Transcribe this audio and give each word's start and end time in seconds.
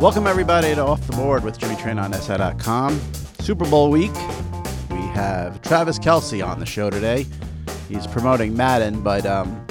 Welcome, 0.00 0.26
everybody, 0.26 0.74
to 0.74 0.80
Off 0.80 1.06
the 1.06 1.12
Board 1.12 1.44
with 1.44 1.58
Jimmy 1.58 1.74
Traina 1.74 2.02
on 2.02 2.14
SI.com. 2.14 2.98
Super 3.40 3.68
Bowl 3.68 3.90
week. 3.90 4.14
We 4.88 4.96
have 5.12 5.60
Travis 5.60 5.98
Kelce 5.98 6.42
on 6.42 6.58
the 6.58 6.64
show 6.64 6.88
today. 6.88 7.26
He's 7.86 8.06
promoting 8.06 8.56
Madden, 8.56 9.02
but 9.02 9.26
um, 9.26 9.62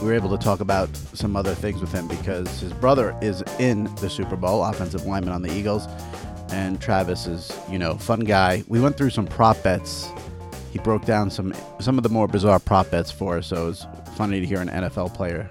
we 0.00 0.06
were 0.06 0.14
able 0.14 0.30
to 0.30 0.38
talk 0.38 0.60
about 0.60 0.94
some 0.96 1.34
other 1.34 1.56
things 1.56 1.80
with 1.80 1.90
him 1.90 2.06
because 2.06 2.60
his 2.60 2.72
brother 2.74 3.18
is 3.20 3.42
in 3.58 3.92
the 3.96 4.08
Super 4.08 4.36
Bowl, 4.36 4.62
offensive 4.64 5.06
lineman 5.06 5.34
on 5.34 5.42
the 5.42 5.52
Eagles, 5.52 5.88
and 6.50 6.80
Travis 6.80 7.26
is, 7.26 7.50
you 7.68 7.80
know, 7.80 7.96
fun 7.96 8.20
guy. 8.20 8.62
We 8.68 8.78
went 8.78 8.96
through 8.96 9.10
some 9.10 9.26
prop 9.26 9.60
bets. 9.64 10.08
He 10.70 10.78
broke 10.78 11.04
down 11.04 11.30
some 11.30 11.52
some 11.80 11.98
of 11.98 12.04
the 12.04 12.10
more 12.10 12.28
bizarre 12.28 12.60
prop 12.60 12.92
bets 12.92 13.10
for 13.10 13.38
us, 13.38 13.48
so 13.48 13.64
it 13.64 13.66
was 13.70 13.86
funny 14.14 14.38
to 14.38 14.46
hear 14.46 14.60
an 14.60 14.68
NFL 14.68 15.14
player 15.14 15.50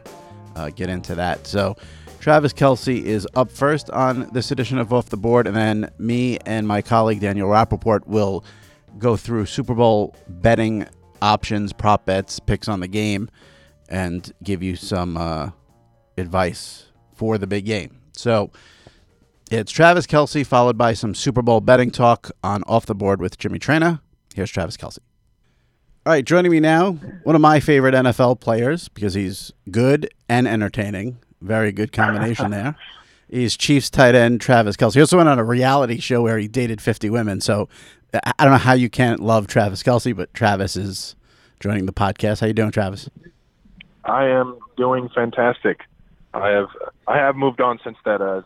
uh, 0.55 0.69
get 0.69 0.87
into 0.87 1.13
that. 1.15 1.45
So. 1.45 1.75
Travis 2.23 2.53
Kelce 2.53 3.03
is 3.03 3.27
up 3.35 3.51
first 3.51 3.89
on 3.89 4.29
this 4.31 4.49
edition 4.49 4.77
of 4.77 4.93
Off 4.93 5.09
the 5.09 5.17
Board, 5.17 5.45
and 5.45 5.53
then 5.53 5.91
me 5.97 6.37
and 6.45 6.65
my 6.65 6.81
colleague 6.81 7.19
Daniel 7.19 7.49
Rapaport 7.49 8.07
will 8.07 8.45
go 8.97 9.17
through 9.17 9.45
Super 9.45 9.73
Bowl 9.73 10.15
betting 10.29 10.87
options, 11.21 11.73
prop 11.73 12.05
bets, 12.05 12.39
picks 12.39 12.69
on 12.69 12.79
the 12.79 12.87
game, 12.87 13.29
and 13.89 14.31
give 14.41 14.63
you 14.63 14.77
some 14.77 15.17
uh, 15.17 15.49
advice 16.17 16.85
for 17.13 17.37
the 17.37 17.45
big 17.45 17.65
game. 17.65 17.99
So 18.13 18.51
it's 19.51 19.73
Travis 19.73 20.07
Kelce 20.07 20.45
followed 20.45 20.77
by 20.77 20.93
some 20.93 21.13
Super 21.13 21.41
Bowl 21.41 21.59
betting 21.59 21.91
talk 21.91 22.31
on 22.41 22.63
Off 22.67 22.85
the 22.85 22.95
Board 22.95 23.19
with 23.19 23.37
Jimmy 23.37 23.59
Traina. 23.59 23.99
Here's 24.33 24.49
Travis 24.49 24.77
Kelce. 24.77 24.99
All 26.05 26.13
right, 26.13 26.23
joining 26.23 26.53
me 26.53 26.61
now, 26.61 26.93
one 27.23 27.35
of 27.35 27.41
my 27.41 27.59
favorite 27.59 27.93
NFL 27.93 28.39
players 28.39 28.87
because 28.87 29.13
he's 29.13 29.51
good 29.69 30.09
and 30.29 30.47
entertaining. 30.47 31.17
Very 31.43 31.71
good 31.71 31.91
combination 31.91 32.51
there. 32.51 32.75
He's 33.29 33.57
Chiefs 33.57 33.89
tight 33.89 34.15
end 34.15 34.41
Travis 34.41 34.77
Kelce. 34.77 34.93
He 34.93 35.01
also 35.01 35.17
went 35.17 35.27
on 35.27 35.39
a 35.39 35.43
reality 35.43 35.99
show 35.99 36.21
where 36.21 36.37
he 36.37 36.47
dated 36.47 36.81
50 36.81 37.09
women. 37.09 37.41
So 37.41 37.67
I 38.13 38.31
don't 38.39 38.51
know 38.51 38.57
how 38.57 38.73
you 38.73 38.89
can't 38.89 39.19
love 39.19 39.47
Travis 39.47 39.83
Kelce, 39.83 40.15
but 40.15 40.33
Travis 40.33 40.75
is 40.75 41.15
joining 41.59 41.85
the 41.85 41.93
podcast. 41.93 42.39
How 42.39 42.47
you 42.47 42.53
doing, 42.53 42.71
Travis? 42.71 43.09
I 44.05 44.25
am 44.25 44.57
doing 44.77 45.09
fantastic. 45.09 45.81
I 46.33 46.49
have 46.49 46.69
I 47.07 47.17
have 47.17 47.35
moved 47.35 47.61
on 47.61 47.79
since 47.83 47.97
that 48.05 48.21
uh 48.21 48.41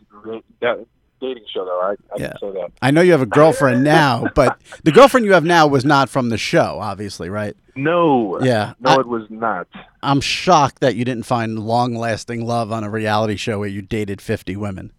that 0.60 0.86
dating 1.20 1.44
show 1.52 1.64
though. 1.64 1.80
I, 1.80 1.90
I 1.92 1.94
Yeah. 2.18 2.28
can 2.30 2.38
say 2.40 2.60
that. 2.60 2.72
I 2.82 2.90
know 2.90 3.00
you 3.00 3.12
have 3.12 3.22
a 3.22 3.26
girlfriend 3.26 3.84
now, 4.00 4.26
but 4.34 4.60
the 4.84 4.92
girlfriend 4.92 5.26
you 5.26 5.32
have 5.32 5.44
now 5.44 5.66
was 5.66 5.84
not 5.84 6.08
from 6.08 6.28
the 6.28 6.38
show, 6.38 6.78
obviously, 6.80 7.28
right? 7.30 7.56
No. 7.76 8.40
Yeah. 8.42 8.74
No, 8.80 8.90
I- 8.96 9.00
it 9.00 9.06
was 9.08 9.26
not. 9.30 9.66
I'm 10.02 10.20
shocked 10.20 10.80
that 10.80 10.94
you 10.96 11.04
didn't 11.04 11.24
find 11.24 11.58
long 11.58 11.94
lasting 11.94 12.44
love 12.46 12.70
on 12.72 12.84
a 12.84 12.90
reality 12.90 13.36
show 13.36 13.58
where 13.58 13.68
you 13.68 13.82
dated 13.82 14.20
50 14.20 14.56
women. 14.56 14.92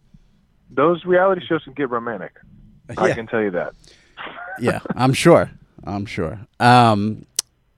Those 0.69 1.05
reality 1.05 1.41
shows 1.45 1.63
can 1.63 1.73
get 1.73 1.89
romantic. 1.89 2.33
I 2.97 3.11
can 3.13 3.27
tell 3.27 3.41
you 3.41 3.51
that. 3.51 3.73
Yeah, 4.59 4.79
I'm 4.95 5.13
sure. 5.13 5.49
I'm 5.85 6.05
sure. 6.05 6.39
Um, 6.59 7.25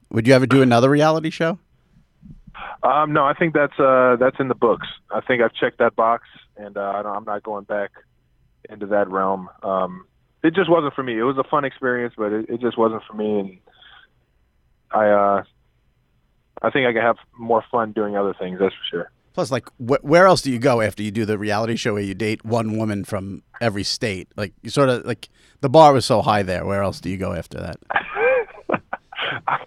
would 0.09 0.27
you 0.27 0.33
ever 0.33 0.45
do 0.47 0.61
another 0.61 0.89
reality 0.89 1.29
show? 1.29 1.59
Um, 2.83 3.13
no, 3.13 3.23
I 3.25 3.33
think 3.33 3.53
that's 3.53 3.79
uh 3.79 4.17
that's 4.19 4.39
in 4.39 4.47
the 4.47 4.55
books. 4.55 4.87
I 5.11 5.21
think 5.21 5.41
I've 5.41 5.53
checked 5.53 5.77
that 5.77 5.95
box, 5.95 6.27
and 6.57 6.75
uh, 6.77 6.93
I 6.95 7.03
don't, 7.03 7.15
I'm 7.15 7.23
not 7.23 7.43
going 7.43 7.63
back 7.65 7.91
into 8.71 8.87
that 8.87 9.09
realm. 9.09 9.49
Um, 9.63 10.05
it 10.43 10.55
just 10.55 10.69
wasn't 10.69 10.93
for 10.93 11.03
me. 11.03 11.17
It 11.17 11.23
was 11.23 11.37
a 11.37 11.43
fun 11.43 11.65
experience, 11.65 12.13
but 12.17 12.31
it, 12.31 12.49
it 12.49 12.61
just 12.61 12.77
wasn't 12.77 13.03
for 13.03 13.13
me, 13.13 13.39
and 13.39 13.57
I 14.91 15.07
uh, 15.09 15.43
I 16.61 16.69
think 16.71 16.87
I 16.87 16.93
can 16.93 17.01
have 17.01 17.17
more 17.37 17.63
fun 17.71 17.91
doing 17.91 18.17
other 18.17 18.33
things. 18.33 18.59
That's 18.59 18.73
for 18.73 18.85
sure. 18.89 19.11
Plus, 19.33 19.49
like, 19.51 19.67
wh- 19.77 20.03
where 20.03 20.25
else 20.25 20.41
do 20.41 20.51
you 20.51 20.59
go 20.59 20.81
after 20.81 21.01
you 21.03 21.11
do 21.11 21.23
the 21.23 21.37
reality 21.37 21.77
show 21.77 21.93
where 21.93 22.01
you 22.03 22.13
date 22.13 22.43
one 22.43 22.77
woman 22.77 23.05
from 23.05 23.43
every 23.61 23.83
state? 23.83 24.27
Like, 24.35 24.53
you 24.61 24.69
sort 24.69 24.89
of 24.89 25.05
like 25.05 25.29
the 25.61 25.69
bar 25.69 25.93
was 25.93 26.05
so 26.05 26.21
high 26.21 26.43
there. 26.43 26.65
Where 26.65 26.83
else 26.83 26.99
do 26.99 27.09
you 27.09 27.17
go 27.17 27.33
after 27.33 27.57
that? 27.59 27.77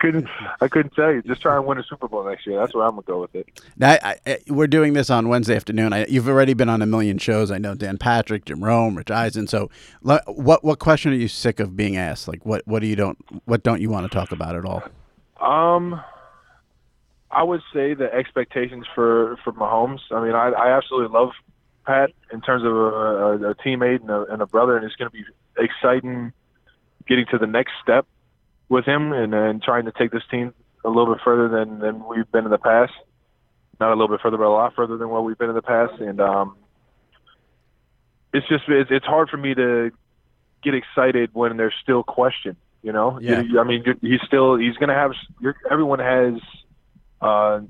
I 0.05 0.07
couldn't. 0.07 0.29
I 0.61 0.69
couldn't 0.69 0.95
tell 0.95 1.13
you. 1.13 1.23
Just 1.23 1.41
try 1.41 1.57
and 1.57 1.65
win 1.65 1.79
a 1.79 1.83
Super 1.83 2.09
Bowl 2.09 2.25
next 2.25 2.47
year. 2.47 2.59
That's 2.61 2.75
where 2.75 2.85
I'm 2.85 2.93
gonna 2.93 3.03
go 3.07 3.23
with 3.23 3.35
it. 3.35 3.63
Now, 3.79 3.97
I, 4.03 4.17
I, 4.27 4.39
we're 4.49 4.67
doing 4.67 4.93
this 4.93 5.09
on 5.09 5.29
Wednesday 5.29 5.57
afternoon. 5.57 5.95
I, 5.95 6.05
you've 6.07 6.29
already 6.29 6.53
been 6.53 6.69
on 6.69 6.83
a 6.83 6.87
million 6.87 7.17
shows. 7.17 7.51
I 7.51 7.57
know 7.57 7.75
Dan 7.75 7.97
Patrick, 7.97 8.45
Jim 8.45 8.63
Rome, 8.63 8.97
Rich 8.97 9.11
Eisen. 9.11 9.47
So, 9.47 9.71
what 10.03 10.63
what 10.63 10.79
question 10.79 11.13
are 11.13 11.17
you 11.17 11.29
sick 11.29 11.59
of 11.59 11.75
being 11.75 11.97
asked? 11.97 12.29
Like, 12.29 12.45
what 12.45 12.67
what 12.67 12.81
do 12.81 12.87
you 12.87 12.97
don't 12.97 13.17
what 13.47 13.63
don't 13.63 13.81
you 13.81 13.89
want 13.89 14.11
to 14.11 14.15
talk 14.15 14.31
about 14.31 14.57
at 14.57 14.67
all? 14.67 14.83
Um, 15.41 15.99
I 17.31 17.43
would 17.43 17.63
say 17.73 17.95
the 17.95 18.13
expectations 18.13 18.85
for 18.95 19.39
for 19.43 19.55
Mahomes. 19.55 20.01
I 20.11 20.23
mean, 20.23 20.35
I, 20.35 20.51
I 20.51 20.77
absolutely 20.77 21.19
love 21.19 21.31
Pat 21.87 22.11
in 22.31 22.43
terms 22.43 22.63
of 22.63 22.73
a, 22.73 22.77
a, 22.77 23.51
a 23.51 23.55
teammate 23.55 24.03
and 24.03 24.11
a, 24.11 24.25
and 24.25 24.43
a 24.43 24.47
brother, 24.47 24.77
and 24.77 24.85
it's 24.85 24.97
going 24.97 25.11
to 25.11 25.17
be 25.17 25.25
exciting 25.57 26.35
getting 27.07 27.25
to 27.31 27.39
the 27.39 27.47
next 27.47 27.73
step 27.83 28.07
with 28.75 28.85
him 28.85 29.13
and, 29.13 29.33
and 29.33 29.63
trying 29.63 29.85
to 29.87 29.93
take 29.93 30.11
this 30.11 30.23
team 30.31 30.53
a 30.85 30.89
little 30.89 31.15
bit 31.15 31.23
further 31.25 31.49
than 31.49 31.79
than 31.79 32.07
we've 32.07 32.31
been 32.31 32.45
in 32.45 32.51
the 32.51 32.59
past. 32.59 32.93
Not 33.81 33.89
a 33.89 33.95
little 33.95 34.09
bit 34.09 34.21
further, 34.21 34.37
but 34.37 34.47
a 34.47 34.51
lot 34.51 34.75
further 34.75 34.97
than 34.97 35.09
what 35.09 35.25
we've 35.25 35.39
been 35.39 35.49
in 35.49 35.55
the 35.55 35.63
past, 35.63 36.01
and 36.01 36.21
um, 36.21 36.57
it's 38.33 38.47
just 38.49 38.65
it's, 38.69 38.91
it's 38.91 39.07
hard 39.07 39.31
for 39.31 39.37
me 39.37 39.55
to 39.55 39.91
get 40.63 40.75
excited 40.75 41.31
when 41.33 41.57
there's 41.57 41.75
still 41.83 42.03
question. 42.03 42.57
You 42.83 42.93
know, 42.93 43.19
Yeah. 43.49 43.61
I 43.61 43.65
mean, 43.65 43.83
he's 44.03 44.21
still 44.27 44.57
he's 44.57 44.77
going 44.77 44.91
to 44.91 44.95
have. 44.95 45.13
You're, 45.41 45.57
everyone 45.71 46.01
has 46.01 46.35
uh, 47.23 47.61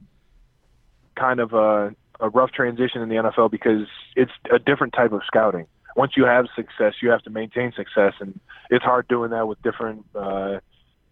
kind 1.17 1.39
of 1.39 1.53
a, 1.53 1.95
a 2.19 2.29
rough 2.31 2.51
transition 2.51 3.01
in 3.01 3.09
the 3.09 3.17
NFL 3.17 3.51
because 3.51 3.87
it's 4.17 4.33
a 4.53 4.59
different 4.59 4.93
type 4.93 5.13
of 5.13 5.21
scouting. 5.27 5.67
Once 5.97 6.13
you 6.17 6.25
have 6.25 6.47
success, 6.57 6.95
you 7.01 7.11
have 7.11 7.23
to 7.23 7.31
maintain 7.31 7.73
success, 7.77 8.15
and 8.19 8.41
it's 8.71 8.85
hard 8.85 9.07
doing 9.07 9.31
that 9.31 9.47
with 9.47 9.63
different, 9.63 10.05
uh, 10.17 10.59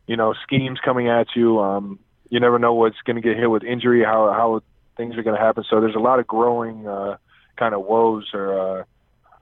you 0.06 0.16
know, 0.16 0.34
schemes 0.42 0.78
coming 0.84 1.08
at 1.08 1.28
you. 1.34 1.60
Um, 1.60 1.98
you 2.28 2.40
never 2.40 2.58
know 2.58 2.74
what's 2.74 3.00
going 3.04 3.16
to 3.16 3.22
get 3.22 3.36
hit 3.36 3.50
with 3.50 3.62
injury, 3.62 4.02
how 4.04 4.32
how 4.32 4.62
things 4.96 5.16
are 5.16 5.22
going 5.22 5.36
to 5.36 5.42
happen. 5.42 5.64
So 5.68 5.80
there's 5.80 5.94
a 5.94 6.00
lot 6.00 6.18
of 6.18 6.26
growing 6.26 6.86
uh, 6.86 7.16
kind 7.56 7.74
of 7.74 7.84
woes 7.84 8.30
or 8.32 8.80
uh, 8.80 8.84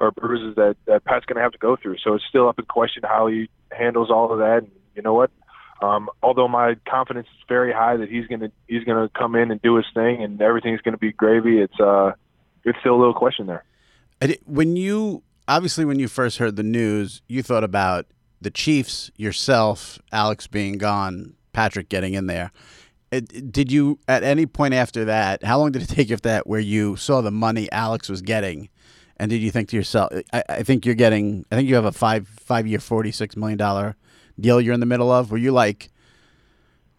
or 0.01 0.11
bruises 0.11 0.57
that 0.57 0.77
that 0.87 1.05
Pat's 1.05 1.25
going 1.25 1.37
to 1.37 1.43
have 1.43 1.53
to 1.53 1.59
go 1.59 1.77
through. 1.77 1.97
So 2.03 2.15
it's 2.15 2.25
still 2.29 2.49
up 2.49 2.59
in 2.59 2.65
question 2.67 3.03
how 3.05 3.27
he 3.29 3.49
handles 3.71 4.11
all 4.11 4.33
of 4.33 4.39
that. 4.39 4.65
And 4.65 4.71
you 4.95 5.03
know 5.03 5.15
what? 5.15 5.31
Um, 5.83 6.11
although 6.23 6.49
my 6.49 6.77
confidence 6.89 7.27
is 7.29 7.45
very 7.49 7.73
high 7.73 7.97
that 7.97 8.09
he's 8.11 8.27
gonna 8.27 8.51
he's 8.69 8.85
gonna 8.85 9.09
come 9.09 9.35
in 9.35 9.51
and 9.51 9.63
do 9.63 9.77
his 9.77 9.87
thing 9.95 10.23
and 10.23 10.41
everything's 10.43 10.81
gonna 10.83 10.99
be 10.99 11.13
gravy, 11.13 11.59
it's 11.59 11.81
uh 11.81 12.13
it's 12.65 12.79
still 12.81 12.95
a 12.95 12.99
little 12.99 13.15
question 13.15 13.47
there. 13.47 13.65
When 14.45 14.77
you 14.77 15.23
obviously 15.49 15.87
when 15.87 15.99
you 15.99 16.09
first 16.09 16.37
heard 16.37 16.57
the 16.57 16.63
news, 16.63 17.23
you 17.29 17.43
thought 17.43 17.65
about 17.65 18.07
the 18.41 18.51
Chiefs, 18.51 19.11
yourself, 19.17 19.99
Alex 20.13 20.47
being 20.47 20.79
gone, 20.79 21.35
Patrick 21.53 21.89
getting 21.89 22.15
in 22.15 22.27
there. 22.27 22.53
It, 23.11 23.53
did 23.53 23.73
you 23.73 23.99
at 24.07 24.23
any 24.23 24.47
point 24.47 24.73
after 24.75 25.05
that? 25.07 25.43
How 25.43 25.59
long 25.59 25.73
did 25.73 25.83
it 25.83 25.89
take 25.89 26.11
after 26.11 26.29
that 26.29 26.47
where 26.47 26.61
you 26.61 26.97
saw 26.97 27.21
the 27.21 27.31
money 27.31 27.71
Alex 27.73 28.09
was 28.09 28.23
getting, 28.23 28.69
and 29.17 29.29
did 29.29 29.43
you 29.43 29.51
think 29.51 29.69
to 29.71 29.77
yourself, 29.77 30.13
I, 30.33 30.45
I 30.49 30.63
think 30.63 30.87
you're 30.87 30.95
getting, 30.95 31.45
I 31.51 31.57
think 31.57 31.69
you 31.69 31.75
have 31.75 31.85
a 31.85 31.93
five 31.93 32.29
five 32.29 32.67
year 32.67 32.79
forty 32.79 33.11
six 33.11 33.37
million 33.37 33.59
dollar 33.59 33.97
deal 34.39 34.61
you're 34.61 34.75
in 34.75 34.81
the 34.81 34.87
middle 34.87 35.11
of. 35.11 35.31
Were 35.31 35.39
you 35.39 35.53
like, 35.53 35.91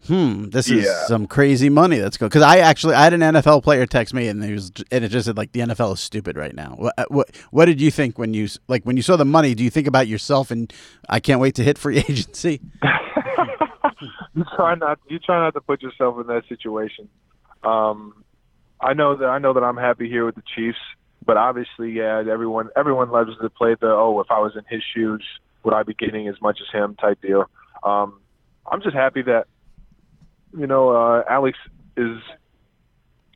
hmm, 0.08 0.50
this 0.50 0.70
is 0.70 0.86
Yeah. 0.86 1.06
some 1.08 1.28
crazy 1.28 1.70
money 1.70 1.98
that's 2.00 2.18
going? 2.18 2.30
Because 2.30 2.42
I 2.44 2.58
actually 2.60 2.96
I 2.96 3.04
had 3.04 3.14
an 3.14 3.22
NFL 3.22 3.64
player 3.64 3.86
text 3.86 4.14
me 4.14 4.28
and 4.28 4.44
he 4.44 4.54
was 4.54 4.72
and 4.92 5.04
it 5.04 5.10
just 5.10 5.26
said 5.26 5.38
like 5.38 5.52
the 5.52 5.62
NFL 5.62 5.94
is 5.94 6.00
stupid 6.00 6.38
right 6.38 6.56
now. 6.56 6.76
What 6.78 6.94
what 7.12 7.30
what 7.52 7.66
did 7.66 7.80
you 7.82 7.92
think 7.92 8.18
when 8.18 8.34
you 8.34 8.48
like 8.68 8.84
when 8.84 8.98
you 8.98 9.04
saw 9.04 9.16
the 9.16 9.26
money? 9.26 9.54
Do 9.56 9.64
you 9.64 9.70
think 9.70 9.88
about 9.88 10.08
yourself 10.08 10.52
and 10.52 10.72
I 11.10 11.20
can't 11.20 11.40
wait 11.40 11.56
to 11.56 11.64
hit 11.64 11.78
free 11.78 11.98
agency? 12.10 12.62
you 14.34 14.44
try 14.56 14.76
not 14.76 15.00
you 15.08 15.20
try 15.20 15.40
not 15.40 15.54
to 15.54 15.62
put 15.62 15.82
yourself 15.82 16.20
in 16.20 16.28
that 16.28 16.44
situation. 16.48 17.08
Um, 17.64 18.24
I 18.80 18.94
know 18.94 19.16
that 19.16 19.26
I 19.28 19.38
know 19.40 19.54
that 19.54 19.64
I'm 19.64 19.78
happy 19.78 20.10
here 20.10 20.26
with 20.26 20.36
the 20.36 20.44
Chiefs, 20.56 20.80
but 21.26 21.38
obviously, 21.38 21.92
yeah, 21.92 22.24
everyone 22.32 22.70
everyone 22.76 23.12
loves 23.12 23.32
to 23.40 23.50
play 23.50 23.76
the 23.80 23.88
oh, 23.88 24.20
if 24.22 24.32
I 24.32 24.40
was 24.40 24.54
in 24.56 24.64
his 24.70 24.84
shoes, 24.96 25.24
would 25.64 25.74
I 25.74 25.84
be 25.84 25.94
getting 25.94 26.28
as 26.28 26.42
much 26.42 26.60
as 26.62 26.68
him 26.74 26.96
type 26.96 27.22
deal. 27.22 27.50
Um, 27.84 28.20
I'm 28.72 28.82
just 28.82 28.96
happy 28.96 29.22
that 29.24 29.48
you 30.58 30.68
know 30.68 30.90
uh, 30.90 31.24
Alex 31.30 31.58
is 31.98 32.18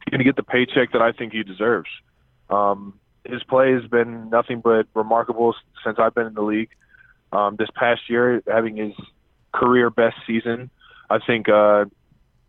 going 0.09 0.19
to 0.19 0.23
get 0.23 0.35
the 0.35 0.44
paycheck 0.44 0.91
that 0.94 1.01
I 1.01 1.12
think 1.12 1.33
he 1.33 1.44
deserves. 1.44 1.89
Um, 2.50 3.00
his 3.25 3.44
play 3.44 3.71
has 3.73 3.85
been 3.89 4.29
nothing 4.29 4.62
but 4.62 4.88
remarkable 4.94 5.56
since 5.83 5.97
I've 6.00 6.13
been 6.13 6.27
in 6.27 6.33
the 6.35 6.44
league. 6.44 6.69
Um, 7.31 7.56
this 7.57 7.69
past 7.75 8.01
year, 8.07 8.41
having 8.47 8.77
his 8.77 8.94
career 9.51 9.89
best 9.89 10.15
season, 10.27 10.69
I 11.09 11.19
think 11.25 11.50
uh, 11.50 11.85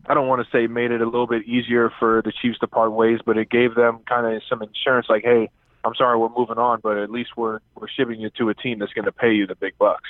I 0.05 0.13
don't 0.13 0.27
want 0.27 0.45
to 0.45 0.51
say 0.51 0.67
made 0.67 0.91
it 0.91 1.01
a 1.01 1.05
little 1.05 1.27
bit 1.27 1.45
easier 1.45 1.91
for 1.99 2.21
the 2.23 2.31
Chiefs 2.41 2.59
to 2.59 2.67
part 2.67 2.91
ways, 2.91 3.19
but 3.25 3.37
it 3.37 3.49
gave 3.49 3.75
them 3.75 3.99
kind 4.07 4.35
of 4.35 4.41
some 4.49 4.61
insurance, 4.61 5.07
like, 5.09 5.23
hey, 5.23 5.49
I'm 5.83 5.95
sorry, 5.95 6.17
we're 6.17 6.29
moving 6.29 6.57
on, 6.57 6.79
but 6.81 6.97
at 6.97 7.09
least 7.09 7.31
we're 7.35 7.59
we're 7.75 7.87
shipping 7.87 8.19
you 8.19 8.29
to 8.37 8.49
a 8.49 8.53
team 8.53 8.79
that's 8.79 8.93
going 8.93 9.05
to 9.05 9.11
pay 9.11 9.33
you 9.33 9.47
the 9.47 9.55
big 9.55 9.77
bucks. 9.77 10.09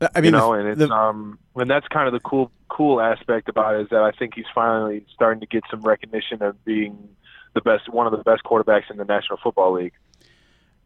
I 0.00 0.20
mean, 0.20 0.26
you 0.26 0.30
know, 0.32 0.52
and 0.52 0.68
it's 0.68 0.78
the- 0.78 0.90
um, 0.90 1.38
and 1.54 1.70
that's 1.70 1.88
kind 1.88 2.06
of 2.06 2.12
the 2.12 2.20
cool 2.20 2.50
cool 2.68 3.00
aspect 3.00 3.48
about 3.48 3.76
it 3.76 3.82
is 3.82 3.88
that 3.90 4.02
I 4.02 4.10
think 4.10 4.34
he's 4.34 4.44
finally 4.54 5.06
starting 5.14 5.40
to 5.40 5.46
get 5.46 5.62
some 5.70 5.80
recognition 5.82 6.42
of 6.42 6.62
being 6.64 7.08
the 7.54 7.60
best, 7.62 7.88
one 7.88 8.06
of 8.06 8.12
the 8.12 8.22
best 8.22 8.42
quarterbacks 8.44 8.90
in 8.90 8.98
the 8.98 9.04
National 9.04 9.38
Football 9.42 9.72
League. 9.74 9.94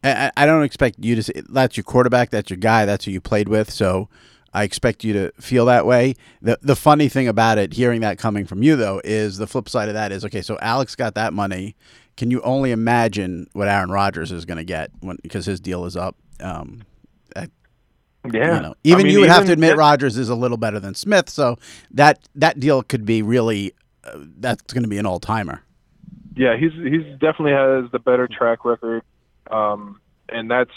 I, 0.04 0.30
I 0.36 0.46
don't 0.46 0.62
expect 0.62 0.96
you 1.00 1.16
to. 1.16 1.22
Say, 1.22 1.42
that's 1.48 1.76
your 1.76 1.84
quarterback. 1.84 2.30
That's 2.30 2.48
your 2.50 2.56
guy. 2.58 2.86
That's 2.86 3.04
who 3.04 3.10
you 3.10 3.20
played 3.20 3.48
with. 3.48 3.70
So 3.70 4.08
I 4.54 4.62
expect 4.64 5.04
you 5.04 5.12
to 5.14 5.32
feel 5.40 5.66
that 5.66 5.84
way. 5.86 6.14
the 6.40 6.58
The 6.62 6.76
funny 6.76 7.08
thing 7.08 7.28
about 7.28 7.58
it, 7.58 7.72
hearing 7.74 8.00
that 8.02 8.18
coming 8.18 8.46
from 8.46 8.62
you 8.62 8.76
though, 8.76 9.00
is 9.04 9.38
the 9.38 9.46
flip 9.46 9.68
side 9.68 9.88
of 9.88 9.94
that 9.94 10.12
is 10.12 10.24
okay. 10.26 10.42
So 10.42 10.56
Alex 10.62 10.94
got 10.94 11.14
that 11.16 11.32
money. 11.32 11.76
Can 12.16 12.30
you 12.30 12.40
only 12.42 12.70
imagine 12.70 13.48
what 13.52 13.66
Aaron 13.68 13.90
Rodgers 13.90 14.30
is 14.30 14.44
going 14.44 14.58
to 14.58 14.64
get 14.64 14.90
when 15.00 15.16
because 15.22 15.46
his 15.46 15.58
deal 15.60 15.84
is 15.84 15.96
up? 15.96 16.16
Um, 16.40 16.82
yeah. 18.32 18.56
You 18.56 18.62
know, 18.62 18.74
even 18.84 19.00
I 19.00 19.04
mean, 19.04 19.12
you 19.12 19.20
would 19.20 19.28
have 19.28 19.38
to 19.46 19.52
even- 19.52 19.52
admit 19.64 19.76
Rodgers 19.76 20.16
is 20.16 20.28
a 20.28 20.34
little 20.34 20.56
better 20.56 20.80
than 20.80 20.94
Smith. 20.94 21.28
So 21.30 21.58
that 21.92 22.18
that 22.34 22.58
deal 22.60 22.82
could 22.82 23.04
be 23.04 23.22
really. 23.22 23.74
Uh, 24.02 24.18
that's 24.38 24.72
going 24.72 24.82
to 24.82 24.88
be 24.88 24.96
an 24.98 25.04
all 25.06 25.20
timer. 25.20 25.62
Yeah, 26.34 26.56
he's 26.56 26.72
he's 26.72 27.04
definitely 27.18 27.52
has 27.52 27.90
the 27.92 27.98
better 27.98 28.26
track 28.28 28.64
record, 28.64 29.02
um, 29.50 30.00
and 30.30 30.50
that's 30.50 30.70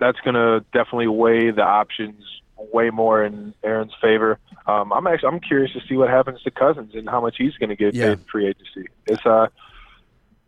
that's 0.00 0.18
going 0.20 0.34
to 0.34 0.64
definitely 0.72 1.06
weigh 1.06 1.50
the 1.52 1.62
options 1.62 2.24
way 2.72 2.90
more 2.90 3.24
in 3.24 3.54
Aaron's 3.62 3.92
favor. 4.00 4.38
Um, 4.66 4.92
I'm 4.92 5.06
actually 5.06 5.28
I'm 5.28 5.40
curious 5.40 5.72
to 5.74 5.80
see 5.88 5.96
what 5.96 6.08
happens 6.08 6.42
to 6.42 6.50
Cousins 6.50 6.92
and 6.94 7.08
how 7.08 7.20
much 7.20 7.36
he's 7.38 7.54
going 7.54 7.70
to 7.70 7.76
get 7.76 7.94
Yeah. 7.94 8.06
paid 8.06 8.12
in 8.12 8.24
free 8.30 8.46
agency. 8.48 8.88
It's 9.06 9.24
uh, 9.24 9.46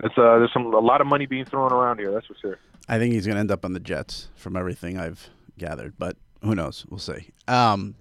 it's 0.02 0.16
uh, 0.18 0.38
there's 0.38 0.52
some 0.52 0.66
a 0.74 0.78
lot 0.80 1.00
of 1.00 1.06
money 1.06 1.26
being 1.26 1.44
thrown 1.44 1.72
around 1.72 1.98
here. 1.98 2.10
That's 2.12 2.26
for 2.26 2.34
sure. 2.40 2.58
I 2.88 2.98
think 2.98 3.14
he's 3.14 3.26
going 3.26 3.34
to 3.36 3.40
end 3.40 3.50
up 3.52 3.64
on 3.64 3.72
the 3.74 3.80
Jets 3.80 4.28
from 4.34 4.56
everything 4.56 4.98
I've 4.98 5.30
gathered, 5.58 5.94
but 5.98 6.16
who 6.42 6.54
knows? 6.54 6.86
We'll 6.88 6.98
see. 6.98 7.30
Um, 7.48 7.94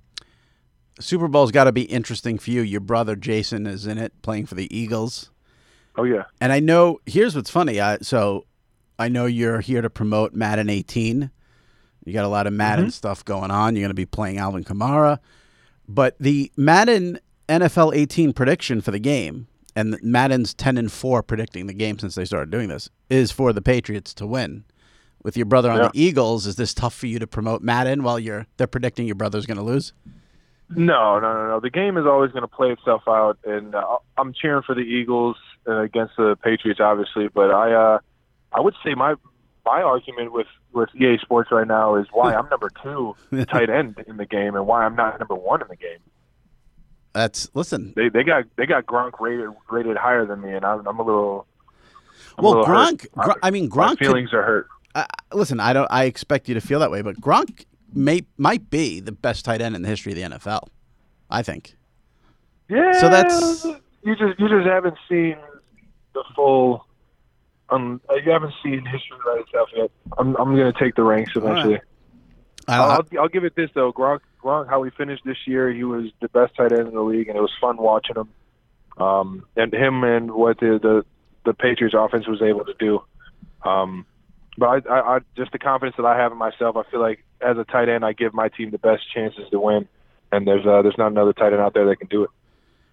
Super 1.00 1.28
Bowl's 1.28 1.52
got 1.52 1.66
to 1.66 1.72
be 1.72 1.84
interesting 1.84 2.38
for 2.38 2.52
you. 2.52 2.62
Your 2.62 2.82
brother 2.82 3.16
Jason 3.16 3.66
is 3.66 3.88
in 3.88 3.98
it, 3.98 4.14
playing 4.22 4.46
for 4.46 4.56
the 4.56 4.76
Eagles, 4.76 5.32
Oh 5.96 6.04
yeah, 6.04 6.24
and 6.42 6.52
I 6.52 6.60
know. 6.60 7.00
Here's 7.06 7.36
what's 7.36 7.52
funny. 7.52 7.80
I, 7.80 7.98
so 8.00 8.46
I 8.98 9.10
know 9.10 9.26
you're 9.26 9.62
here 9.62 9.82
to 9.82 9.90
promote 9.90 10.34
Madden 10.34 10.70
18. 10.70 11.30
You 12.06 12.14
got 12.14 12.26
a 12.26 12.30
lot 12.30 12.48
of 12.48 12.54
Madden 12.54 12.92
stuff 12.92 13.24
going 13.24 13.52
on. 13.52 13.76
You're 13.76 13.84
going 13.84 13.92
to 13.92 13.94
be 13.94 14.06
playing 14.06 14.38
Alvin 14.38 14.64
Kamara, 14.64 15.20
but 15.88 16.16
the 16.20 16.52
Madden 16.58 17.20
NFL 17.48 17.96
18 17.96 18.34
prediction 18.34 18.82
for 18.82 18.92
the 18.92 19.00
game 19.00 19.48
and 19.76 19.98
Madden's 20.02 20.54
10 20.54 20.78
and 20.78 20.92
4 20.92 21.24
predicting 21.24 21.68
the 21.68 21.74
game 21.74 21.98
since 22.00 22.16
they 22.16 22.26
started 22.26 22.50
doing 22.52 22.70
this 22.70 22.90
is 23.10 23.32
for 23.32 23.54
the 23.54 23.62
Patriots 23.62 24.14
to 24.16 24.28
win. 24.28 24.66
With 25.24 25.38
your 25.38 25.46
brother 25.46 25.72
on 25.72 25.78
Yeah. 25.78 25.90
the 25.94 26.02
Eagles, 26.04 26.46
is 26.46 26.58
this 26.58 26.74
tough 26.74 26.94
for 26.94 27.08
you 27.08 27.18
to 27.20 27.26
promote 27.28 27.62
Madden 27.62 28.04
while 28.04 28.20
you're 28.20 28.46
they're 28.58 28.68
predicting 28.68 29.06
your 29.06 29.16
brother's 29.16 29.46
going 29.46 29.58
to 29.58 29.64
lose? 29.64 29.94
No, 30.70 31.20
no, 31.20 31.34
no, 31.34 31.48
no. 31.48 31.60
The 31.60 31.70
game 31.70 31.98
is 31.98 32.06
always 32.06 32.32
going 32.32 32.42
to 32.42 32.48
play 32.48 32.72
itself 32.72 33.04
out, 33.08 33.38
and 33.46 33.74
uh, 33.76 33.98
I'm 34.18 34.34
cheering 34.34 34.64
for 34.64 34.74
the 34.76 34.82
Eagles 34.82 35.38
uh, 35.68 35.80
against 35.82 36.14
the 36.18 36.36
Patriots, 36.44 36.80
obviously. 36.82 37.28
But 37.30 37.52
I, 37.52 37.74
uh, 37.74 38.00
I 38.52 38.60
would 38.60 38.74
say 38.84 38.96
my 38.96 39.16
my 39.66 39.82
argument 39.82 40.34
with 40.34 40.48
with 40.74 40.90
EA 40.96 41.18
Sports 41.22 41.52
right 41.52 41.68
now 41.68 41.96
is 41.96 42.08
why 42.12 42.34
I'm 42.34 42.50
number 42.50 42.70
two 42.82 43.16
tight 43.46 43.70
end 43.70 44.04
in 44.08 44.18
the 44.18 44.26
game, 44.26 44.56
and 44.56 44.66
why 44.68 44.84
I'm 44.84 44.96
not 44.96 45.20
number 45.20 45.36
one 45.36 45.62
in 45.62 45.68
the 45.70 45.76
game. 45.78 46.00
That's 47.14 47.50
listen. 47.54 47.94
They 47.96 48.10
they 48.10 48.24
got 48.24 48.46
they 48.58 48.66
got 48.66 48.86
Gronk 48.88 49.20
rated 49.20 49.50
rated 49.70 49.96
higher 49.98 50.26
than 50.26 50.42
me, 50.42 50.54
and 50.54 50.66
I'm, 50.66 50.86
I'm 50.88 51.00
a 51.00 51.04
little. 51.04 51.46
I'm 52.38 52.44
a 52.46 52.48
Well, 52.50 52.60
little 52.62 52.76
hurt. 52.76 52.98
Gronk, 53.16 53.36
I 53.44 53.52
mean 53.52 53.70
My 53.70 53.76
Gronk. 53.76 53.90
could- 53.90 54.00
feelings 54.00 54.34
are 54.34 54.44
hurt. 54.44 54.68
Uh, 54.96 55.06
listen, 55.34 55.60
I 55.60 55.74
don't. 55.74 55.88
I 55.92 56.06
expect 56.06 56.48
you 56.48 56.54
to 56.56 56.62
feel 56.62 56.80
that 56.80 56.92
way, 56.92 57.02
but 57.02 57.20
Gronk 57.20 57.66
may 57.94 58.22
might 58.38 58.70
be 58.70 59.00
the 59.00 59.12
best 59.12 59.46
tight 59.46 59.62
end 59.62 59.76
in 59.76 59.82
the 59.82 59.88
history 59.88 60.12
of 60.12 60.18
the 60.18 60.38
NFL. 60.38 60.68
I 61.30 61.42
think. 61.42 61.76
Yeah. 62.70 62.92
So 63.00 63.10
that's- 63.10 63.66
you 64.04 64.16
just 64.16 64.40
you 64.40 64.50
just 64.50 64.68
haven't 64.68 64.98
seen 65.10 65.38
the 66.14 66.24
full. 66.36 66.86
Um, 67.70 68.02
you 68.24 68.32
haven't 68.32 68.54
seen 68.62 68.86
history 68.86 69.18
write 69.26 69.40
itself 69.42 69.70
yet. 69.76 69.90
I'm 70.18 70.36
I'm 70.36 70.56
gonna 70.56 70.74
take 70.78 70.96
the 70.96 71.04
ranks 71.04 71.32
eventually. 71.36 71.80
I, 72.68 72.76
I'll, 72.78 72.92
I'll, 72.92 73.06
I'll 73.22 73.28
give 73.30 73.44
it 73.46 73.56
this 73.56 73.70
though, 73.74 73.92
Gronk. 73.94 74.20
Gronk, 74.44 74.70
how 74.70 74.84
he 74.84 74.92
finished 74.92 75.24
this 75.26 75.38
year, 75.48 75.72
he 75.72 75.84
was 75.86 76.12
the 76.22 76.28
best 76.30 76.56
tight 76.56 76.74
end 76.74 76.88
in 76.90 76.94
the 76.94 77.02
league, 77.02 77.30
and 77.30 77.38
it 77.38 77.42
was 77.42 77.52
fun 77.62 77.78
watching 77.78 78.16
him. 78.18 78.30
Um, 79.02 79.46
and 79.56 79.74
him 79.74 80.04
and 80.04 80.32
what 80.32 80.60
the 80.60 80.80
the, 80.82 81.06
the 81.46 81.54
Patriots 81.54 81.96
offense 81.98 82.28
was 82.28 82.42
able 82.42 82.66
to 82.66 82.74
do. 82.78 83.02
Um, 83.64 84.06
but 84.58 84.88
I, 84.88 84.94
I, 84.94 85.16
I 85.16 85.20
just 85.36 85.52
the 85.52 85.60
confidence 85.60 85.96
that 85.98 86.06
I 86.06 86.18
have 86.18 86.32
in 86.32 86.38
myself, 86.38 86.76
I 86.76 86.84
feel 86.90 87.02
like 87.02 87.24
as 87.42 87.58
a 87.58 87.64
tight 87.64 87.90
end, 87.90 88.06
I 88.06 88.14
give 88.14 88.34
my 88.34 88.50
team 88.50 88.72
the 88.72 88.78
best 88.78 89.04
chances 89.14 89.50
to 89.52 89.60
win. 89.60 89.88
And 90.32 90.48
there's 90.48 90.66
uh, 90.66 90.82
there's 90.82 90.98
not 90.98 91.12
another 91.12 91.34
tight 91.34 91.54
end 91.54 91.62
out 91.62 91.74
there 91.74 91.86
that 91.86 91.98
can 91.98 92.08
do 92.08 92.24
it. 92.24 92.30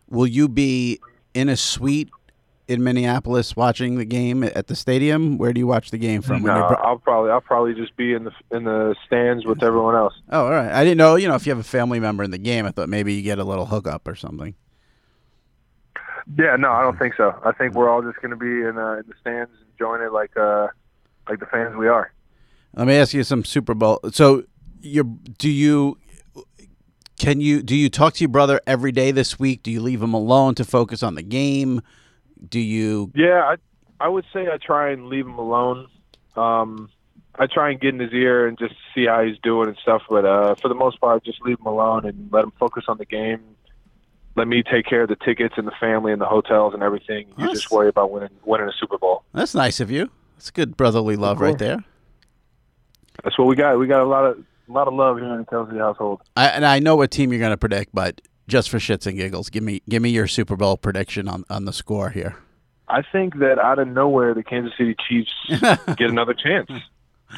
will 0.09 0.27
you 0.27 0.49
be 0.49 1.01
in 1.35 1.49
a 1.49 1.57
suite 1.57 2.11
in 2.69 2.85
Minneapolis 2.85 3.57
watching 3.57 3.97
the 3.97 4.05
game 4.05 4.45
at 4.45 4.69
the 4.69 4.77
stadium? 4.77 5.39
Where 5.39 5.53
do 5.53 5.59
you 5.59 5.67
watch 5.67 5.91
the 5.91 5.99
game 5.99 6.23
from? 6.23 6.43
No, 6.43 6.69
bro- 6.69 6.77
I'll 6.77 6.99
probably 6.99 7.31
I'll 7.31 7.41
probably 7.41 7.75
just 7.75 7.97
be 7.97 8.13
in 8.13 8.25
the 8.25 8.33
in 8.51 8.65
the 8.65 8.95
stands 9.07 9.45
with 9.45 9.63
everyone 9.63 9.97
else. 9.97 10.15
oh, 10.31 10.45
all 10.45 10.51
right. 10.51 10.71
I 10.71 10.85
didn't 10.85 10.99
know. 10.99 11.17
You 11.17 11.29
know, 11.29 11.35
if 11.35 11.47
you 11.47 11.51
have 11.51 11.59
a 11.59 11.65
family 11.65 11.99
member 11.99 12.23
in 12.23 12.31
the 12.31 12.39
game, 12.39 12.67
I 12.67 12.71
thought 12.71 12.89
maybe 12.89 13.15
you 13.15 13.23
get 13.23 13.39
a 13.39 13.45
little 13.45 13.67
hookup 13.67 14.07
or 14.07 14.15
something. 14.15 14.55
Yeah, 16.39 16.57
no, 16.57 16.71
I 16.71 16.83
don't 16.83 16.99
think 16.99 17.15
so. 17.17 17.35
I 17.45 17.53
think 17.53 17.75
we're 17.75 17.91
all 17.91 18.03
just 18.03 18.21
going 18.21 18.31
to 18.31 18.37
be 18.37 18.47
in, 18.47 18.79
uh, 18.79 18.99
in 18.99 19.05
the 19.09 19.15
stands 19.21 19.51
enjoying 19.73 20.03
it 20.03 20.13
like 20.13 20.37
uh, 20.37 20.69
like 21.31 21.41
the 21.41 21.47
fans 21.47 21.77
we 21.77 21.89
are. 21.89 22.13
Let 22.75 22.87
me 22.87 22.97
ask 22.97 23.15
you 23.15 23.23
some 23.25 23.45
Super 23.45 23.75
Bowl. 23.75 24.01
So, 24.13 24.45
you 24.81 25.19
do 25.39 25.51
you 25.51 25.99
can 27.19 27.41
you 27.41 27.63
do 27.63 27.77
you 27.77 27.91
talk 27.91 28.15
to 28.15 28.21
your 28.21 28.31
brother 28.31 28.61
every 28.67 28.93
day 28.93 29.11
this 29.11 29.39
week? 29.39 29.63
Do 29.63 29.71
you 29.71 29.81
leave 29.81 30.03
him 30.03 30.15
alone 30.15 30.55
to 30.57 30.65
focus 30.65 31.03
on 31.03 31.15
the 31.15 31.23
game? 31.23 31.83
Do 32.49 32.59
you? 32.59 33.13
Yeah, 33.15 33.43
I 33.43 33.57
I 34.05 34.09
would 34.09 34.25
say 34.33 34.49
I 34.49 34.57
try 34.57 34.91
and 34.91 35.07
leave 35.09 35.27
him 35.27 35.39
alone. 35.39 35.87
Um, 36.37 36.89
I 37.39 37.47
try 37.47 37.71
and 37.71 37.81
get 37.81 37.95
in 37.95 38.01
his 38.01 38.13
ear 38.13 38.47
and 38.47 38.59
just 38.59 38.75
see 38.95 39.07
how 39.07 39.23
he's 39.23 39.39
doing 39.43 39.69
and 39.69 39.77
stuff. 39.83 40.03
But 40.09 40.25
uh, 40.25 40.55
for 40.57 40.69
the 40.69 40.75
most 40.75 41.01
part, 41.01 41.25
just 41.25 41.43
leave 41.43 41.59
him 41.59 41.67
alone 41.67 42.07
and 42.07 42.31
let 42.33 42.45
him 42.45 42.53
focus 42.59 42.85
on 42.89 42.99
the 42.99 43.05
game. 43.05 43.41
Let 44.37 44.49
me 44.49 44.63
take 44.63 44.87
care 44.87 45.03
of 45.03 45.09
the 45.09 45.17
tickets 45.17 45.55
and 45.59 45.67
the 45.67 45.75
family 45.79 46.13
and 46.13 46.21
the 46.21 46.27
hotels 46.27 46.73
and 46.73 46.83
everything. 46.83 47.27
You 47.37 47.49
just 47.49 47.71
worry 47.71 47.89
about 47.89 48.11
winning 48.11 48.31
winning 48.45 48.69
a 48.69 48.73
Super 48.81 48.97
Bowl. 48.97 49.25
That's 49.35 49.55
nice 49.55 49.81
of 49.81 49.91
you. 49.91 50.11
That's 50.41 50.51
good 50.51 50.75
brotherly 50.75 51.17
love 51.17 51.39
right 51.39 51.59
there. 51.59 51.85
That's 53.23 53.39
what 53.39 53.47
we 53.47 53.57
got. 53.57 53.79
We 53.79 53.87
got 53.87 54.01
a 54.01 54.07
lot 54.07 54.25
of 54.25 54.39
a 54.39 54.73
lot 54.73 54.89
of 54.89 54.95
love 54.95 55.19
here 55.19 55.27
in 55.27 55.41
the 55.41 55.45
Kelce 55.45 55.77
household. 55.77 56.23
I, 56.35 56.47
and 56.47 56.65
I 56.65 56.79
know 56.79 56.97
what 56.97 57.11
team 57.11 57.31
you're 57.31 57.41
going 57.41 57.51
to 57.51 57.59
predict, 57.59 57.95
but 57.95 58.23
just 58.49 58.71
for 58.71 58.79
shits 58.79 59.07
and 59.07 59.19
giggles, 59.19 59.51
give 59.51 59.63
me 59.63 59.83
give 59.87 60.01
me 60.01 60.09
your 60.09 60.27
Super 60.27 60.57
Bowl 60.57 60.79
prediction 60.79 61.29
on, 61.29 61.45
on 61.51 61.67
the 61.67 61.75
score 61.75 62.09
here. 62.09 62.37
I 62.89 63.03
think 63.03 63.41
that 63.41 63.59
out 63.59 63.79
of 63.81 63.89
nowhere, 63.89 64.33
the 64.33 64.43
Kansas 64.43 64.73
City 64.79 64.97
Chiefs 65.07 65.31
get 65.51 66.09
another 66.09 66.33
chance 66.33 66.71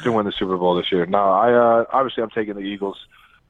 to 0.03 0.11
win 0.13 0.25
the 0.25 0.31
Super 0.31 0.55
Bowl 0.55 0.77
this 0.77 0.89
year. 0.89 1.05
Now, 1.05 1.29
I 1.33 1.51
uh, 1.51 1.85
obviously 1.91 2.23
I'm 2.23 2.29
taking 2.29 2.53
the 2.53 2.61
Eagles. 2.61 2.95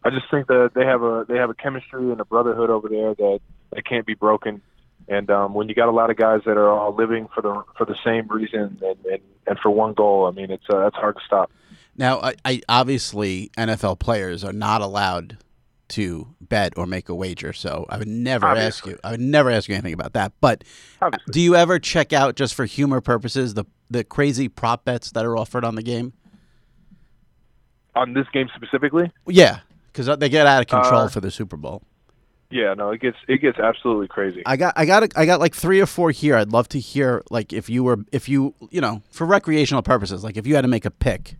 I 0.03 0.09
just 0.09 0.31
think 0.31 0.47
that 0.47 0.71
they 0.73 0.83
have 0.83 1.03
a 1.03 1.27
they 1.29 1.37
have 1.37 1.51
a 1.51 1.53
chemistry 1.53 2.09
and 2.09 2.19
a 2.19 2.25
brotherhood 2.25 2.71
over 2.71 2.89
there 2.89 3.13
that 3.13 3.39
that 3.71 3.85
can't 3.85 4.07
be 4.07 4.15
broken. 4.15 4.63
And 5.07 5.29
um, 5.29 5.53
when 5.53 5.67
you 5.69 5.75
got 5.75 5.89
a 5.89 5.91
lot 5.91 6.09
of 6.09 6.17
guys 6.17 6.41
that 6.45 6.57
are 6.57 6.69
all 6.69 6.95
living 6.95 7.27
for 7.33 7.41
the 7.41 7.61
for 7.77 7.85
the 7.85 7.95
same 8.05 8.27
reason 8.27 8.79
and, 8.81 9.05
and, 9.05 9.21
and 9.47 9.59
for 9.59 9.69
one 9.69 9.93
goal, 9.93 10.27
I 10.27 10.31
mean, 10.31 10.49
it's 10.49 10.63
uh, 10.69 10.79
that's 10.79 10.95
hard 10.95 11.15
to 11.15 11.21
stop. 11.25 11.51
Now, 11.97 12.19
I, 12.21 12.35
I 12.45 12.61
obviously 12.69 13.51
NFL 13.57 13.99
players 13.99 14.43
are 14.43 14.53
not 14.53 14.81
allowed 14.81 15.37
to 15.89 16.27
bet 16.41 16.73
or 16.77 16.87
make 16.87 17.09
a 17.09 17.13
wager, 17.13 17.53
so 17.53 17.85
I 17.89 17.97
would 17.97 18.07
never 18.07 18.47
ask 18.47 18.85
you. 18.85 18.97
I 19.03 19.11
would 19.11 19.19
never 19.19 19.51
ask 19.51 19.67
you 19.69 19.75
anything 19.75 19.93
about 19.93 20.13
that. 20.13 20.31
But 20.41 20.63
Obviously. 21.01 21.31
do 21.31 21.41
you 21.41 21.55
ever 21.55 21.77
check 21.77 22.13
out 22.13 22.35
just 22.35 22.55
for 22.55 22.65
humor 22.65 23.01
purposes 23.01 23.53
the 23.53 23.65
the 23.89 24.03
crazy 24.03 24.47
prop 24.47 24.85
bets 24.85 25.11
that 25.11 25.25
are 25.25 25.37
offered 25.37 25.63
on 25.65 25.75
the 25.75 25.83
game? 25.83 26.13
On 27.95 28.13
this 28.13 28.25
game 28.33 28.49
specifically, 28.55 29.11
Yeah, 29.27 29.59
because 29.91 30.07
they 30.17 30.29
get 30.29 30.47
out 30.47 30.61
of 30.61 30.67
control 30.67 31.01
Uh, 31.01 31.07
for 31.09 31.19
the 31.19 31.29
Super 31.29 31.57
Bowl. 31.57 31.83
Yeah, 32.53 32.73
no, 32.75 32.91
it 32.91 33.01
gets 33.01 33.17
it 33.27 33.41
gets 33.41 33.57
absolutely 33.59 34.07
crazy. 34.07 34.43
I 34.45 34.55
got 34.57 34.73
I 34.77 34.85
got 34.85 35.11
I 35.17 35.25
got 35.25 35.39
like 35.39 35.55
three 35.55 35.81
or 35.81 35.85
four 35.85 36.11
here. 36.11 36.35
I'd 36.35 36.51
love 36.51 36.69
to 36.69 36.79
hear 36.79 37.23
like 37.29 37.51
if 37.51 37.69
you 37.69 37.83
were 37.83 37.97
if 38.11 38.29
you 38.29 38.53
you 38.69 38.79
know 38.79 39.01
for 39.11 39.25
recreational 39.25 39.81
purposes, 39.81 40.23
like 40.23 40.37
if 40.37 40.45
you 40.47 40.55
had 40.55 40.61
to 40.61 40.67
make 40.67 40.85
a 40.85 40.91
pick, 40.91 41.35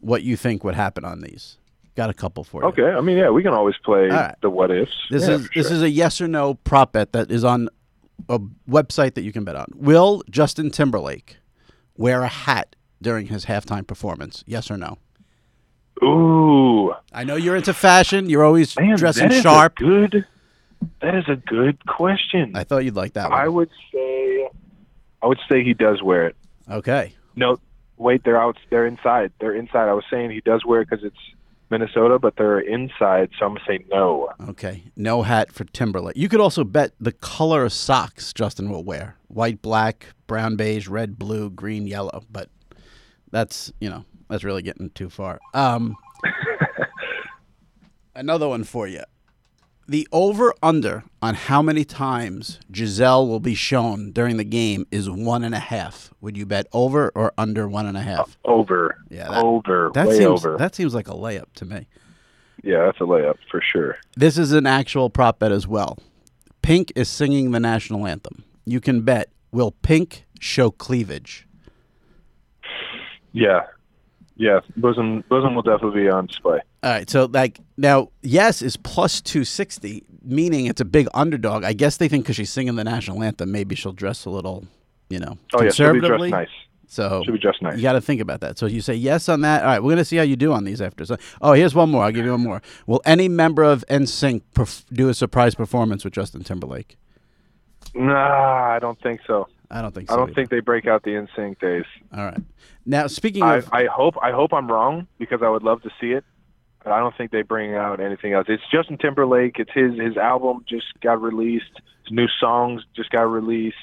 what 0.00 0.22
you 0.22 0.36
think 0.36 0.62
would 0.64 0.74
happen 0.74 1.04
on 1.04 1.20
these. 1.20 1.58
Got 1.96 2.10
a 2.10 2.14
couple 2.14 2.42
for 2.44 2.62
you. 2.62 2.68
Okay, 2.68 2.90
I 2.90 3.00
mean, 3.00 3.18
yeah, 3.18 3.30
we 3.30 3.42
can 3.42 3.52
always 3.52 3.76
play 3.84 4.08
right. 4.08 4.34
the 4.42 4.50
what 4.50 4.70
ifs. 4.70 4.90
This 5.10 5.28
Yeah, 5.28 5.34
is 5.34 5.48
this 5.54 5.66
sure. 5.68 5.76
is 5.76 5.82
a 5.82 5.90
yes 5.90 6.20
or 6.20 6.26
no 6.28 6.54
prop 6.54 6.92
bet 6.92 7.12
that 7.12 7.30
is 7.30 7.44
on 7.44 7.68
a 8.28 8.38
website 8.68 9.14
that 9.14 9.22
you 9.22 9.32
can 9.32 9.44
bet 9.44 9.56
on. 9.56 9.66
Will 9.74 10.22
Justin 10.30 10.70
Timberlake 10.70 11.36
wear 11.96 12.22
a 12.22 12.28
hat 12.28 12.74
during 13.02 13.26
his 13.26 13.44
halftime 13.46 13.86
performance? 13.86 14.42
Yes 14.46 14.70
or 14.70 14.76
no? 14.76 14.98
Ooh, 16.02 16.92
I 17.12 17.24
know 17.24 17.36
you're 17.36 17.56
into 17.56 17.72
fashion. 17.72 18.28
You're 18.28 18.44
always 18.44 18.76
man, 18.76 18.96
dressing 18.96 19.30
a 19.30 19.40
sharp. 19.40 19.76
good. 19.76 20.26
That 21.02 21.14
is 21.14 21.24
a 21.28 21.36
good 21.36 21.84
question. 21.86 22.52
I 22.54 22.64
thought 22.64 22.84
you'd 22.84 22.96
like 22.96 23.14
that 23.14 23.30
I 23.32 23.48
would 23.48 23.70
say, 23.92 24.48
I 25.22 25.26
would 25.26 25.40
say 25.48 25.62
he 25.62 25.74
does 25.74 26.02
wear 26.02 26.26
it. 26.28 26.36
Okay. 26.70 27.14
No, 27.36 27.58
wait, 27.96 28.24
they're 28.24 28.40
out. 28.40 28.56
They're 28.70 28.86
inside. 28.86 29.32
They're 29.40 29.54
inside. 29.54 29.88
I 29.88 29.92
was 29.92 30.04
saying 30.10 30.30
he 30.30 30.40
does 30.40 30.64
wear 30.64 30.82
it 30.82 30.88
because 30.90 31.04
it's 31.04 31.16
Minnesota, 31.70 32.18
but 32.18 32.36
they're 32.36 32.60
inside. 32.60 33.30
So 33.38 33.46
I'm 33.46 33.54
gonna 33.54 33.64
say 33.66 33.84
no. 33.90 34.28
Okay. 34.48 34.84
No 34.96 35.22
hat 35.22 35.52
for 35.52 35.64
Timberlake. 35.64 36.16
You 36.16 36.28
could 36.28 36.40
also 36.40 36.64
bet 36.64 36.92
the 37.00 37.12
color 37.12 37.64
of 37.64 37.72
socks 37.72 38.32
Justin 38.32 38.70
will 38.70 38.84
wear: 38.84 39.16
white, 39.28 39.60
black, 39.62 40.06
brown, 40.26 40.56
beige, 40.56 40.88
red, 40.88 41.18
blue, 41.18 41.50
green, 41.50 41.86
yellow. 41.86 42.22
But 42.30 42.48
That's 43.30 43.72
you 43.80 43.90
know 43.90 44.04
that's 44.28 44.44
really 44.44 44.62
getting 44.62 44.90
too 44.90 45.10
far. 45.10 45.40
Um, 45.52 45.96
another 48.14 48.48
one 48.48 48.64
for 48.64 48.86
you. 48.86 49.02
The 49.86 50.08
over 50.12 50.54
under 50.62 51.04
on 51.20 51.34
how 51.34 51.60
many 51.60 51.84
times 51.84 52.58
Gisele 52.70 53.28
will 53.28 53.40
be 53.40 53.54
shown 53.54 54.12
during 54.12 54.38
the 54.38 54.44
game 54.44 54.86
is 54.90 55.10
one 55.10 55.44
and 55.44 55.54
a 55.54 55.58
half. 55.58 56.10
Would 56.22 56.36
you 56.38 56.46
bet 56.46 56.66
over 56.72 57.12
or 57.14 57.32
under 57.36 57.68
one 57.68 57.86
and 57.86 57.96
a 57.96 58.00
half? 58.00 58.38
Uh, 58.44 58.48
over. 58.48 58.96
Yeah, 59.10 59.28
that- 59.28 59.44
over. 59.44 59.90
That 59.92 60.08
way 60.08 60.18
seems 60.18 60.44
over. 60.44 60.56
that 60.56 60.74
seems 60.74 60.94
like 60.94 61.08
a 61.08 61.12
layup 61.12 61.52
to 61.56 61.66
me. 61.66 61.86
yeah, 62.62 62.84
that's 62.86 62.98
a 62.98 63.04
layup 63.04 63.36
for 63.50 63.60
sure. 63.60 63.98
This 64.16 64.38
is 64.38 64.52
an 64.52 64.66
actual 64.66 65.10
prop 65.10 65.38
bet 65.38 65.52
as 65.52 65.66
well. 65.68 65.98
Pink 66.62 66.90
is 66.96 67.10
singing 67.10 67.50
the 67.50 67.60
national 67.60 68.06
anthem. 68.06 68.42
You 68.64 68.80
can 68.80 69.02
bet 69.02 69.28
will 69.52 69.72
Pink 69.82 70.24
show 70.40 70.70
cleavage? 70.70 71.46
Yeah. 73.32 73.62
Yeah. 74.36 74.60
Bosom 74.76 75.22
bosom 75.28 75.54
will 75.54 75.62
definitely 75.62 76.02
be 76.02 76.08
on 76.10 76.26
display. 76.26 76.60
All 76.82 76.90
right, 76.90 77.08
so 77.08 77.26
like 77.32 77.60
now, 77.76 78.10
yes 78.22 78.62
is 78.62 78.76
plus 78.76 79.20
two 79.20 79.44
sixty, 79.44 80.04
meaning 80.22 80.66
it's 80.66 80.80
a 80.80 80.84
big 80.84 81.06
underdog. 81.14 81.64
I 81.64 81.72
guess 81.72 81.96
they 81.98 82.08
think 82.08 82.24
because 82.24 82.36
she's 82.36 82.50
singing 82.50 82.74
the 82.76 82.84
national 82.84 83.22
anthem, 83.22 83.52
maybe 83.52 83.74
she'll 83.74 83.92
dress 83.92 84.24
a 84.26 84.30
little, 84.30 84.64
you 85.08 85.18
know, 85.20 85.38
Oh 85.54 85.62
yeah, 85.62 85.70
she'll 85.70 85.92
be 85.92 86.00
conservatively. 86.00 86.30
dressed 86.30 86.50
nice. 86.50 86.58
So 86.86 87.22
She'll 87.24 87.32
be 87.32 87.40
dressed 87.40 87.62
nice. 87.62 87.76
you 87.76 87.82
got 87.82 87.94
to 87.94 88.00
think 88.00 88.20
about 88.20 88.40
that. 88.42 88.58
So 88.58 88.66
you 88.66 88.80
say 88.82 88.94
yes 88.94 89.28
on 89.28 89.40
that. 89.40 89.62
All 89.62 89.68
right, 89.68 89.82
we're 89.82 89.90
gonna 89.92 90.04
see 90.04 90.16
how 90.16 90.22
you 90.22 90.36
do 90.36 90.52
on 90.52 90.64
these 90.64 90.82
after. 90.82 91.04
So, 91.06 91.16
oh, 91.40 91.52
here's 91.54 91.74
one 91.74 91.90
more. 91.90 92.04
I'll 92.04 92.12
give 92.12 92.24
you 92.26 92.32
one 92.32 92.42
more. 92.42 92.60
Will 92.86 93.00
any 93.06 93.28
member 93.28 93.62
of 93.64 93.84
NSYNC 93.88 94.42
perf- 94.54 94.84
do 94.92 95.08
a 95.08 95.14
surprise 95.14 95.54
performance 95.54 96.04
with 96.04 96.12
Justin 96.12 96.44
Timberlake? 96.44 96.96
Nah, 97.94 98.74
I 98.74 98.78
don't 98.80 99.00
think 99.00 99.20
so. 99.26 99.48
I 99.74 99.82
don't 99.82 99.92
think 99.92 100.08
so. 100.08 100.14
I 100.14 100.16
don't 100.16 100.28
either. 100.28 100.34
think 100.34 100.50
they 100.50 100.60
break 100.60 100.86
out 100.86 101.02
the 101.02 101.10
NSYNC 101.10 101.58
days. 101.58 101.84
All 102.16 102.24
right. 102.24 102.38
Now 102.86 103.08
speaking 103.08 103.42
I, 103.42 103.56
of, 103.56 103.72
I 103.72 103.86
hope 103.86 104.14
I 104.22 104.30
hope 104.30 104.54
I'm 104.54 104.70
wrong 104.70 105.08
because 105.18 105.40
I 105.42 105.48
would 105.48 105.64
love 105.64 105.82
to 105.82 105.90
see 106.00 106.12
it, 106.12 106.24
but 106.84 106.92
I 106.92 107.00
don't 107.00 107.14
think 107.16 107.32
they 107.32 107.42
bring 107.42 107.74
out 107.74 107.98
anything 107.98 108.34
else. 108.34 108.46
It's 108.48 108.62
Justin 108.70 108.98
Timberlake. 108.98 109.58
It's 109.58 109.72
his 109.74 109.98
his 109.98 110.16
album 110.16 110.64
just 110.68 110.86
got 111.02 111.20
released. 111.20 111.72
His 112.04 112.12
new 112.12 112.28
songs 112.40 112.82
just 112.94 113.10
got 113.10 113.22
released. 113.22 113.76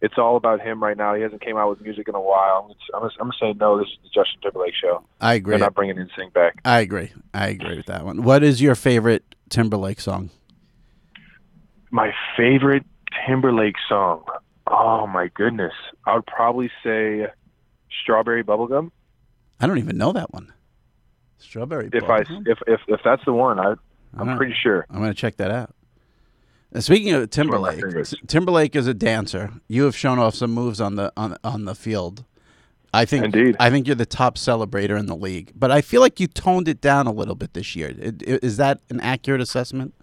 It's 0.00 0.14
all 0.16 0.36
about 0.36 0.60
him 0.60 0.82
right 0.82 0.96
now. 0.96 1.14
He 1.14 1.22
hasn't 1.22 1.42
came 1.42 1.58
out 1.58 1.68
with 1.68 1.82
music 1.82 2.08
in 2.08 2.14
a 2.14 2.20
while. 2.20 2.68
It's, 2.70 2.80
I'm 2.94 3.10
I'm 3.20 3.32
say 3.38 3.52
no. 3.60 3.78
This 3.78 3.88
is 3.88 3.98
the 4.04 4.08
Justin 4.08 4.40
Timberlake 4.42 4.74
show. 4.74 5.04
I 5.20 5.34
agree. 5.34 5.52
They're 5.52 5.58
not 5.58 5.74
bringing 5.74 5.96
NSYNC 5.96 6.32
back. 6.32 6.60
I 6.64 6.80
agree. 6.80 7.12
I 7.34 7.48
agree 7.48 7.76
with 7.76 7.86
that 7.86 8.06
one. 8.06 8.22
What 8.22 8.42
is 8.42 8.62
your 8.62 8.74
favorite 8.74 9.34
Timberlake 9.50 10.00
song? 10.00 10.30
My 11.90 12.12
favorite 12.38 12.84
Timberlake 13.26 13.76
song. 13.86 14.24
Oh 14.66 15.06
my 15.06 15.28
goodness, 15.34 15.72
I 16.06 16.14
would 16.14 16.26
probably 16.26 16.70
say 16.82 17.26
Strawberry 18.02 18.42
Bubblegum. 18.42 18.90
I 19.60 19.66
don't 19.66 19.78
even 19.78 19.96
know 19.96 20.12
that 20.12 20.32
one. 20.32 20.52
Strawberry. 21.38 21.88
If 21.92 22.04
I 22.04 22.20
if 22.46 22.58
if 22.66 22.80
if 22.88 23.00
that's 23.04 23.24
the 23.24 23.32
one, 23.32 23.58
I 23.60 23.74
I'm 24.16 24.26
don't- 24.28 24.36
pretty 24.36 24.54
sure. 24.62 24.86
I'm 24.90 24.98
going 24.98 25.10
to 25.10 25.14
check 25.14 25.36
that 25.36 25.50
out. 25.50 25.70
And 26.72 26.82
speaking 26.82 27.12
of 27.14 27.30
Timberlake, 27.30 27.82
Timberlake 28.26 28.74
is 28.76 28.86
a 28.86 28.92
dancer. 28.94 29.52
You 29.68 29.84
have 29.84 29.96
shown 29.96 30.18
off 30.18 30.34
some 30.34 30.50
moves 30.52 30.80
on 30.80 30.96
the 30.96 31.12
on 31.16 31.36
on 31.44 31.64
the 31.64 31.74
field. 31.74 32.24
I 32.92 33.04
think 33.04 33.24
Indeed. 33.26 33.56
I 33.60 33.70
think 33.70 33.86
you're 33.86 33.94
the 33.96 34.06
top 34.06 34.36
celebrator 34.36 34.98
in 34.98 35.06
the 35.06 35.16
league, 35.16 35.52
but 35.54 35.70
I 35.70 35.80
feel 35.80 36.00
like 36.00 36.18
you 36.18 36.26
toned 36.26 36.66
it 36.66 36.80
down 36.80 37.06
a 37.06 37.12
little 37.12 37.34
bit 37.34 37.52
this 37.54 37.76
year. 37.76 37.92
Is 37.96 38.56
that 38.56 38.80
an 38.90 39.00
accurate 39.00 39.40
assessment? 39.40 39.94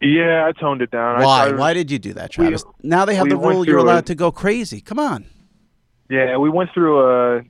Yeah, 0.00 0.46
I 0.46 0.52
toned 0.52 0.82
it 0.82 0.90
down. 0.90 1.22
Why? 1.22 1.48
I, 1.48 1.52
Why 1.52 1.74
did 1.74 1.90
you 1.90 1.98
do 1.98 2.12
that, 2.14 2.30
Travis? 2.30 2.64
now 2.82 3.04
they 3.04 3.16
have 3.16 3.24
we 3.24 3.30
the 3.30 3.36
rule 3.36 3.66
you're 3.66 3.78
allowed 3.78 3.98
it. 3.98 4.06
to 4.06 4.14
go 4.14 4.30
crazy. 4.30 4.80
Come 4.80 4.98
on. 4.98 5.26
Yeah, 6.08 6.36
we 6.36 6.48
went 6.48 6.70
through 6.72 7.00
a 7.00 7.42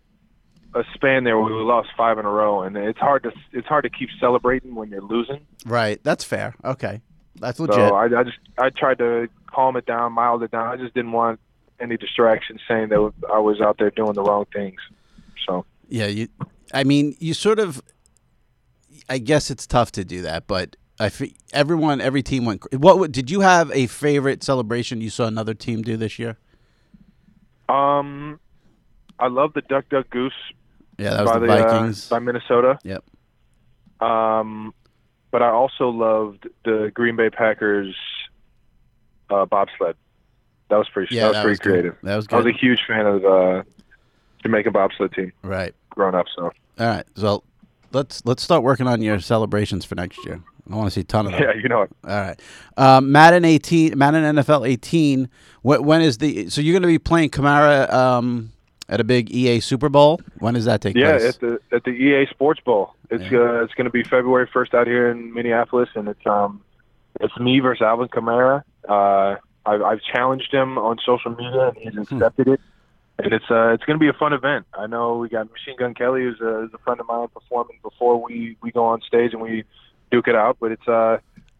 a 0.74 0.84
span 0.94 1.24
there 1.24 1.38
where 1.38 1.52
we 1.52 1.62
lost 1.62 1.88
five 1.96 2.18
in 2.18 2.24
a 2.24 2.30
row, 2.30 2.62
and 2.62 2.76
it's 2.76 2.98
hard 2.98 3.22
to 3.24 3.32
it's 3.52 3.66
hard 3.66 3.84
to 3.84 3.90
keep 3.90 4.08
celebrating 4.20 4.74
when 4.74 4.88
you're 4.90 5.02
losing. 5.02 5.46
Right. 5.66 6.02
That's 6.02 6.24
fair. 6.24 6.54
Okay. 6.64 7.02
That's 7.36 7.60
legit. 7.60 7.76
So 7.76 7.94
I, 7.94 8.04
I 8.04 8.24
just 8.24 8.38
I 8.58 8.70
tried 8.70 8.98
to 8.98 9.28
calm 9.46 9.76
it 9.76 9.86
down, 9.86 10.12
mild 10.12 10.42
it 10.42 10.50
down. 10.50 10.66
I 10.66 10.76
just 10.76 10.94
didn't 10.94 11.12
want 11.12 11.40
any 11.80 11.96
distractions 11.96 12.60
saying 12.66 12.88
that 12.88 13.12
I 13.32 13.38
was 13.38 13.60
out 13.60 13.76
there 13.78 13.90
doing 13.90 14.14
the 14.14 14.22
wrong 14.22 14.46
things. 14.52 14.80
So 15.46 15.64
Yeah, 15.88 16.06
you. 16.06 16.28
I 16.72 16.84
mean, 16.84 17.14
you 17.18 17.34
sort 17.34 17.58
of. 17.58 17.82
I 19.08 19.18
guess 19.18 19.50
it's 19.50 19.66
tough 19.66 19.92
to 19.92 20.04
do 20.04 20.22
that, 20.22 20.46
but 20.46 20.76
I 21.00 21.08
fe- 21.08 21.34
everyone, 21.52 22.00
every 22.00 22.22
team 22.22 22.44
went. 22.44 22.62
What 22.72 23.12
did 23.12 23.30
you 23.30 23.40
have 23.40 23.70
a 23.72 23.86
favorite 23.86 24.42
celebration 24.42 25.00
you 25.00 25.10
saw 25.10 25.26
another 25.26 25.54
team 25.54 25.82
do 25.82 25.96
this 25.96 26.18
year? 26.18 26.36
um, 27.68 28.40
I 29.18 29.28
love 29.28 29.52
the 29.52 29.60
Duck 29.62 29.88
Duck 29.90 30.08
Goose 30.10 30.32
Yeah, 30.96 31.10
that 31.10 31.22
was 31.22 31.32
by 31.32 31.38
the, 31.38 31.46
the, 31.46 31.52
uh, 31.52 31.68
Vikings. 31.68 32.08
by 32.08 32.18
Minnesota. 32.18 32.78
Yep. 32.82 33.04
Um, 34.00 34.72
but 35.30 35.42
I 35.42 35.50
also 35.50 35.88
loved 35.90 36.48
the 36.64 36.90
Green 36.94 37.16
Bay 37.16 37.28
Packers 37.30 37.94
uh, 39.30 39.44
bobsled. 39.44 39.96
That 40.70 40.76
was 40.76 40.88
pretty. 40.88 41.14
yeah, 41.14 41.22
that 41.22 41.28
was 41.28 41.36
that 41.36 41.42
pretty 41.42 41.52
was 41.52 41.58
good. 41.58 41.70
creative. 41.70 41.96
That 42.02 42.16
was 42.16 42.26
I 42.30 42.36
was 42.36 42.46
a 42.46 42.52
huge 42.52 42.80
fan 42.86 43.06
of 43.06 43.24
uh, 43.24 43.62
Jamaican 44.42 44.72
bobsled 44.72 45.12
team 45.12 45.32
right. 45.42 45.74
growing 45.90 46.14
up. 46.14 46.26
So 46.34 46.44
All 46.44 46.86
right. 46.86 47.04
So 47.16 47.42
let's 47.92 48.24
let's 48.24 48.42
start 48.42 48.62
working 48.62 48.86
on 48.86 49.02
your 49.02 49.20
celebrations 49.20 49.84
for 49.84 49.94
next 49.94 50.24
year. 50.24 50.40
I 50.70 50.74
want 50.74 50.88
to 50.88 50.90
see 50.90 51.00
a 51.00 51.04
ton 51.04 51.26
of 51.26 51.32
them. 51.32 51.40
yeah, 51.42 51.54
you 51.54 51.68
know 51.68 51.82
it. 51.82 51.90
All 52.04 52.10
right. 52.10 52.38
Um, 52.76 53.10
Madden 53.10 53.44
18, 53.46 53.96
Madden 53.96 54.36
NFL 54.36 54.68
18. 54.68 55.30
When, 55.62 55.82
when 55.82 56.02
is 56.02 56.18
the? 56.18 56.50
So 56.50 56.60
you're 56.60 56.74
going 56.74 56.82
to 56.82 56.88
be 56.88 56.98
playing 56.98 57.30
Kamara 57.30 57.90
um, 57.90 58.52
at 58.86 59.00
a 59.00 59.04
big 59.04 59.30
EA 59.30 59.60
Super 59.60 59.88
Bowl. 59.88 60.20
When 60.40 60.52
does 60.54 60.66
that 60.66 60.82
take 60.82 60.94
Yeah, 60.94 61.12
place? 61.18 61.22
Yeah, 61.22 61.28
at 61.28 61.40
the 61.40 61.76
at 61.76 61.84
the 61.84 61.90
EA 61.90 62.26
Sports 62.30 62.60
Bowl. 62.60 62.94
It's 63.10 63.24
Yeah. 63.32 63.38
uh, 63.38 63.64
it's 63.64 63.72
going 63.74 63.86
to 63.86 63.90
be 63.90 64.02
February 64.04 64.46
first 64.52 64.74
out 64.74 64.86
here 64.86 65.10
in 65.10 65.32
Minneapolis, 65.32 65.88
and 65.94 66.06
it's 66.08 66.26
um 66.26 66.60
it's 67.20 67.36
me 67.38 67.60
versus 67.60 67.80
Alvin 67.82 68.08
Kamara. 68.08 68.62
Uh, 68.86 69.36
I've, 69.64 69.82
I've 69.82 70.00
challenged 70.02 70.52
him 70.52 70.76
on 70.78 70.98
social 71.04 71.30
media, 71.34 71.68
and 71.68 71.76
he's 71.78 71.94
Hmm. 71.94 72.14
accepted 72.16 72.48
it. 72.48 72.60
And 73.18 73.32
it's 73.32 73.50
uh 73.50 73.70
it's 73.70 73.84
going 73.84 73.98
to 73.98 74.02
be 74.02 74.08
a 74.08 74.12
fun 74.12 74.32
event. 74.32 74.66
I 74.74 74.86
know 74.86 75.16
we 75.16 75.28
got 75.28 75.50
Machine 75.50 75.76
Gun 75.76 75.94
Kelly, 75.94 76.22
who's 76.22 76.40
a, 76.40 76.62
who's 76.62 76.70
a 76.74 76.78
friend 76.78 77.00
of 77.00 77.06
mine, 77.06 77.28
performing 77.28 77.78
before 77.82 78.22
we 78.22 78.56
we 78.62 78.70
go 78.70 78.86
on 78.86 79.00
stage 79.00 79.32
and 79.32 79.42
we 79.42 79.64
duke 80.10 80.28
it 80.28 80.36
out. 80.36 80.58
But 80.60 80.72
it's 80.72 80.86
uh 80.86 81.18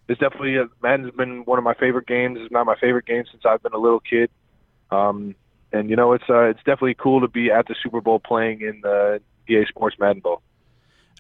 it's 0.09 0.21
definitely 0.21 0.59
uh, 0.59 0.67
Madden's 0.83 1.15
been 1.15 1.45
one 1.45 1.59
of 1.59 1.65
my 1.65 1.75
favorite 1.75 2.07
games. 2.07 2.39
It's 2.41 2.53
not 2.53 2.65
my 2.65 2.77
favorite 2.77 3.07
game 3.07 3.25
since 3.31 3.45
I've 3.45 3.63
been 3.63 3.75
a 3.75 3.79
little 3.79 4.01
kid. 4.01 4.31
Um, 4.91 5.35
and 5.73 5.91
you 5.91 5.97
know 5.97 6.13
it's 6.13 6.25
uh 6.29 6.45
it's 6.45 6.61
definitely 6.61 6.95
cool 6.95 7.21
to 7.21 7.29
be 7.29 7.51
at 7.51 7.67
the 7.67 7.75
Super 7.83 8.01
Bowl 8.01 8.19
playing 8.19 8.61
in 8.61 8.81
the 8.83 9.21
EA 9.49 9.67
Sports 9.67 9.97
Madden 9.99 10.21
Bowl. 10.21 10.43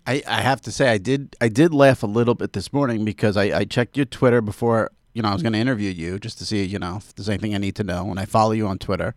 I, 0.06 0.22
I 0.26 0.40
have 0.40 0.60
to 0.62 0.72
say 0.72 0.88
I 0.88 0.98
did 0.98 1.36
I 1.40 1.48
did 1.48 1.74
laugh 1.74 2.02
a 2.02 2.06
little 2.06 2.34
bit 2.34 2.52
this 2.52 2.72
morning 2.72 3.04
because 3.04 3.36
I, 3.36 3.58
I 3.58 3.64
checked 3.64 3.96
your 3.96 4.06
Twitter 4.06 4.40
before 4.40 4.90
you 5.12 5.22
know 5.22 5.28
I 5.28 5.32
was 5.32 5.42
going 5.42 5.52
to 5.52 5.58
interview 5.58 5.90
you 5.90 6.18
just 6.18 6.38
to 6.38 6.46
see 6.46 6.64
you 6.64 6.78
know 6.78 6.96
if 6.96 7.14
there's 7.14 7.28
anything 7.28 7.54
I 7.54 7.58
need 7.58 7.76
to 7.76 7.84
know 7.84 8.10
and 8.10 8.18
I 8.18 8.24
follow 8.24 8.52
you 8.52 8.66
on 8.66 8.78
Twitter 8.78 9.14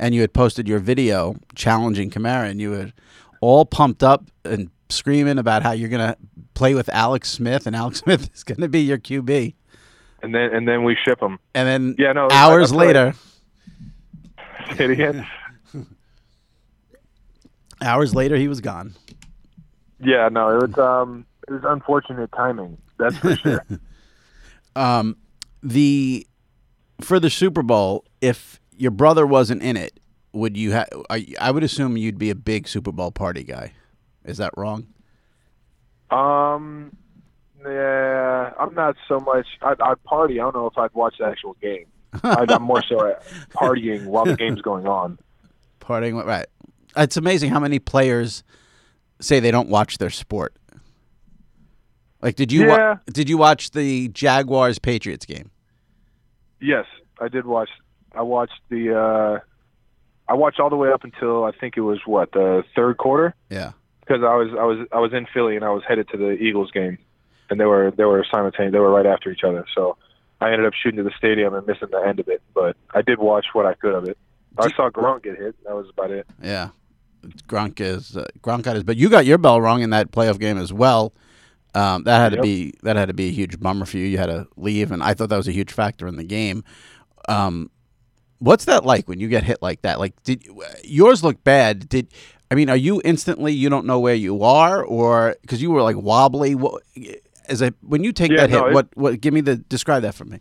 and 0.00 0.14
you 0.14 0.20
had 0.20 0.32
posted 0.32 0.68
your 0.68 0.78
video 0.78 1.36
challenging 1.54 2.10
Kamara 2.10 2.48
and 2.50 2.60
you 2.60 2.70
were 2.70 2.92
all 3.40 3.64
pumped 3.64 4.02
up 4.02 4.24
and 4.44 4.70
screaming 4.90 5.38
about 5.38 5.62
how 5.62 5.72
you're 5.72 5.88
going 5.88 6.06
to 6.06 6.16
play 6.54 6.74
with 6.74 6.88
Alex 6.90 7.30
Smith 7.30 7.66
and 7.66 7.76
Alex 7.76 7.98
Smith 8.04 8.30
is 8.34 8.42
going 8.44 8.60
to 8.60 8.68
be 8.68 8.80
your 8.80 8.98
QB 8.98 9.54
And 10.22 10.34
then 10.34 10.54
and 10.54 10.66
then 10.66 10.84
we 10.84 10.96
ship 11.04 11.20
them. 11.20 11.38
and 11.54 11.66
then 11.68 11.94
Yeah, 11.98 12.12
no. 12.12 12.28
hours 12.30 12.72
later 12.72 13.14
again. 14.78 15.26
hours 17.82 18.14
later 18.14 18.36
he 18.36 18.48
was 18.48 18.60
gone. 18.60 18.94
Yeah, 20.00 20.28
no, 20.30 20.50
it 20.50 20.68
was 20.68 20.78
um 20.78 21.26
it 21.48 21.52
was 21.52 21.62
unfortunate 21.64 22.30
timing. 22.32 22.78
That's 22.98 23.16
for 23.16 23.36
sure. 23.36 23.64
um, 24.76 25.16
the 25.62 26.26
for 27.00 27.18
the 27.20 27.30
Super 27.30 27.62
Bowl, 27.62 28.04
if 28.20 28.60
your 28.78 28.90
brother 28.90 29.26
wasn't 29.26 29.62
in 29.62 29.76
it, 29.76 30.00
would 30.32 30.56
you 30.56 30.72
have? 30.72 30.88
I 31.10 31.50
would 31.50 31.62
assume 31.64 31.96
you'd 31.96 32.18
be 32.18 32.30
a 32.30 32.34
big 32.34 32.66
Super 32.68 32.92
Bowl 32.92 33.10
party 33.10 33.44
guy. 33.44 33.72
Is 34.24 34.38
that 34.38 34.52
wrong? 34.56 34.86
um, 36.10 36.96
yeah, 37.64 38.52
I'm 38.58 38.74
not 38.74 38.96
so 39.08 39.18
much. 39.20 39.46
I'd, 39.62 39.80
I'd 39.80 40.02
party. 40.04 40.40
I 40.40 40.44
don't 40.44 40.54
know 40.54 40.66
if 40.66 40.78
I'd 40.78 40.94
watch 40.94 41.16
the 41.18 41.26
actual 41.26 41.54
game. 41.60 41.86
I'd, 42.22 42.50
I'm 42.50 42.62
more 42.62 42.82
so 42.88 42.96
partying 43.50 44.06
while 44.06 44.24
the 44.24 44.36
game's 44.36 44.62
going 44.62 44.86
on. 44.86 45.18
Partying, 45.80 46.24
right? 46.24 46.46
It's 46.96 47.16
amazing 47.16 47.50
how 47.50 47.60
many 47.60 47.78
players 47.78 48.42
say 49.20 49.40
they 49.40 49.50
don't 49.50 49.68
watch 49.68 49.98
their 49.98 50.10
sport. 50.10 50.54
Like, 52.22 52.36
did 52.36 52.50
you 52.52 52.66
wa- 52.68 52.76
Yeah. 52.76 52.94
did 53.12 53.28
you 53.28 53.36
watch 53.38 53.72
the 53.72 54.08
Jaguars 54.08 54.78
Patriots 54.78 55.26
game? 55.26 55.50
Yes, 56.60 56.86
I 57.20 57.28
did 57.28 57.44
watch. 57.46 57.68
I 58.14 58.22
watched 58.22 58.60
the. 58.68 58.96
uh 58.98 59.40
I 60.30 60.34
watched 60.34 60.60
all 60.60 60.68
the 60.68 60.76
way 60.76 60.92
up 60.92 61.04
until 61.04 61.44
I 61.44 61.52
think 61.52 61.78
it 61.78 61.80
was 61.80 62.00
what 62.04 62.32
the 62.32 62.62
third 62.76 62.98
quarter. 62.98 63.34
Yeah. 63.48 63.72
because 64.00 64.22
I 64.22 64.34
was 64.34 64.48
I 64.58 64.64
was 64.64 64.86
I 64.92 64.98
was 64.98 65.12
in 65.14 65.26
Philly 65.32 65.56
and 65.56 65.64
I 65.64 65.70
was 65.70 65.82
headed 65.88 66.08
to 66.10 66.16
the 66.18 66.32
Eagles 66.32 66.70
game, 66.70 66.98
and 67.48 67.58
they 67.58 67.64
were 67.64 67.90
they 67.96 68.04
were 68.04 68.24
simultaneous. 68.30 68.72
They 68.72 68.78
were 68.78 68.90
right 68.90 69.06
after 69.06 69.30
each 69.30 69.42
other. 69.44 69.64
So 69.74 69.96
I 70.40 70.50
ended 70.52 70.66
up 70.66 70.74
shooting 70.74 70.98
to 70.98 71.02
the 71.02 71.14
stadium 71.16 71.54
and 71.54 71.66
missing 71.66 71.88
the 71.90 71.98
end 72.06 72.20
of 72.20 72.28
it. 72.28 72.42
But 72.54 72.76
I 72.94 73.00
did 73.02 73.18
watch 73.18 73.46
what 73.54 73.64
I 73.64 73.72
could 73.74 73.94
of 73.94 74.04
it. 74.04 74.18
I 74.58 74.70
saw 74.72 74.90
Gronk 74.90 75.22
get 75.22 75.38
hit. 75.38 75.54
That 75.64 75.74
was 75.74 75.88
about 75.88 76.10
it. 76.10 76.26
Yeah. 76.42 76.70
Gronk 77.48 77.80
is 77.80 78.16
uh, 78.16 78.26
Gronk 78.42 78.62
got 78.62 78.74
his, 78.74 78.84
but 78.84 78.96
you 78.96 79.08
got 79.08 79.24
your 79.24 79.38
bell 79.38 79.60
rung 79.60 79.80
in 79.82 79.90
that 79.90 80.10
playoff 80.12 80.38
game 80.38 80.58
as 80.58 80.72
well. 80.72 81.12
Um, 81.74 82.04
that 82.04 82.18
had 82.18 82.32
to 82.36 82.42
be 82.42 82.74
that 82.82 82.96
had 82.96 83.08
to 83.08 83.14
be 83.14 83.28
a 83.28 83.32
huge 83.32 83.58
bummer 83.60 83.86
for 83.86 83.96
you. 83.98 84.04
You 84.04 84.18
had 84.18 84.26
to 84.26 84.46
leave, 84.56 84.92
and 84.92 85.02
I 85.02 85.14
thought 85.14 85.28
that 85.30 85.36
was 85.36 85.48
a 85.48 85.52
huge 85.52 85.72
factor 85.72 86.06
in 86.06 86.16
the 86.16 86.24
game. 86.24 86.64
Um, 87.28 87.70
what's 88.38 88.64
that 88.66 88.84
like 88.84 89.08
when 89.08 89.20
you 89.20 89.28
get 89.28 89.44
hit 89.44 89.58
like 89.62 89.82
that? 89.82 89.98
Like, 89.98 90.20
did 90.22 90.44
yours 90.84 91.22
look 91.22 91.42
bad? 91.44 91.88
Did 91.88 92.08
I 92.50 92.54
mean, 92.54 92.70
are 92.70 92.76
you 92.76 93.02
instantly 93.04 93.52
you 93.52 93.68
don't 93.68 93.86
know 93.86 94.00
where 94.00 94.14
you 94.14 94.42
are, 94.42 94.82
or 94.82 95.36
because 95.42 95.60
you 95.60 95.70
were 95.70 95.82
like 95.82 95.96
wobbly? 95.96 96.54
What 96.54 96.82
as 97.48 97.62
a 97.62 97.72
when 97.82 98.04
you 98.04 98.12
take 98.12 98.30
Yeah, 98.30 98.46
that 98.46 98.50
hit? 98.50 98.62
it- 98.66 98.72
what 98.72 98.88
what? 98.94 99.20
Give 99.20 99.34
me 99.34 99.40
the 99.40 99.56
describe 99.56 100.02
that 100.02 100.14
for 100.14 100.24
me. 100.24 100.40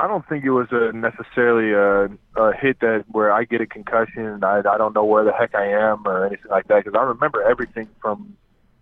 I 0.00 0.06
don't 0.06 0.24
think 0.28 0.44
it 0.44 0.50
was 0.50 0.68
a 0.70 0.92
necessarily 0.92 1.72
a, 1.72 2.04
a 2.40 2.52
hit 2.56 2.78
that 2.80 3.04
where 3.08 3.32
I 3.32 3.42
get 3.42 3.60
a 3.60 3.66
concussion 3.66 4.24
and 4.26 4.44
I, 4.44 4.58
I 4.60 4.78
don't 4.78 4.94
know 4.94 5.04
where 5.04 5.24
the 5.24 5.32
heck 5.32 5.56
I 5.56 5.66
am 5.72 6.06
or 6.06 6.24
anything 6.24 6.48
like 6.52 6.68
that. 6.68 6.84
Because 6.84 6.96
I 6.96 7.02
remember 7.02 7.42
everything 7.42 7.88
from 8.00 8.36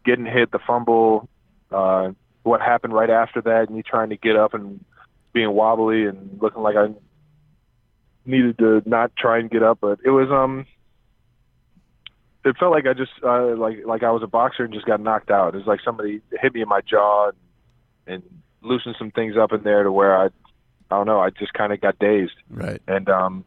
getting 0.04 0.26
hit, 0.26 0.52
the 0.52 0.59
fumble, 0.66 1.26
uh, 1.73 2.11
what 2.42 2.61
happened 2.61 2.92
right 2.92 3.09
after 3.09 3.40
that, 3.40 3.68
and 3.68 3.76
me 3.76 3.83
trying 3.83 4.11
to 4.11 4.16
get 4.18 4.37
up 4.37 4.52
and 4.52 4.85
being 5.33 5.50
wobbly 5.52 6.04
and 6.04 6.38
looking 6.42 6.62
like 6.62 6.76
I 6.76 6.88
needed 8.26 8.59
to 8.59 8.83
not 8.87 9.12
try 9.16 9.38
and 9.38 9.50
get 9.50 9.62
up. 9.62 9.78
But 9.80 9.99
it 10.04 10.11
was 10.11 10.30
um, 10.30 10.66
it 12.45 12.56
felt 12.59 12.73
like 12.73 12.87
I 12.87 12.92
just 12.95 13.12
uh, 13.23 13.56
like 13.56 13.78
like 13.85 14.02
I 14.02 14.11
was 14.11 14.23
a 14.23 14.26
boxer 14.28 14.64
and 14.64 14.73
just 14.73 14.87
got 14.87 15.00
knocked 15.00 15.30
out. 15.30 15.54
It 15.54 15.59
was 15.59 15.66
like 15.66 15.80
somebody 15.85 16.21
hit 16.40 16.54
me 16.54 16.62
in 16.62 16.68
my 16.68 16.80
jaw 16.80 17.28
and, 17.28 17.37
and 18.06 18.23
loosened 18.62 18.97
some 18.99 19.11
things 19.11 19.37
up 19.37 19.52
in 19.52 19.62
there 19.62 19.83
to 19.83 19.90
where 19.92 20.16
I 20.16 20.26
I 20.26 20.97
don't 20.97 21.06
know. 21.06 21.21
I 21.21 21.30
just 21.30 21.52
kind 21.54 21.73
of 21.73 21.80
got 21.80 21.99
dazed, 21.99 22.35
Right. 22.49 22.80
and 22.87 23.09
um, 23.09 23.45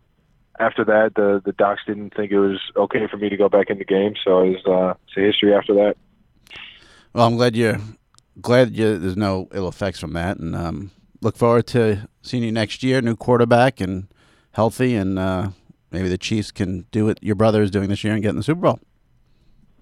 after 0.60 0.84
that, 0.84 1.14
the 1.16 1.42
the 1.44 1.54
docs 1.54 1.82
didn't 1.88 2.14
think 2.14 2.32
it 2.32 2.40
was 2.40 2.60
okay 2.76 3.08
for 3.10 3.16
me 3.18 3.30
to 3.30 3.38
go 3.38 3.48
back 3.48 3.70
in 3.70 3.78
the 3.78 3.86
game, 3.86 4.16
so 4.24 4.42
it 4.44 4.50
was 4.50 4.66
uh, 4.66 4.94
it's 5.08 5.18
a 5.18 5.22
history 5.22 5.54
after 5.54 5.74
that. 5.76 5.96
Well, 7.14 7.26
I'm 7.26 7.38
glad 7.38 7.56
you're 7.56 7.80
glad 8.42 8.76
you, 8.76 8.98
there's 9.00 9.16
no 9.18 9.48
ill 9.54 9.70
effects 9.70 10.00
from 10.00 10.12
that, 10.14 10.38
and 10.38 10.54
um, 10.56 10.92
look 11.22 11.38
forward 11.38 11.68
to 11.68 12.10
seeing 12.22 12.44
you 12.44 12.52
next 12.52 12.84
year. 12.84 13.02
New 13.02 13.16
quarterback 13.16 13.80
and 13.80 14.08
healthy, 14.60 14.94
and 14.94 15.18
uh, 15.18 15.48
maybe 15.92 16.10
the 16.10 16.18
Chiefs 16.18 16.52
can 16.52 16.86
do 16.92 17.06
what 17.06 17.24
your 17.24 17.36
brother 17.36 17.62
is 17.62 17.72
doing 17.72 17.88
this 17.88 18.04
year 18.04 18.14
and 18.14 18.22
get 18.22 18.32
in 18.32 18.36
the 18.36 18.44
Super 18.44 18.60
Bowl. 18.60 18.80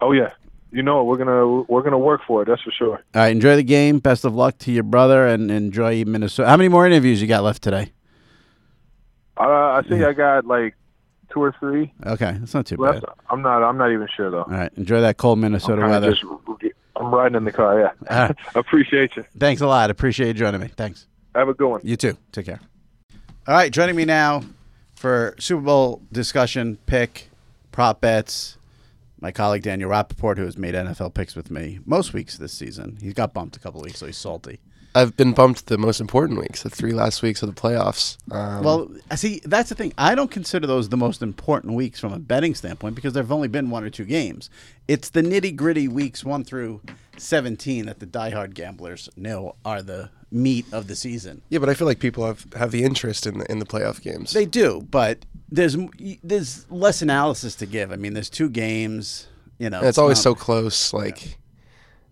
Oh 0.02 0.12
yeah, 0.12 0.30
you 0.72 0.84
know 0.84 1.04
we're 1.04 1.18
gonna 1.18 1.62
we're 1.64 1.82
gonna 1.82 1.98
work 1.98 2.22
for 2.28 2.44
it. 2.44 2.46
That's 2.46 2.62
for 2.62 2.70
sure. 2.72 2.98
All 3.16 3.22
right, 3.22 3.32
enjoy 3.32 3.56
the 3.56 3.64
game. 3.64 3.98
Best 3.98 4.24
of 4.24 4.36
luck 4.36 4.60
to 4.60 4.72
your 4.72 4.84
brother, 4.84 5.26
and 5.26 5.50
enjoy 5.50 6.06
Minnesota. 6.06 6.48
How 6.48 6.58
many 6.58 6.70
more 6.70 6.86
interviews 6.86 7.20
you 7.20 7.28
got 7.28 7.42
left 7.44 7.64
today? 7.64 7.92
Uh, 9.36 9.80
I 9.80 9.82
think 9.90 10.04
I 10.04 10.14
got 10.14 10.46
like 10.46 10.76
two 11.32 11.42
or 11.42 11.54
three 11.60 11.92
Okay, 12.06 12.38
that's 12.40 12.54
not 12.54 12.68
too 12.68 12.76
left. 12.78 13.02
bad. 13.02 13.14
I'm 13.32 13.42
not 13.42 13.64
I'm 13.64 13.78
not 13.78 13.92
even 13.92 14.08
sure 14.16 14.30
though. 14.30 14.44
All 14.44 14.52
right, 14.52 14.72
enjoy 14.78 15.02
that 15.02 15.18
cold 15.18 15.40
Minnesota 15.40 15.82
I'm 15.82 15.90
weather. 15.90 16.12
just 16.12 16.24
I'm 16.96 17.12
riding 17.12 17.36
in 17.36 17.46
the 17.46 17.52
car. 17.52 17.80
Yeah, 17.80 17.92
right. 18.28 18.36
appreciate 18.56 19.16
you. 19.16 19.26
Thanks 19.40 19.62
a 19.62 19.68
lot. 19.68 19.90
Appreciate 19.90 20.28
you 20.28 20.34
joining 20.36 20.62
me. 20.62 20.68
Thanks. 20.68 21.08
Have 21.34 21.50
a 21.50 21.54
good 21.56 21.68
one. 21.68 21.82
You 21.84 21.96
too. 21.96 22.16
Take 22.32 22.46
care. 22.46 22.60
All 23.48 23.56
right, 23.56 23.72
joining 23.72 23.96
me 23.96 24.06
now 24.06 24.44
for 24.98 25.36
Super 25.40 25.62
Bowl 25.62 26.02
discussion, 26.12 26.78
pick, 26.88 27.30
prop 27.72 28.02
bets, 28.02 28.58
my 29.22 29.32
colleague 29.32 29.64
Daniel 29.64 29.92
Rapaport, 29.92 30.38
who 30.38 30.46
has 30.46 30.58
made 30.58 30.74
NFL 30.74 31.14
picks 31.14 31.36
with 31.36 31.52
me 31.52 31.80
most 31.86 32.14
weeks 32.14 32.38
this 32.38 32.54
season. 32.54 32.98
he's 33.02 33.14
got 33.14 33.34
bumped 33.34 33.56
a 33.56 33.60
couple 33.60 33.82
weeks, 33.82 34.00
so 34.00 34.08
he's 34.08 34.18
salty. 34.18 34.60
I've 34.96 35.16
been 35.16 35.34
bumped 35.34 35.68
the 35.68 35.78
most 35.78 36.02
important 36.02 36.40
weeks, 36.40 36.64
the 36.64 36.72
three 36.72 36.94
last 36.94 37.22
weeks 37.22 37.44
of 37.44 37.54
the 37.54 37.62
playoffs. 37.62 38.18
Um, 38.32 38.64
Well, 38.64 38.90
see, 39.16 39.42
that's 39.46 39.70
the 39.70 39.76
thing. 39.76 39.94
I 39.96 40.16
don't 40.16 40.32
consider 40.32 40.66
those 40.66 40.90
the 40.90 40.98
most 40.98 41.22
important 41.22 41.74
weeks 41.74 42.00
from 42.00 42.14
a 42.14 42.20
betting 42.20 42.56
standpoint 42.56 42.96
because 42.96 43.14
there've 43.14 43.32
only 43.32 43.48
been 43.48 43.70
one 43.70 43.84
or 43.84 43.92
two 43.92 44.06
games. 44.06 44.50
It's 44.88 45.10
the 45.10 45.22
nitty 45.22 45.56
gritty 45.56 45.88
weeks 45.88 46.24
one 46.24 46.44
through 46.44 46.82
17 47.18 47.86
that 47.86 48.00
the 48.00 48.08
diehard 48.08 48.56
gamblers 48.56 49.08
know 49.16 49.56
are 49.64 49.84
the 49.84 50.10
meat 50.32 50.66
of 50.72 50.88
the 50.88 50.96
season. 50.96 51.42
yeah, 51.50 51.60
but 51.60 51.70
I 51.70 51.74
feel 51.74 51.88
like 51.88 52.00
people 52.00 52.26
have, 52.26 52.46
have 52.54 52.72
the 52.72 52.84
interest 52.84 53.26
in 53.26 53.40
the 53.40 53.52
in 53.52 53.60
the 53.60 53.66
playoff 53.66 54.02
games. 54.02 54.34
They 54.34 54.46
do, 54.46 54.86
but 54.92 55.20
there's 55.50 55.78
there's 56.24 56.70
less 56.70 57.02
analysis 57.02 57.56
to 57.56 57.66
give. 57.66 57.92
I 57.92 57.96
mean, 57.96 58.14
there's 58.14 58.30
two 58.30 58.50
games. 58.50 59.28
You 59.60 59.72
know, 59.72 59.80
And 59.80 59.88
it's 59.88 59.98
always 59.98 60.22
so 60.22 60.36
close. 60.36 60.94
Like 60.94 61.40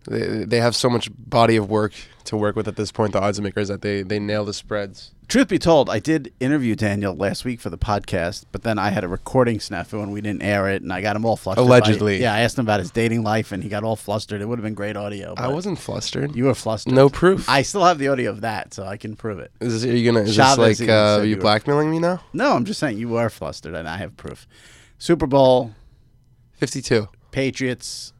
they, 0.07 0.45
they 0.45 0.59
have 0.59 0.75
so 0.75 0.89
much 0.89 1.09
body 1.17 1.55
of 1.55 1.69
work 1.69 1.93
to 2.25 2.37
work 2.37 2.55
with 2.55 2.67
at 2.67 2.75
this 2.75 2.91
point. 2.91 3.13
The 3.13 3.21
odds 3.21 3.39
makers 3.41 3.67
that 3.67 3.81
they 3.81 4.01
they 4.01 4.19
nail 4.19 4.45
the 4.45 4.53
spreads. 4.53 5.11
Truth 5.27 5.47
be 5.47 5.57
told, 5.57 5.89
I 5.89 5.97
did 5.97 6.31
interview 6.39 6.75
Daniel 6.75 7.15
last 7.15 7.45
week 7.45 7.59
for 7.59 7.71
the 7.71 7.79
podcast, 7.79 8.45
but 8.51 8.61
then 8.61 8.77
I 8.77 8.91
had 8.91 9.03
a 9.03 9.07
recording 9.07 9.57
snafu 9.57 10.03
and 10.03 10.13
we 10.13 10.21
didn't 10.21 10.43
air 10.43 10.69
it, 10.69 10.83
and 10.83 10.93
I 10.93 11.01
got 11.01 11.15
him 11.15 11.25
all 11.25 11.35
flustered. 11.35 11.67
by- 11.67 11.77
Allegedly. 11.77 12.21
yeah, 12.21 12.31
I 12.35 12.41
asked 12.41 12.59
him 12.59 12.65
about 12.65 12.79
his 12.79 12.91
dating 12.91 13.23
life, 13.23 13.51
and 13.51 13.63
he 13.63 13.69
got 13.69 13.83
all 13.83 13.95
flustered. 13.95 14.41
It 14.41 14.45
would 14.47 14.59
have 14.59 14.63
been 14.63 14.75
great 14.75 14.95
audio. 14.95 15.33
I 15.35 15.47
wasn't 15.47 15.79
flustered. 15.79 16.35
You 16.35 16.45
were 16.45 16.53
flustered. 16.53 16.93
No 16.93 17.09
proof. 17.09 17.49
I 17.49 17.63
still 17.63 17.83
have 17.83 17.97
the 17.97 18.07
audio 18.09 18.29
of 18.29 18.41
that, 18.41 18.75
so 18.75 18.83
I 18.85 18.97
can 18.97 19.15
prove 19.15 19.39
it. 19.39 19.51
Is 19.59 19.81
this, 19.81 19.91
are 19.91 19.95
you 19.97 20.05
gonna? 20.11 20.25
Is 20.25 20.35
Chavez 20.35 20.77
this 20.77 20.87
like 20.87 20.89
uh, 20.89 21.21
you 21.23 21.29
you 21.29 21.37
blackmailing 21.37 21.89
me 21.89 21.97
now? 21.97 22.21
No, 22.31 22.53
I'm 22.53 22.63
just 22.65 22.79
saying 22.79 22.99
you 22.99 23.09
were 23.09 23.29
flustered, 23.31 23.73
and 23.73 23.87
I 23.89 23.97
have 23.97 24.15
proof. 24.17 24.47
Super 24.99 25.25
Bowl, 25.25 25.73
Fifty 26.53 26.81
two 26.83 27.07
Patriots. 27.31 28.13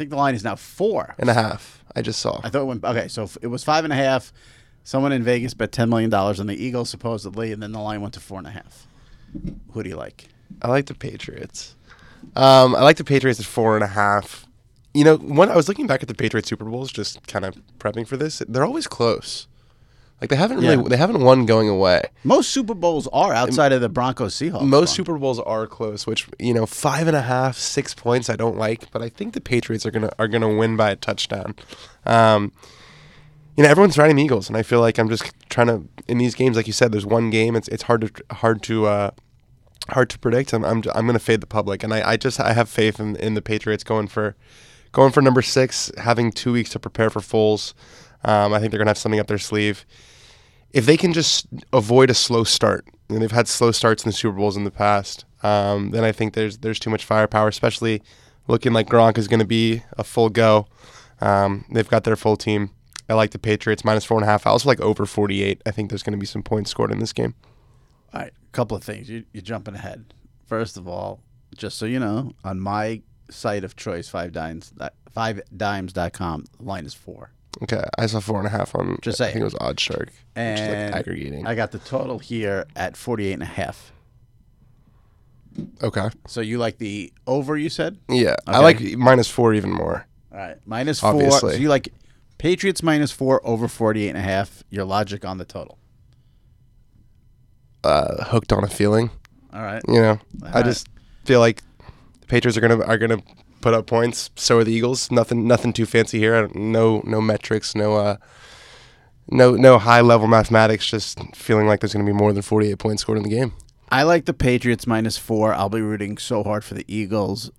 I 0.00 0.02
think 0.02 0.12
the 0.12 0.16
line 0.16 0.34
is 0.34 0.42
now 0.42 0.56
four. 0.56 1.14
and 1.18 1.28
a 1.28 1.34
half. 1.34 1.84
I 1.94 2.00
just 2.00 2.20
saw. 2.20 2.40
I 2.42 2.48
thought 2.48 2.62
it 2.62 2.64
went 2.64 2.82
okay. 2.82 3.06
So 3.08 3.28
it 3.42 3.48
was 3.48 3.62
five 3.62 3.84
and 3.84 3.92
a 3.92 3.96
half. 3.96 4.32
Someone 4.82 5.12
in 5.12 5.22
Vegas 5.22 5.52
bet 5.52 5.72
ten 5.72 5.90
million 5.90 6.08
dollars 6.08 6.40
on 6.40 6.46
the 6.46 6.54
Eagles 6.56 6.88
supposedly, 6.88 7.52
and 7.52 7.62
then 7.62 7.72
the 7.72 7.80
line 7.80 8.00
went 8.00 8.14
to 8.14 8.20
four 8.20 8.38
and 8.38 8.46
a 8.46 8.50
half. 8.50 8.86
Who 9.72 9.82
do 9.82 9.90
you 9.90 9.96
like? 9.96 10.28
I 10.62 10.68
like 10.68 10.86
the 10.86 10.94
Patriots. 10.94 11.76
Um, 12.34 12.74
I 12.74 12.82
like 12.82 12.96
the 12.96 13.04
Patriots 13.04 13.40
at 13.40 13.44
four 13.44 13.74
and 13.74 13.84
a 13.84 13.88
half. 13.88 14.46
You 14.94 15.04
know, 15.04 15.16
when 15.18 15.50
I 15.50 15.54
was 15.54 15.68
looking 15.68 15.86
back 15.86 16.00
at 16.00 16.08
the 16.08 16.14
Patriots 16.14 16.48
Super 16.48 16.64
Bowls, 16.64 16.90
just 16.90 17.26
kind 17.26 17.44
of 17.44 17.60
prepping 17.78 18.06
for 18.06 18.16
this, 18.16 18.42
they're 18.48 18.64
always 18.64 18.86
close. 18.86 19.48
Like 20.20 20.28
they 20.30 20.36
haven't 20.36 20.58
really, 20.58 20.76
Yeah. 20.76 20.88
they 20.88 20.96
haven't 20.96 21.22
won 21.22 21.46
going 21.46 21.68
away. 21.68 22.02
Most 22.24 22.50
Super 22.50 22.74
Bowls 22.74 23.08
are 23.12 23.32
outside 23.32 23.72
of 23.72 23.80
the 23.80 23.88
Broncos 23.88 24.34
Seahawks. 24.34 24.62
Most 24.62 24.90
one. 24.90 24.94
Super 24.96 25.18
Bowls 25.18 25.38
are 25.40 25.66
close, 25.66 26.06
which 26.06 26.28
you 26.38 26.52
know, 26.52 26.66
five 26.66 27.06
and 27.06 27.16
a 27.16 27.22
half, 27.22 27.56
six 27.56 27.94
points, 27.94 28.28
I 28.28 28.36
don't 28.36 28.56
like, 28.58 28.90
but 28.90 29.00
I 29.00 29.08
think 29.08 29.32
the 29.34 29.40
Patriots 29.40 29.86
are 29.86 29.90
gonna 29.90 30.10
are 30.18 30.28
gonna 30.28 30.54
win 30.54 30.76
by 30.76 30.90
a 30.90 30.96
touchdown. 30.96 31.54
Um, 32.04 32.52
you 33.56 33.64
know, 33.64 33.70
everyone's 33.70 33.98
riding 33.98 34.18
Eagles, 34.18 34.48
and 34.48 34.56
I 34.56 34.62
feel 34.62 34.80
like 34.80 34.98
I'm 34.98 35.08
just 35.08 35.32
trying 35.48 35.66
to 35.68 35.84
in 36.06 36.18
these 36.18 36.34
games, 36.34 36.56
like 36.56 36.66
you 36.66 36.72
said, 36.72 36.92
there's 36.92 37.06
one 37.06 37.30
game. 37.30 37.56
It's 37.56 37.68
it's 37.68 37.84
hard 37.84 38.02
to 38.02 38.34
hard 38.34 38.62
to 38.64 38.86
uh, 38.86 39.10
hard 39.88 40.10
to 40.10 40.18
predict. 40.18 40.52
I'm 40.52 40.64
I'm, 40.64 40.82
I'm 40.94 41.06
going 41.06 41.14
to 41.14 41.18
fade 41.18 41.40
the 41.40 41.46
public, 41.46 41.82
and 41.82 41.92
I, 41.94 42.10
I 42.10 42.16
just 42.16 42.38
I 42.40 42.52
have 42.52 42.68
faith 42.68 43.00
in, 43.00 43.16
in 43.16 43.34
the 43.34 43.42
Patriots 43.42 43.84
going 43.84 44.06
for 44.08 44.36
going 44.92 45.12
for 45.12 45.22
number 45.22 45.42
six, 45.42 45.90
having 45.98 46.30
two 46.32 46.52
weeks 46.52 46.70
to 46.70 46.78
prepare 46.78 47.10
for 47.10 47.20
Foles. 47.20 47.74
Um, 48.24 48.52
I 48.52 48.58
think 48.60 48.70
they're 48.70 48.78
going 48.78 48.86
to 48.86 48.90
have 48.90 48.98
something 48.98 49.20
up 49.20 49.28
their 49.28 49.38
sleeve. 49.38 49.84
If 50.72 50.86
they 50.86 50.96
can 50.96 51.12
just 51.12 51.46
avoid 51.72 52.10
a 52.10 52.14
slow 52.14 52.44
start, 52.44 52.86
and 53.08 53.20
they've 53.20 53.30
had 53.30 53.48
slow 53.48 53.72
starts 53.72 54.04
in 54.04 54.08
the 54.08 54.12
Super 54.12 54.36
Bowls 54.36 54.56
in 54.56 54.64
the 54.64 54.70
past, 54.70 55.24
um, 55.42 55.90
then 55.90 56.04
I 56.04 56.12
think 56.12 56.34
there's 56.34 56.58
there's 56.58 56.78
too 56.78 56.90
much 56.90 57.04
firepower, 57.04 57.48
especially 57.48 58.02
looking 58.46 58.72
like 58.72 58.88
Gronk 58.88 59.18
is 59.18 59.28
going 59.28 59.40
to 59.40 59.46
be 59.46 59.82
a 59.98 60.04
full 60.04 60.28
go. 60.28 60.66
Um, 61.20 61.64
they've 61.70 61.88
got 61.88 62.04
their 62.04 62.16
full 62.16 62.36
team. 62.36 62.70
I 63.08 63.14
like 63.14 63.32
the 63.32 63.38
Patriots 63.38 63.84
minus 63.84 64.04
four 64.04 64.18
and 64.18 64.24
a 64.24 64.28
half. 64.30 64.46
I 64.46 64.50
also 64.50 64.68
like 64.68 64.80
over 64.80 65.04
48. 65.04 65.62
I 65.66 65.70
think 65.72 65.90
there's 65.90 66.02
going 66.02 66.12
to 66.12 66.18
be 66.18 66.26
some 66.26 66.42
points 66.42 66.70
scored 66.70 66.92
in 66.92 67.00
this 67.00 67.12
game. 67.12 67.34
All 68.14 68.20
right, 68.20 68.32
a 68.32 68.52
couple 68.52 68.76
of 68.76 68.84
things. 68.84 69.08
You, 69.08 69.24
you're 69.32 69.42
jumping 69.42 69.74
ahead. 69.74 70.14
First 70.46 70.76
of 70.76 70.86
all, 70.86 71.20
just 71.56 71.76
so 71.78 71.86
you 71.86 71.98
know, 71.98 72.32
on 72.44 72.60
my 72.60 73.02
site 73.28 73.64
of 73.64 73.76
choice, 73.76 74.08
five 74.08 74.32
dimes, 74.32 74.72
five 75.10 75.40
dimes.com, 75.56 76.44
the 76.58 76.64
line 76.64 76.84
is 76.84 76.94
four. 76.94 77.32
Okay, 77.62 77.82
I 77.98 78.06
saw 78.06 78.20
four 78.20 78.38
and 78.38 78.46
a 78.46 78.50
half 78.50 78.74
on. 78.74 78.98
Just 79.02 79.20
I 79.20 79.26
think 79.32 79.40
it 79.40 79.44
was 79.44 79.54
OddsShark, 79.54 80.06
which 80.06 80.10
is 80.10 80.14
And 80.36 80.92
like 80.92 81.00
aggregating. 81.00 81.46
I 81.46 81.54
got 81.54 81.72
the 81.72 81.78
total 81.80 82.18
here 82.18 82.66
at 82.76 82.96
48 82.96 83.32
and 83.32 83.42
a 83.42 83.46
half. 83.46 83.92
okay, 85.82 86.08
So 86.26 86.40
you 86.40 86.58
like 86.58 86.78
the 86.78 87.12
over, 87.26 87.56
you 87.56 87.68
said? 87.68 87.98
yeah, 88.08 88.36
I 88.46 88.58
Okay. 88.58 88.62
like 88.90 88.98
minus 88.98 89.28
four 89.28 89.52
even 89.52 89.70
more. 89.72 90.06
All 90.32 90.38
right, 90.38 90.56
minus 90.64 91.00
four. 91.00 91.10
Obviously. 91.10 91.54
So 91.54 91.58
you 91.58 91.68
like 91.68 91.88
Patriots 92.38 92.82
minus 92.82 93.10
four 93.10 93.44
over 93.46 93.66
48 93.68 94.08
and 94.10 94.16
a 94.18 94.22
half. 94.22 94.62
Your 94.70 94.84
logic 94.84 95.24
on 95.24 95.38
the 95.38 95.44
total. 95.44 95.76
Uh, 97.82 98.24
hooked 98.26 98.52
on 98.52 98.62
a 98.62 98.68
feeling, 98.68 99.10
All 99.52 99.62
right. 99.62 99.82
you 99.88 99.94
know. 100.00 100.18
I 100.42 100.46
Alright. 100.48 100.64
just 100.66 100.86
feel 101.24 101.40
like 101.40 101.62
the 102.20 102.26
Patriots 102.26 102.56
are 102.56 102.60
gonna 102.60 102.80
are 102.84 102.98
gonna 102.98 103.18
put 103.60 103.74
up 103.74 103.86
points. 103.86 104.30
So 104.36 104.58
are 104.58 104.64
the 104.64 104.72
Eagles. 104.72 105.10
Nothing 105.10 105.46
nothing 105.46 105.72
too 105.72 105.86
fancy 105.86 106.18
here. 106.18 106.34
I 106.36 106.40
don't, 106.42 106.56
no 106.56 107.02
no 107.04 107.20
metrics. 107.20 107.74
No 107.74 107.96
uh. 107.96 108.16
No, 109.32 109.52
no 109.52 109.78
high 109.78 110.00
level 110.00 110.26
mathematics. 110.26 110.86
Just 110.86 111.20
feeling 111.36 111.68
like 111.68 111.78
there's 111.80 111.92
going 111.92 112.04
to 112.04 112.12
be 112.12 112.16
more 112.16 112.32
than 112.32 112.42
48 112.42 112.78
points 112.80 113.02
scored 113.02 113.16
in 113.16 113.22
the 113.22 113.30
game. 113.30 113.52
I 113.88 114.02
like 114.02 114.24
the 114.24 114.34
Patriots 114.34 114.88
minus 114.88 115.16
four. 115.16 115.54
I'll 115.54 115.68
be 115.68 115.80
rooting 115.80 116.18
so 116.18 116.42
hard 116.42 116.64
for 116.64 116.74
the 116.74 116.84
Eagles, 116.88 117.50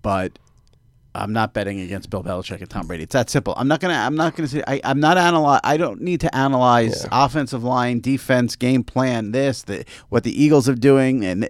but 0.00 0.38
I'm 1.14 1.32
not 1.32 1.52
betting 1.52 1.80
against 1.80 2.08
Bill 2.10 2.22
Belichick 2.22 2.60
and 2.60 2.70
Tom 2.70 2.86
Brady. 2.86 3.02
It's 3.04 3.12
that 3.12 3.28
simple. 3.28 3.54
I'm 3.56 3.68
not 3.68 3.80
gonna. 3.80 3.94
I'm 3.94 4.16
not 4.16 4.36
gonna 4.36 4.48
say. 4.48 4.62
I, 4.66 4.80
I'm 4.84 5.00
not 5.00 5.18
analyze. 5.18 5.60
I 5.64 5.76
don't 5.76 6.00
need 6.00 6.20
to 6.20 6.34
analyze 6.34 7.06
offensive 7.12 7.62
line, 7.62 8.00
defense, 8.00 8.56
game 8.56 8.84
plan. 8.84 9.32
This, 9.32 9.62
the 9.62 9.84
what 10.08 10.24
the 10.24 10.42
Eagles 10.42 10.68
are 10.68 10.74
doing, 10.74 11.24
and 11.24 11.48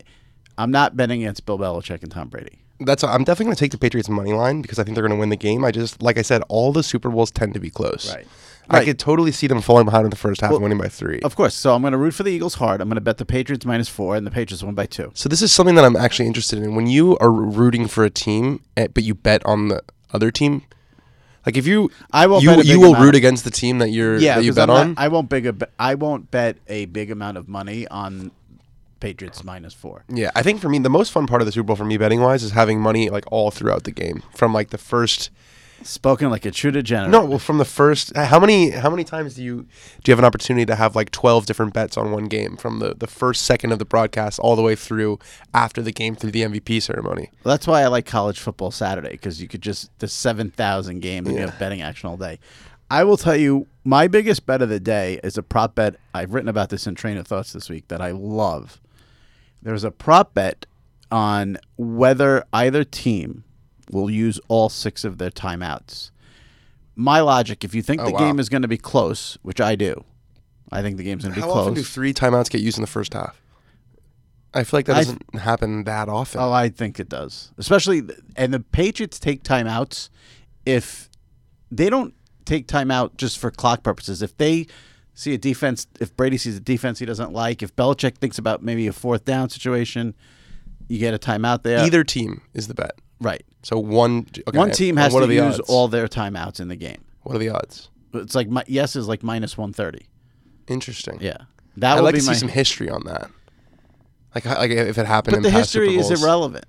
I'm 0.59 0.71
not 0.71 0.97
betting 0.97 1.23
against 1.23 1.47
Bill 1.47 1.59
Belichick 1.59 2.03
and 2.03 2.11
Tom 2.11 2.29
Brady. 2.29 2.62
That's 2.85 3.05
I'm 3.05 3.25
definitely 3.25 3.47
going 3.47 3.57
to 3.57 3.61
take 3.61 3.71
the 3.73 3.79
Patriots 3.79 4.09
money 4.09 4.33
line 4.33 4.63
because 4.63 4.79
I 4.79 4.85
think 4.85 4.95
they're 4.95 5.03
going 5.07 5.17
to 5.17 5.21
win 5.21 5.29
the 5.29 5.37
game. 5.37 5.65
I 5.65 5.71
just 5.71 6.03
like 6.03 6.19
I 6.19 6.23
said, 6.23 6.43
all 6.49 6.73
the 6.73 6.83
Super 6.83 7.09
Bowls 7.11 7.31
tend 7.31 7.55
to 7.55 7.61
be 7.61 7.71
close. 7.71 8.13
Right. 8.15 8.27
I 8.71 8.77
Right. 8.79 8.85
could 8.87 8.99
totally 8.99 9.33
see 9.33 9.49
them 9.49 9.61
falling 9.61 9.85
behind 9.85 10.05
in 10.05 10.11
the 10.11 10.17
first 10.17 10.41
half 10.41 10.51
Well, 10.51 10.59
and 10.59 10.63
winning 10.63 10.79
by 10.79 10.89
three. 10.89 11.19
Of 11.21 11.35
course. 11.35 11.53
So 11.55 11.75
I'm 11.75 11.83
going 11.83 11.93
to 11.93 11.99
root 11.99 12.15
for 12.15 12.23
the 12.23 12.31
Eagles 12.31 12.55
hard. 12.55 12.81
I'm 12.81 12.89
going 12.89 12.95
to 12.95 13.01
bet 13.03 13.19
the 13.19 13.25
Patriots 13.27 13.67
minus 13.67 13.89
four, 13.89 14.15
and 14.15 14.25
the 14.27 14.31
Patriots 14.31 14.63
win 14.63 14.75
by 14.75 14.87
two. 14.87 15.11
So 15.15 15.29
this 15.29 15.43
is 15.43 15.53
something 15.53 15.75
that 15.75 15.85
I'm 15.85 15.97
actually 15.97 16.27
interested 16.29 16.61
in. 16.61 16.75
When 16.77 16.87
you 16.87 17.19
are 17.19 17.31
rooting 17.31 17.89
for 17.89 18.05
a 18.05 18.11
team, 18.11 18.63
eh, 18.77 18.87
but 18.95 19.03
you 19.03 19.15
bet 19.15 19.45
on 19.45 19.69
the 19.69 19.83
other 20.13 20.31
team, 20.31 20.63
like 21.45 21.57
if 21.57 21.67
you 21.67 21.91
I 22.13 22.29
won't 22.29 22.45
you 22.45 22.63
you 22.63 22.79
will 22.81 22.91
amount 22.91 23.05
root 23.05 23.15
against 23.17 23.45
the 23.45 23.51
team 23.51 23.79
that 23.79 23.91
you're 23.91 24.17
Yeah, 24.19 24.37
that 24.37 24.45
you 24.45 24.53
bet 24.53 24.71
I'm 24.71 24.91
on. 24.91 24.95
I 24.97 25.09
won't 25.09 25.29
big 25.29 25.47
a, 25.47 25.55
I 25.79 25.97
won't 25.97 26.31
bet 26.31 26.59
a 26.69 26.85
big 26.87 27.11
amount 27.11 27.37
of 27.39 27.49
money 27.49 27.89
on 27.89 28.31
Patriots 29.03 29.45
minus 29.45 29.75
four. 29.75 30.05
yeah, 30.09 30.31
I 30.35 30.43
think 30.43 30.61
for 30.61 30.69
me 30.69 30.79
the 30.79 30.89
most 30.89 31.13
fun 31.13 31.27
part 31.27 31.43
of 31.43 31.47
the 31.47 31.53
Super 31.53 31.67
Bowl 31.67 31.77
for 31.77 31.85
me 31.85 31.99
betting 31.99 32.21
wise 32.21 32.43
is 32.43 32.53
having 32.53 32.81
money 32.81 33.11
like 33.11 33.25
all 33.33 33.51
throughout 33.51 33.85
the 33.85 33.91
game 33.91 34.23
from 34.35 34.55
like 34.55 34.71
the 34.71 34.79
first. 34.79 35.31
Spoken 35.85 36.31
like 36.31 36.47
a 36.47 36.53
true 36.53 36.71
degenerate. 36.71 37.11
No, 37.11 37.25
well, 37.25 37.41
from 37.41 37.59
the 37.59 37.65
first. 37.65 38.15
How 38.15 38.39
many 38.39 38.71
how 38.71 38.89
many 38.89 39.03
times 39.03 39.35
do 39.35 39.43
you 39.43 39.67
do 40.05 40.11
you 40.11 40.13
have 40.13 40.21
an 40.21 40.25
opportunity 40.25 40.65
to 40.67 40.77
have 40.77 40.95
like 40.95 41.11
twelve 41.11 41.45
different 41.47 41.75
bets 41.75 41.97
on 41.97 42.13
one 42.13 42.27
game 42.27 42.57
from 42.57 42.79
the 42.79 42.95
the 42.95 43.09
first 43.09 43.43
second 43.43 43.73
of 43.73 43.81
the 43.81 43.85
broadcast 43.85 44.39
all 44.39 44.55
the 44.55 44.63
way 44.63 44.77
through 44.77 45.19
after 45.53 45.83
the 45.83 45.91
game 45.91 46.15
through 46.15 46.31
the 46.31 46.43
MVP 46.43 46.81
ceremony? 46.81 47.31
Well, 47.43 47.53
that's 47.53 47.67
why 47.67 47.83
I 47.83 47.89
like 47.89 48.07
college 48.07 48.39
football 48.39 48.71
Saturday 48.71 49.11
because 49.11 49.43
you 49.43 49.49
could 49.49 49.61
just 49.61 49.91
the 49.99 50.07
seven 50.07 50.53
thousand 50.53 51.01
games 51.01 51.27
and 51.27 51.37
you 51.37 51.45
have 51.45 51.59
betting 51.59 51.83
action 51.83 52.09
all 52.09 52.17
day. 52.17 52.39
I 52.89 53.03
will 53.03 53.17
tell 53.17 53.35
you, 53.37 53.67
my 53.85 54.07
biggest 54.07 54.47
bet 54.47 54.63
of 54.63 54.69
the 54.69 54.79
day 54.79 55.19
is 55.25 55.37
a 55.37 55.43
prop 55.43 55.75
bet. 55.75 55.97
I've 56.15 56.33
written 56.33 56.49
about 56.49 56.69
this 56.69 56.87
in 56.87 56.95
Traina 56.95 57.27
Thoughts 57.27 57.53
this 57.53 57.69
week 57.69 57.89
that 57.89 58.01
I 58.01 58.13
love. 58.13 58.81
There's 59.63 59.85
a 59.85 59.91
prop 59.91 60.35
bet 60.35 60.67
on 61.11 61.59
whether 61.77 62.45
either 62.53 62.85
team 62.85 63.45
will 63.91 64.11
use 64.11 64.41
all 64.49 64.69
six 64.69 65.05
of 65.05 65.19
their 65.19 65.31
timeouts. 65.31 66.11
My 66.97 67.21
logic, 67.21 67.65
if 67.65 67.75
you 67.75 67.83
think 67.83 68.01
Oh, 68.01 68.07
the 68.07 68.13
wow. 68.13 68.19
game 68.19 68.39
is 68.39 68.49
going 68.49 68.63
to 68.63 68.69
be 68.69 68.79
close, 68.79 69.39
which 69.43 69.61
I 69.61 69.77
do, 69.77 70.05
I 70.71 70.83
think 70.83 70.97
the 70.97 71.05
game's 71.05 71.23
going 71.23 71.35
to 71.35 71.37
be 71.37 71.41
How 71.43 71.47
close. 71.47 71.57
How 71.57 71.63
often 71.71 71.75
do 71.75 71.83
three 71.83 72.13
timeouts 72.13 72.51
get 72.51 72.61
used 72.61 72.79
in 72.79 72.83
the 72.83 72.87
first 72.89 73.15
half? 73.15 73.41
I 74.55 74.65
feel 74.65 74.79
like 74.79 74.87
that 74.87 74.95
doesn't 74.97 75.35
happen 75.37 75.85
that 75.85 76.09
often. 76.11 76.41
Oh, 76.41 76.53
I 76.53 76.69
think 76.69 77.01
it 77.01 77.09
does. 77.09 77.53
Especially, 77.57 78.03
and 78.37 78.53
the 78.53 78.61
Patriots 78.61 79.19
take 79.19 79.43
timeouts 79.45 80.11
if 80.67 81.09
they 81.71 81.89
don't 81.89 82.15
take 82.45 82.67
timeout 82.69 83.17
just 83.17 83.39
for 83.39 83.51
clock 83.51 83.83
purposes. 83.83 84.21
If 84.21 84.37
they 84.37 84.67
see 85.15 85.35
a 85.35 85.39
defense, 85.39 85.87
if 86.01 86.17
Brady 86.17 86.37
sees 86.37 86.57
a 86.57 86.61
defense 86.61 86.99
he 86.99 87.07
doesn't 87.07 87.33
like, 87.33 87.63
if 87.63 87.75
Belichick 87.77 88.17
thinks 88.17 88.39
about 88.39 88.63
maybe 88.63 88.87
a 88.87 88.93
fourth 88.93 89.25
down 89.25 89.49
situation, 89.51 90.15
you 90.89 90.99
get 90.99 91.15
a 91.15 91.19
timeout 91.19 91.63
there. 91.63 91.85
Either 91.85 92.05
team 92.05 92.43
is 92.55 92.69
the 92.69 92.75
bet. 92.75 92.93
right. 93.21 93.45
So 93.63 93.79
one 93.79 94.27
okay, 94.49 94.59
One 94.59 94.73
team 94.73 94.97
has 94.97 95.13
what 95.15 95.25
to 95.25 95.33
use 95.33 95.61
odds? 95.61 95.71
all 95.71 95.87
their 95.87 96.09
timeouts 96.09 96.59
in 96.59 96.67
the 96.69 96.77
game. 96.77 97.05
What 97.23 97.37
are 97.37 97.39
the 97.39 97.51
odds? 97.51 97.91
It's 98.15 98.35
like 98.35 98.49
my, 98.49 98.65
yes 98.67 98.97
is 98.97 99.07
like 99.07 99.23
minus 99.23 99.57
one 99.57 99.73
thirty. 99.73 100.07
Interesting. 100.67 101.19
Yeah, 101.21 101.37
that 101.77 101.93
I'd 101.93 102.01
would 102.01 102.05
like 102.07 102.15
be 102.15 102.21
to 102.21 102.27
my. 102.27 102.33
see 102.33 102.39
some 102.41 102.49
history 102.49 102.91
on 102.91 103.05
that. 103.05 103.31
Like, 104.35 104.45
like 104.47 104.71
if 104.71 104.99
it 104.99 105.07
happened. 105.07 105.33
but 105.33 105.37
in 105.39 105.43
the 105.45 105.51
history 105.51 105.95
is 105.97 106.11
irrelevant. 106.11 106.65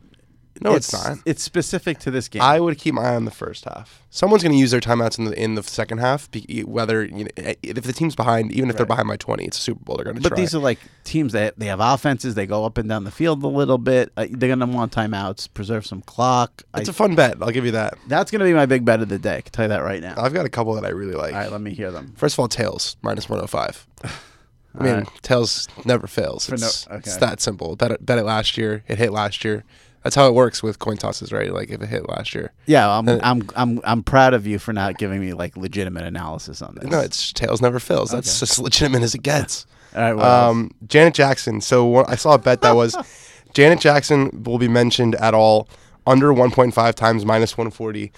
No, 0.62 0.76
it's, 0.76 0.94
not. 0.94 1.18
It's 1.26 1.42
specific 1.42 1.98
to 2.00 2.12
this 2.12 2.28
game. 2.28 2.42
I 2.42 2.60
would 2.60 2.78
keep 2.78 2.94
my 2.94 3.02
eye 3.04 3.16
on 3.16 3.26
the 3.26 3.32
first 3.32 3.66
half. 3.66 4.04
Someone's 4.12 4.44
going 4.44 4.54
to 4.54 4.58
use 4.60 4.70
their 4.72 4.80
timeouts 4.80 5.18
in 5.18 5.26
the 5.26 5.34
in 5.42 5.56
the 5.56 5.63
second 5.63 5.98
half. 5.98 6.30
be- 6.30 6.63
Whether 6.66 7.04
you 7.06 7.24
know, 7.24 7.30
eh, 7.38 7.56
if 7.63 7.84
the 7.84 7.92
team's 7.94 8.16
behind, 8.16 8.52
even 8.52 8.70
if 8.70 8.78
they're 8.78 8.86
behind 8.86 9.08
by 9.08 9.18
twenty, 9.18 9.46
it's 9.46 9.58
a 9.58 9.62
Super 9.62 9.84
Bowl. 9.84 9.96
They're 9.98 10.04
going 10.06 10.18
to 10.18 10.22
But 10.22 10.30
try. 10.30 10.38
these 10.38 10.54
are 10.54 10.60
like 10.60 10.78
teams 11.04 11.34
that 11.34 11.58
they 11.58 11.66
have 11.66 11.80
offenses. 11.80 12.36
They 12.36 12.46
go 12.46 12.66
up 12.66 12.78
and 12.78 12.88
down 12.88 13.04
the 13.04 13.12
field 13.12 13.42
a 13.44 13.48
little 13.48 13.80
bit. 13.80 14.12
Uh, 14.16 14.28
they're 14.30 14.50
gonna 14.56 14.68
want 14.68 14.92
timeouts, 14.94 15.50
preserve 15.54 15.86
some 15.88 16.02
clock. 16.04 16.62
It's 16.76 16.88
a 16.89 16.94
fun 16.94 17.16
bet. 17.16 17.38
I'll 17.42 17.50
give 17.52 17.66
you 17.66 17.72
that. 17.72 17.96
that's 18.08 18.30
gonna 18.30 18.44
be 18.46 18.54
my 18.54 18.68
big 18.68 18.86
bet 18.86 19.02
of 19.02 19.10
the 19.10 19.18
day. 19.18 19.38
I 19.38 19.42
can 19.42 19.52
tell 19.52 19.66
you 19.66 19.70
that 19.70 19.84
right 19.84 20.02
now. 20.02 20.13
I've 20.18 20.34
got 20.34 20.46
a 20.46 20.50
couple 20.50 20.76
that 20.76 20.86
I 20.86 20.89
really 20.89 21.16
like. 21.16 21.34
All 21.34 21.39
right, 21.39 21.52
let 21.52 21.62
me 21.62 21.74
hear 21.74 21.89
them. 21.92 22.13
First 22.16 22.36
of 22.36 22.39
all, 22.39 22.48
tails 22.48 22.96
minus 23.02 23.28
one 23.28 23.39
hundred 23.39 23.48
five. 23.48 23.88
I 24.76 24.84
mean, 24.84 24.94
right. 24.94 25.08
tails 25.22 25.68
never 25.86 26.08
fails. 26.08 26.50
no- 26.50 26.56
It's, 26.56 26.88
okay. 26.88 26.98
it's 26.98 27.18
that 27.18 27.42
simple. 27.42 27.76
Bet 27.76 27.92
it, 27.92 28.06
bet 28.06 28.18
it 28.18 28.24
last 28.24 28.58
year. 28.58 28.84
It 28.88 28.98
hit 28.98 29.12
last 29.12 29.44
year. 29.46 29.63
That's 30.04 30.16
how 30.16 30.28
it 30.28 30.34
works 30.34 30.62
with 30.62 30.80
coin 30.80 30.98
tosses, 30.98 31.32
right? 31.32 31.52
Like 31.54 31.70
if 31.70 31.82
it 31.82 31.88
hit 31.88 32.08
last 32.10 32.36
year. 32.36 32.52
Yeah, 32.66 32.89
I'm, 32.89 33.08
Uh, 33.08 33.20
I'm 33.24 33.50
I'm 33.56 33.82
I'm 33.84 34.04
proud 34.04 34.34
of 34.34 34.46
you 34.46 34.60
for 34.60 34.74
not 34.74 34.98
giving 34.98 35.20
me 35.22 35.34
like 35.34 35.56
legitimate 35.58 36.04
analysis 36.04 36.62
on 36.62 36.76
this. 36.76 36.89
No, 36.89 37.00
it's 37.00 37.32
tails 37.32 37.62
never 37.62 37.80
fails. 37.80 38.12
That's 38.12 38.44
Okay. 38.44 38.52
as 38.52 38.60
legitimate 38.60 39.02
as 39.04 39.16
it 39.16 39.24
gets. 39.24 39.66
All 39.96 40.13
right? 40.13 40.48
Um, 40.50 40.72
Janet 40.88 41.13
Jackson. 41.13 41.62
So 41.62 41.86
one, 41.86 42.06
I 42.08 42.16
saw 42.16 42.34
a 42.34 42.38
bet 42.38 42.62
that 42.62 42.76
was 42.76 42.96
Janet 43.54 43.80
Jackson 43.80 44.44
will 44.44 44.58
be 44.58 44.68
mentioned 44.68 45.16
at 45.16 45.34
all 45.34 45.68
under 46.06 46.34
1.5 46.34 46.94
times 46.96 47.24
minus 47.26 47.56
140. 47.58 48.12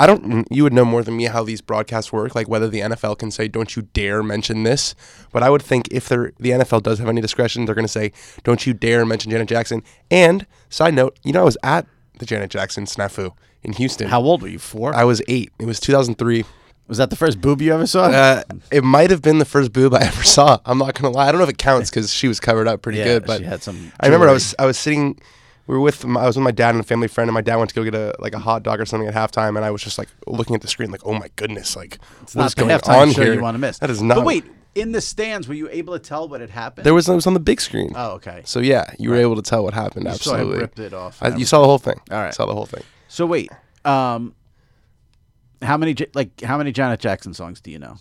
I 0.00 0.06
don't. 0.06 0.48
You 0.50 0.62
would 0.62 0.72
know 0.72 0.86
more 0.86 1.02
than 1.02 1.18
me 1.18 1.24
how 1.24 1.44
these 1.44 1.60
broadcasts 1.60 2.10
work, 2.10 2.34
like 2.34 2.48
whether 2.48 2.68
the 2.68 2.80
NFL 2.80 3.18
can 3.18 3.30
say, 3.30 3.48
"Don't 3.48 3.76
you 3.76 3.82
dare 3.82 4.22
mention 4.22 4.62
this." 4.62 4.94
But 5.30 5.42
I 5.42 5.50
would 5.50 5.60
think 5.60 5.88
if 5.90 6.08
the 6.08 6.32
NFL 6.40 6.82
does 6.82 6.98
have 7.00 7.08
any 7.08 7.20
discretion, 7.20 7.66
they're 7.66 7.74
going 7.74 7.84
to 7.84 7.92
say, 7.92 8.12
"Don't 8.42 8.66
you 8.66 8.72
dare 8.72 9.04
mention 9.04 9.30
Janet 9.30 9.50
Jackson." 9.50 9.82
And 10.10 10.46
side 10.70 10.94
note, 10.94 11.18
you 11.22 11.34
know, 11.34 11.42
I 11.42 11.44
was 11.44 11.58
at 11.62 11.86
the 12.18 12.24
Janet 12.24 12.50
Jackson 12.50 12.86
snafu 12.86 13.34
in 13.62 13.74
Houston. 13.74 14.08
How 14.08 14.22
old 14.22 14.40
were 14.40 14.48
you? 14.48 14.58
Four? 14.58 14.94
I 14.94 15.04
was 15.04 15.20
eight. 15.28 15.52
It 15.58 15.66
was 15.66 15.78
2003. 15.80 16.46
was 16.88 16.96
that 16.96 17.10
the 17.10 17.16
first 17.16 17.42
boob 17.42 17.60
you 17.60 17.74
ever 17.74 17.86
saw? 17.86 18.04
Uh, 18.04 18.42
it 18.72 18.82
might 18.82 19.10
have 19.10 19.20
been 19.20 19.36
the 19.36 19.44
first 19.44 19.70
boob 19.70 19.92
I 19.92 20.00
ever 20.00 20.24
saw. 20.24 20.60
I'm 20.64 20.78
not 20.78 20.94
gonna 20.94 21.14
lie. 21.14 21.28
I 21.28 21.32
don't 21.32 21.40
know 21.40 21.44
if 21.44 21.50
it 21.50 21.58
counts 21.58 21.90
because 21.90 22.10
she 22.10 22.26
was 22.26 22.40
covered 22.40 22.66
up 22.66 22.80
pretty 22.80 23.00
yeah, 23.00 23.04
good. 23.04 23.26
But 23.26 23.40
she 23.40 23.44
had 23.44 23.62
some. 23.62 23.92
I 24.00 24.06
remember 24.06 24.30
I 24.30 24.32
was 24.32 24.54
I 24.58 24.64
was 24.64 24.78
sitting. 24.78 25.20
We 25.70 25.76
were 25.76 25.82
with 25.82 26.04
my, 26.04 26.22
I 26.22 26.26
was 26.26 26.34
with 26.36 26.42
my 26.42 26.50
dad 26.50 26.70
and 26.74 26.80
a 26.80 26.82
family 26.82 27.06
friend, 27.06 27.28
and 27.28 27.34
my 27.34 27.42
dad 27.42 27.54
went 27.54 27.70
to 27.70 27.76
go 27.76 27.84
get 27.84 27.94
a 27.94 28.12
like 28.18 28.34
a 28.34 28.40
hot 28.40 28.64
dog 28.64 28.80
or 28.80 28.86
something 28.86 29.06
at 29.08 29.14
halftime, 29.14 29.54
and 29.54 29.64
I 29.64 29.70
was 29.70 29.80
just 29.84 29.98
like 29.98 30.08
looking 30.26 30.56
at 30.56 30.62
the 30.62 30.66
screen, 30.66 30.90
like, 30.90 31.02
oh 31.06 31.14
my 31.14 31.28
goodness, 31.36 31.76
like 31.76 31.98
It's 32.22 32.34
what 32.34 32.42
not 32.42 32.46
is 32.48 32.54
the 32.56 32.60
going 32.62 32.70
halftime 32.76 33.02
on 33.02 33.08
here? 33.10 33.34
you 33.34 33.40
want 33.40 33.54
to 33.54 33.60
miss. 33.60 33.78
That 33.78 33.88
is 33.88 34.02
not. 34.02 34.16
But 34.16 34.24
wait, 34.24 34.44
in 34.74 34.90
the 34.90 35.00
stands, 35.00 35.46
were 35.46 35.54
you 35.54 35.68
able 35.70 35.92
to 35.92 36.00
tell 36.00 36.28
what 36.28 36.40
had 36.40 36.50
happened? 36.50 36.84
there 36.86 36.92
was 36.92 37.08
it 37.08 37.14
was 37.14 37.28
on 37.28 37.34
the 37.34 37.40
big 37.40 37.60
screen. 37.60 37.92
Oh, 37.94 38.14
okay. 38.14 38.42
So 38.46 38.58
yeah, 38.58 38.92
you 38.98 39.10
were 39.10 39.16
able 39.16 39.36
to 39.36 39.42
tell 39.42 39.62
what 39.62 39.72
happened. 39.72 40.06
You 40.06 40.10
absolutely. 40.10 40.58
ripped 40.58 40.80
it 40.80 40.92
off. 40.92 41.22
I, 41.22 41.36
you 41.36 41.44
saw 41.44 41.60
the 41.60 41.66
whole 41.68 41.78
thing. 41.78 42.00
All 42.10 42.18
right. 42.18 42.34
Saw 42.34 42.46
the 42.46 42.52
whole 42.54 42.66
thing. 42.66 42.82
So 43.06 43.24
wait, 43.24 43.52
um, 43.84 44.34
how 45.62 45.76
many 45.76 45.94
like 46.14 46.40
how 46.40 46.58
many 46.58 46.72
Janet 46.72 46.98
Jackson 46.98 47.32
songs 47.32 47.60
do 47.60 47.70
you 47.70 47.78
know? 47.78 47.96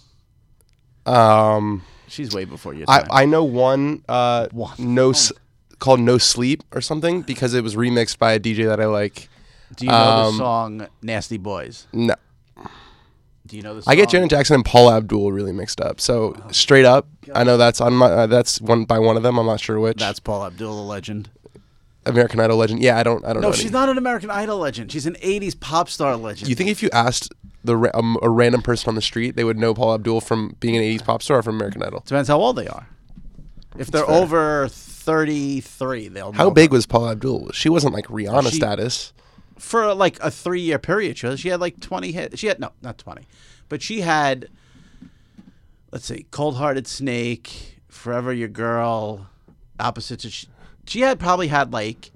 Um, 1.06 1.84
She's 2.08 2.34
way 2.34 2.46
before 2.46 2.74
you. 2.74 2.86
I. 2.88 3.06
I 3.12 3.26
know 3.26 3.44
one. 3.44 4.04
Uh, 4.10 4.48
One. 4.54 4.74
no. 4.80 5.12
S- 5.12 5.32
called 5.80 6.00
No 6.00 6.18
Sleep 6.18 6.64
or 6.74 6.82
something 6.82 7.22
because 7.22 7.54
it 7.54 7.64
was 7.64 7.76
remixed 7.76 8.18
by 8.18 8.34
a 8.34 8.40
DJ 8.40 8.66
that 8.66 8.80
I 8.80 8.86
like. 8.86 9.30
do 9.76 9.86
you 9.86 9.92
know 9.92 9.98
um, 9.98 10.34
the 10.34 10.38
song 10.38 10.88
"Nasty 11.02 11.38
Boys"? 11.38 11.88
No. 11.94 12.16
Do 13.48 13.58
you 13.58 13.64
know 13.64 13.76
the? 13.76 13.82
Song? 13.82 13.92
I 13.92 13.96
get 13.96 14.10
Janet 14.10 14.30
Jackson 14.30 14.56
and 14.56 14.66
Paula 14.66 14.98
Abdul 14.98 15.32
really 15.32 15.52
mixed 15.52 15.82
up. 15.82 16.00
So 16.00 16.36
straight 16.52 16.86
up, 16.86 17.08
I 17.34 17.44
know 17.44 17.58
that's 17.58 17.82
on 17.82 17.94
my 17.94 18.06
uh, 18.06 18.28
that's 18.28 18.62
one 18.62 18.86
by 18.86 19.00
one 19.00 19.18
of 19.18 19.24
them. 19.24 19.40
I'm 19.40 19.46
not 19.48 19.60
sure 19.60 19.80
which. 19.80 19.98
That's 19.98 20.20
Paula 20.20 20.48
Abdul, 20.48 20.76
the 20.76 20.84
legend. 20.84 21.30
American 22.06 22.40
Idol 22.40 22.58
legend. 22.58 22.82
Yeah, 22.82 22.98
I 22.98 23.04
don't 23.04 23.24
I 23.26 23.34
don't 23.34 23.42
know. 23.42 23.50
No, 23.50 23.54
any. 23.54 23.62
she's 23.62 23.72
not 23.72 23.90
an 23.90 23.98
American 23.98 24.30
Idol 24.30 24.60
legend. 24.60 24.92
She's 24.92 25.06
an 25.06 25.16
'80s 25.16 25.60
pop 25.60 25.90
star 25.90 26.16
legend. 26.16 26.50
You 26.50 26.56
think 26.56 26.70
if 26.70 26.82
you 26.84 26.90
asked 26.94 27.34
the 27.64 27.76
ra- 27.76 27.92
um, 27.94 28.18
a 28.22 28.30
random 28.30 28.62
person 28.62 28.90
on 28.90 28.96
the 28.96 29.02
street, 29.02 29.36
they 29.36 29.44
would 29.44 29.58
know 29.58 29.74
Paula 29.74 29.96
Abdul 29.96 30.22
from 30.22 30.56
being 30.60 30.78
an 30.78 30.84
80s 30.84 31.04
pop 31.04 31.22
star 31.22 31.40
or 31.40 31.44
from 31.44 31.56
American 31.56 31.84
Idol? 31.84 32.04
Depends 32.06 32.30
how 32.30 32.40
old 32.40 32.56
they 32.56 32.68
are. 32.68 32.88
If 33.78 33.92
they're 33.92 34.06
fair. 34.06 34.16
over 34.16 34.68
33, 34.70 36.08
they'll. 36.10 36.32
How 36.34 36.46
know 36.46 36.52
big 36.52 36.72
was 36.72 36.86
Paula 36.86 37.12
Abdul? 37.12 37.52
She 37.52 37.70
wasn't 37.70 37.94
like 37.94 38.08
Rihanna 38.08 38.50
She- 38.50 38.56
status. 38.58 39.14
for 39.58 39.94
like 39.94 40.18
a 40.22 40.32
three 40.32 40.62
year 40.62 40.80
period. 40.80 41.18
She, 41.18 41.36
she 41.38 41.50
had 41.50 41.60
like 41.60 41.80
20 41.80 42.12
hits. 42.12 42.40
She 42.40 42.48
had, 42.48 42.60
no, 42.60 42.72
not 42.82 42.98
20, 42.98 43.24
but 43.68 43.82
she 43.82 44.02
had, 44.02 44.48
let's 45.92 46.06
see, 46.06 46.26
Cold 46.32 46.56
Hearted 46.58 46.88
Snake, 46.88 47.80
Forever 47.90 48.32
Your 48.34 48.48
Girl, 48.48 49.28
Opposites. 49.80 50.26
She, 50.30 50.48
she 50.86 51.02
had 51.02 51.20
probably 51.20 51.48
had 51.48 51.72
like 51.74 52.12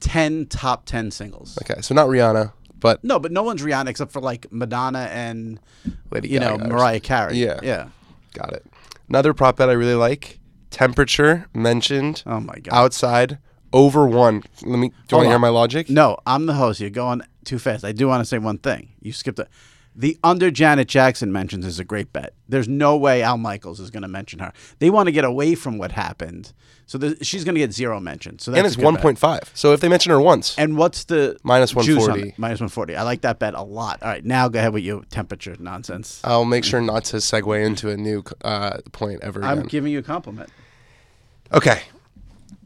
10 0.00 0.46
top 0.46 0.84
10 0.86 1.10
singles. 1.10 1.58
Okay, 1.62 1.80
so 1.82 1.94
not 1.94 2.06
Rihanna, 2.08 2.52
but 2.78 3.02
No, 3.04 3.18
but 3.18 3.32
no 3.32 3.42
one's 3.42 3.62
Rihanna 3.62 3.88
except 3.88 4.12
for 4.12 4.20
like 4.20 4.46
Madonna 4.52 5.08
and, 5.12 5.60
Lady 6.10 6.28
you 6.28 6.40
know, 6.40 6.56
Gaga 6.56 6.64
or 6.64 6.68
Mariah 6.68 7.00
Carey. 7.00 7.36
Yeah. 7.36 7.60
Yeah. 7.62 7.88
Got 8.34 8.52
it. 8.52 8.64
Another 9.08 9.34
prop 9.34 9.56
bet 9.56 9.68
I 9.68 9.72
really 9.72 9.94
like. 9.94 10.38
Temperature 10.72 11.46
mentioned. 11.54 12.22
Oh 12.26 12.40
my 12.40 12.54
God. 12.56 12.74
Outside 12.74 13.38
over 13.72 14.06
one. 14.06 14.42
Let 14.62 14.78
me. 14.78 14.88
Do 14.88 14.94
you 15.10 15.16
want 15.18 15.26
to 15.26 15.30
hear 15.30 15.38
my 15.38 15.48
logic? 15.48 15.88
No, 15.88 16.18
I'm 16.26 16.46
the 16.46 16.54
host. 16.54 16.80
You're 16.80 16.90
going 16.90 17.22
too 17.44 17.58
fast. 17.58 17.84
I 17.84 17.92
do 17.92 18.08
want 18.08 18.20
to 18.20 18.24
say 18.24 18.38
one 18.38 18.58
thing. 18.58 18.90
You 19.00 19.12
skipped 19.12 19.38
it. 19.38 19.48
The 19.94 20.18
under 20.24 20.50
Janet 20.50 20.88
Jackson 20.88 21.30
mentions 21.32 21.66
is 21.66 21.78
a 21.78 21.84
great 21.84 22.14
bet. 22.14 22.32
There's 22.48 22.66
no 22.66 22.96
way 22.96 23.22
Al 23.22 23.36
Michaels 23.36 23.78
is 23.78 23.90
going 23.90 24.02
to 24.02 24.08
mention 24.08 24.38
her. 24.38 24.50
They 24.78 24.88
want 24.88 25.08
to 25.08 25.12
get 25.12 25.24
away 25.24 25.54
from 25.54 25.76
what 25.76 25.92
happened, 25.92 26.54
so 26.86 26.96
the, 26.96 27.22
she's 27.22 27.44
going 27.44 27.56
to 27.56 27.58
get 27.58 27.74
zero 27.74 28.00
mention. 28.00 28.38
So 28.38 28.50
that's 28.52 28.58
and 28.58 28.66
it's 28.66 28.76
a 28.76 28.80
good 28.80 29.18
bet. 29.18 29.42
1.5. 29.44 29.50
So 29.54 29.74
if 29.74 29.80
they 29.80 29.90
mention 29.90 30.08
her 30.10 30.20
once, 30.20 30.58
And 30.58 30.78
what's 30.78 31.04
the 31.04 31.36
Minus 31.42 31.72
juice 31.72 31.88
on 31.88 31.94
140. 31.96 32.28
it? 32.30 32.38
Minus 32.38 32.60
140. 32.60 32.96
I 32.96 33.02
like 33.02 33.20
that 33.20 33.38
bet 33.38 33.52
a 33.52 33.60
lot. 33.60 34.02
All 34.02 34.08
right, 34.08 34.24
now 34.24 34.48
go 34.48 34.60
ahead 34.60 34.72
with 34.72 34.82
your 34.82 35.04
temperature 35.10 35.56
nonsense. 35.58 36.22
I'll 36.24 36.46
make 36.46 36.64
sure 36.64 36.80
not 36.80 37.04
to 37.06 37.18
segue 37.18 37.62
into 37.62 37.90
a 37.90 37.96
new 37.98 38.24
uh, 38.42 38.78
point 38.92 39.20
ever 39.22 39.44
I'm 39.44 39.64
giving 39.64 39.92
you 39.92 39.98
a 39.98 40.02
compliment. 40.02 40.48
Okay. 41.54 41.82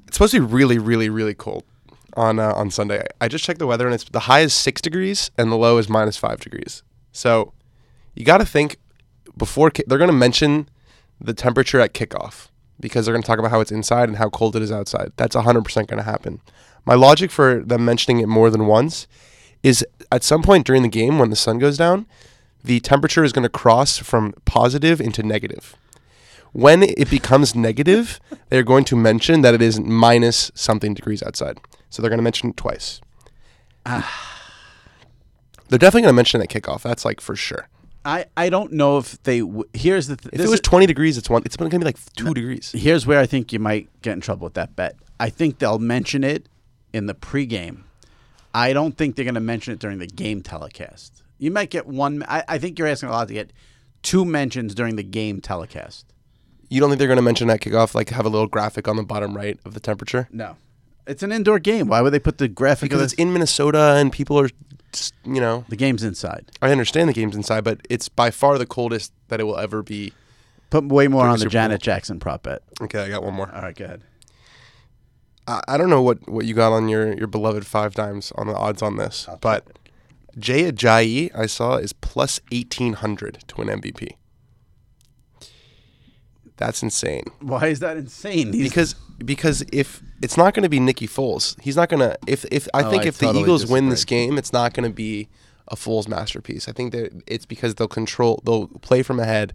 It's 0.07 0.16
supposed 0.16 0.33
to 0.33 0.40
be 0.40 0.46
really, 0.46 0.79
really, 0.79 1.09
really 1.09 1.35
cold 1.35 1.64
on 2.16 2.38
uh, 2.38 2.53
on 2.53 2.70
Sunday. 2.70 3.05
I 3.20 3.29
just 3.29 3.44
checked 3.44 3.59
the 3.59 3.66
weather 3.66 3.87
and 3.87 3.94
it's 3.94 4.05
the 4.05 4.20
high 4.20 4.40
is 4.40 4.55
six 4.55 4.81
degrees 4.81 5.31
and 5.37 5.53
the 5.53 5.57
low 5.57 5.79
is 5.79 5.88
minus 5.88 6.16
five 6.16 6.40
degrees. 6.40 6.83
So 7.12 7.53
you 8.14 8.25
got 8.25 8.38
to 8.38 8.46
think 8.46 8.79
before 9.37 9.70
ki- 9.70 9.85
they're 9.87 9.99
going 9.99 10.11
to 10.11 10.16
mention 10.16 10.68
the 11.20 11.35
temperature 11.35 11.81
at 11.81 11.92
kickoff 11.94 12.49
because 12.81 13.05
they're 13.05 13.12
going 13.14 13.22
to 13.22 13.27
talk 13.27 13.38
about 13.38 13.51
how 13.51 13.61
it's 13.61 13.72
inside 13.72 14.09
and 14.09 14.18
how 14.18 14.29
cold 14.29 14.57
it 14.57 14.62
is 14.62 14.72
outside. 14.72 15.12
That's 15.16 15.37
100% 15.37 15.75
going 15.87 15.99
to 15.99 16.03
happen. 16.03 16.40
My 16.85 16.94
logic 16.94 17.31
for 17.31 17.61
them 17.61 17.85
mentioning 17.85 18.20
it 18.20 18.29
more 18.29 18.51
than 18.51 18.66
once 18.66 19.07
is 19.62 19.85
at 20.12 20.22
some 20.22 20.42
point 20.42 20.66
during 20.66 20.83
the 20.83 20.88
game 20.88 21.18
when 21.18 21.31
the 21.31 21.37
sun 21.37 21.59
goes 21.59 21.77
down, 21.77 22.07
the 22.62 22.81
temperature 22.81 23.25
is 23.25 23.33
going 23.33 23.42
to 23.42 23.49
cross 23.49 23.99
from 23.99 24.35
positive 24.44 25.01
into 25.01 25.22
negative. 25.22 25.75
When 26.52 26.82
it 26.82 27.11
becomes 27.11 27.54
negative, 27.54 28.18
they're 28.48 28.62
going 28.62 28.85
to 28.85 28.96
mention 28.96 29.42
that 29.42 29.54
it 29.54 29.61
is 29.62 29.78
minus 29.80 30.50
something 30.54 30.94
degrees 30.94 31.22
outside. 31.22 31.59
So 31.90 32.00
they're 32.02 32.09
going 32.11 32.18
to 32.18 32.22
mention 32.24 32.50
it 32.50 32.56
twice. 32.56 33.00
they're 33.87 34.02
definitely 35.70 36.02
going 36.02 36.12
to 36.12 36.16
mention 36.16 36.40
it 36.40 36.54
at 36.54 36.62
kickoff. 36.62 36.82
That's 36.82 37.04
like 37.04 37.20
for 37.20 37.37
sure. 37.37 37.68
I, 38.04 38.26
I 38.37 38.50
don't 38.50 38.72
know 38.72 38.98
if 38.98 39.20
they. 39.24 39.40
W- 39.40 39.64
here's 39.72 40.06
the. 40.06 40.16
Th- 40.16 40.32
If 40.32 40.40
it 40.40 40.48
was 40.48 40.61
20 40.61 40.87
degrees, 40.87 41.18
it's 41.18 41.28
one. 41.28 41.42
It's 41.44 41.56
going 41.56 41.70
to 41.70 41.78
be 41.78 41.85
like 41.85 41.98
two 42.14 42.32
degrees. 42.35 42.70
here's 42.72 43.04
where 43.06 43.18
I 43.18 43.26
think 43.26 43.52
you 43.52 43.59
might 43.59 43.88
get 44.02 44.12
in 44.12 44.20
trouble 44.20 44.44
with 44.44 44.54
that 44.54 44.76
bet. 44.76 44.96
I 45.18 45.28
think 45.28 45.59
they'll 45.59 45.78
mention 45.80 46.22
it 46.22 46.48
in 46.92 47.06
the 47.06 47.14
pregame. 47.14 47.82
I 48.54 48.72
don't 48.72 48.96
think 48.96 49.16
they're 49.16 49.24
going 49.24 49.35
to 49.35 49.40
mention 49.40 49.72
it 49.74 49.80
during 49.80 49.98
the 49.98 50.06
game 50.06 50.40
telecast. 50.42 51.22
You 51.38 51.50
might 51.50 51.70
get 51.70 51.87
one. 51.87 52.22
I, 52.28 52.44
I 52.48 52.59
think 52.59 52.78
you're 52.78 52.88
asking 52.88 53.09
a 53.09 53.12
lot 53.12 53.28
to 53.28 53.35
get 53.35 53.52
two 54.02 54.24
mentions 54.24 54.74
during 54.74 54.94
the 54.96 55.02
game 55.02 55.40
telecast. 55.40 56.06
You 56.68 56.81
don't 56.81 56.90
think 56.90 56.98
they're 56.98 57.09
going 57.09 57.16
to 57.16 57.22
mention 57.22 57.48
at 57.50 57.61
kickoff, 57.61 57.94
like 57.94 58.11
have 58.11 58.26
a 58.26 58.29
little 58.29 58.46
graphic 58.46 58.88
on 58.88 58.96
the 58.96 59.02
bottom 59.02 59.37
right 59.37 59.59
of 59.64 59.74
the 59.74 59.81
temperature? 59.81 60.29
No, 60.33 60.57
it's 61.07 61.22
an 61.22 61.33
indoor 61.33 61.59
game. 61.59 61.88
Why 61.88 62.00
would 62.00 62.12
they 62.12 62.18
put 62.18 62.38
the 62.38 62.48
graphic? 62.48 62.90
Because 62.90 63.02
it's 63.02 63.12
in 63.14 63.33
Minnesota 63.33 63.94
and 63.96 64.12
people 64.12 64.38
are, 64.38 64.50
just, 64.92 65.14
you 65.24 65.40
know, 65.40 65.64
the 65.68 65.76
game's 65.76 66.02
inside. 66.02 66.50
I 66.62 66.70
understand 66.72 67.09
the 67.09 67.12
game's 67.12 67.37
inside, 67.37 67.64
but 67.64 67.81
it's 67.88 68.09
by 68.09 68.31
far 68.31 68.59
the 68.59 68.66
coldest 68.66 69.12
that 69.29 69.40
it 69.40 69.44
will 69.44 69.59
ever 69.59 69.83
be. 69.83 70.12
Put 70.70 70.87
way 70.87 71.07
more 71.07 71.26
on 71.26 71.35
the 71.35 71.38
Super 71.40 71.50
Janet 71.50 71.81
Bowl. 71.81 71.85
Jackson 71.85 72.18
prop 72.18 72.42
bet. 72.42 72.62
Okay, 72.83 73.00
I 73.00 73.09
got 73.09 73.22
one 73.22 73.35
more. 73.35 73.52
All 73.55 73.62
right, 73.62 73.76
go 73.76 73.85
ahead. 73.85 74.02
I, 75.46 75.62
I 75.68 75.76
don't 75.76 75.90
know 75.90 76.02
what, 76.02 76.29
what 76.29 76.44
you 76.44 76.55
got 76.55 76.72
on 76.72 76.88
your, 76.88 77.16
your 77.16 77.29
beloved 77.29 77.66
five 77.66 77.94
dimes 77.94 78.33
on 78.35 78.48
the 78.48 78.55
odds 78.55 78.83
on 78.83 78.96
this, 78.96 79.29
but 79.40 79.79
Jay 80.38 80.70
Ajayi 80.70 81.31
I 81.37 81.46
saw 81.46 81.76
is 81.76 81.92
plus 81.92 82.40
1800 82.50 83.44
to 83.46 83.57
win 83.57 83.68
MVP. 83.68 84.14
That's 86.57 86.83
insane. 86.83 87.25
Why 87.40 87.66
is 87.66 87.81
that 87.81 87.97
insane? 87.97 88.53
He's- 88.53 88.69
Because 88.69 88.95
because 89.25 89.64
if 89.73 90.03
it's 90.23 90.37
not 90.37 90.53
going 90.55 90.62
to 90.62 90.69
be 90.69 90.79
Nicky 90.81 91.07
Foles, 91.09 91.59
he's 91.61 91.77
not 91.77 91.88
going 91.88 92.01
to. 92.01 92.19
If 92.27 92.45
if 92.51 92.69
I 92.75 92.83
Oh, 92.83 92.90
think 92.90 93.05
I 93.05 93.07
if 93.09 93.19
totally 93.19 93.35
the 93.35 93.40
Eagles 93.45 93.66
win 93.66 93.88
this 93.88 94.05
game, 94.05 94.37
it's 94.38 94.53
not 94.53 94.75
going 94.75 94.88
to 94.88 94.95
be 94.95 95.29
a 95.69 95.77
Foles 95.77 96.07
masterpiece. 96.09 96.69
I 96.69 96.73
think 96.73 96.92
that 96.92 97.23
it's 97.27 97.47
because 97.47 97.75
they'll 97.75 97.88
control, 97.88 98.40
they'll 98.45 98.69
play 98.69 99.03
from 99.03 99.19
ahead, 99.19 99.55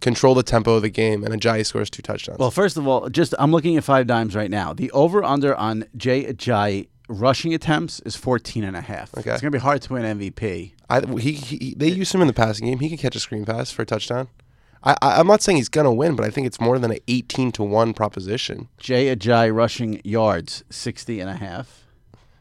control 0.00 0.34
the 0.34 0.42
tempo 0.44 0.74
of 0.74 0.82
the 0.82 0.90
game, 0.90 1.24
and 1.24 1.34
Ajayi 1.40 1.66
scores 1.66 1.90
two 1.90 2.02
touchdowns. 2.02 2.38
Well, 2.38 2.50
first 2.50 2.76
of 2.76 2.86
all, 2.86 3.08
just 3.08 3.34
I'm 3.38 3.50
looking 3.52 3.76
at 3.76 3.84
five 3.84 4.06
dimes 4.06 4.34
right 4.34 4.50
now. 4.50 4.72
The 4.72 4.90
over 4.92 5.22
under 5.24 5.54
on 5.56 5.84
Jay 5.96 6.24
Ajayi 6.24 6.88
rushing 7.08 7.52
attempts 7.52 8.00
is 8.00 8.16
14 8.16 8.64
and 8.64 8.76
a 8.76 8.80
half. 8.80 9.12
Okay. 9.18 9.32
It's 9.32 9.42
going 9.42 9.52
to 9.52 9.58
be 9.58 9.62
hard 9.62 9.82
to 9.82 9.92
win 9.92 10.18
MVP. 10.18 10.72
I 10.88 11.00
he, 11.20 11.32
he 11.32 11.74
they 11.76 11.88
use 11.88 12.14
him 12.14 12.20
in 12.20 12.26
the 12.26 12.32
passing 12.32 12.66
game. 12.66 12.78
He 12.78 12.88
can 12.88 12.98
catch 12.98 13.16
a 13.16 13.20
screen 13.20 13.44
pass 13.44 13.70
for 13.70 13.82
a 13.82 13.86
touchdown. 13.86 14.28
I, 14.84 14.96
I'm 15.02 15.26
not 15.26 15.42
saying 15.42 15.56
he's 15.56 15.68
gonna 15.68 15.92
win, 15.92 16.14
but 16.14 16.24
I 16.26 16.30
think 16.30 16.46
it's 16.46 16.60
more 16.60 16.78
than 16.78 16.90
an 16.92 16.98
18 17.08 17.52
to 17.52 17.62
one 17.62 17.94
proposition. 17.94 18.68
Jay 18.78 19.14
Ajayi 19.14 19.54
rushing 19.54 20.00
yards 20.04 20.62
60 20.70 21.20
and 21.20 21.30
a 21.30 21.34
half. 21.34 21.84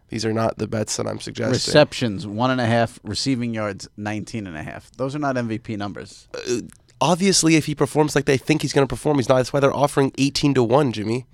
These 0.10 0.26
are 0.26 0.34
not 0.34 0.58
the 0.58 0.68
bets 0.68 0.98
that 0.98 1.08
I'm 1.08 1.20
suggesting. 1.20 1.54
Receptions 1.54 2.28
one 2.28 2.52
and 2.52 2.62
a 2.62 2.66
half. 2.66 3.00
Receiving 3.04 3.54
yards 3.54 3.88
19 3.98 4.46
and 4.46 4.56
a 4.58 4.62
half. 4.62 4.92
Those 4.92 5.16
are 5.16 5.20
not 5.20 5.36
MVP 5.36 5.78
numbers. 5.78 6.28
Uh, 6.36 6.62
obviously, 7.02 7.56
if 7.56 7.66
he 7.66 7.74
performs 7.74 8.14
like 8.16 8.26
they 8.26 8.38
think 8.38 8.62
he's 8.62 8.74
gonna 8.74 8.88
perform, 8.88 9.18
he's 9.18 9.30
not. 9.30 9.38
That's 9.38 9.54
why 9.54 9.60
they're 9.62 9.74
offering 9.74 10.12
18 10.18 10.54
to 10.56 10.64
one, 10.64 10.92
Jimmy. 10.92 11.26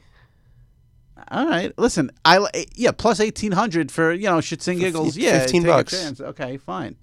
All 1.32 1.48
right, 1.48 1.78
listen, 1.78 2.10
I 2.24 2.40
yeah 2.76 2.92
plus 2.92 3.20
1800 3.20 3.92
for 3.92 4.14
you 4.14 4.26
know 4.26 4.38
shits 4.38 4.68
and 4.68 4.80
giggles. 4.80 5.18
Yeah, 5.18 5.40
15 5.40 5.64
bucks. 5.64 6.22
Okay, 6.22 6.58
fine. 6.58 6.96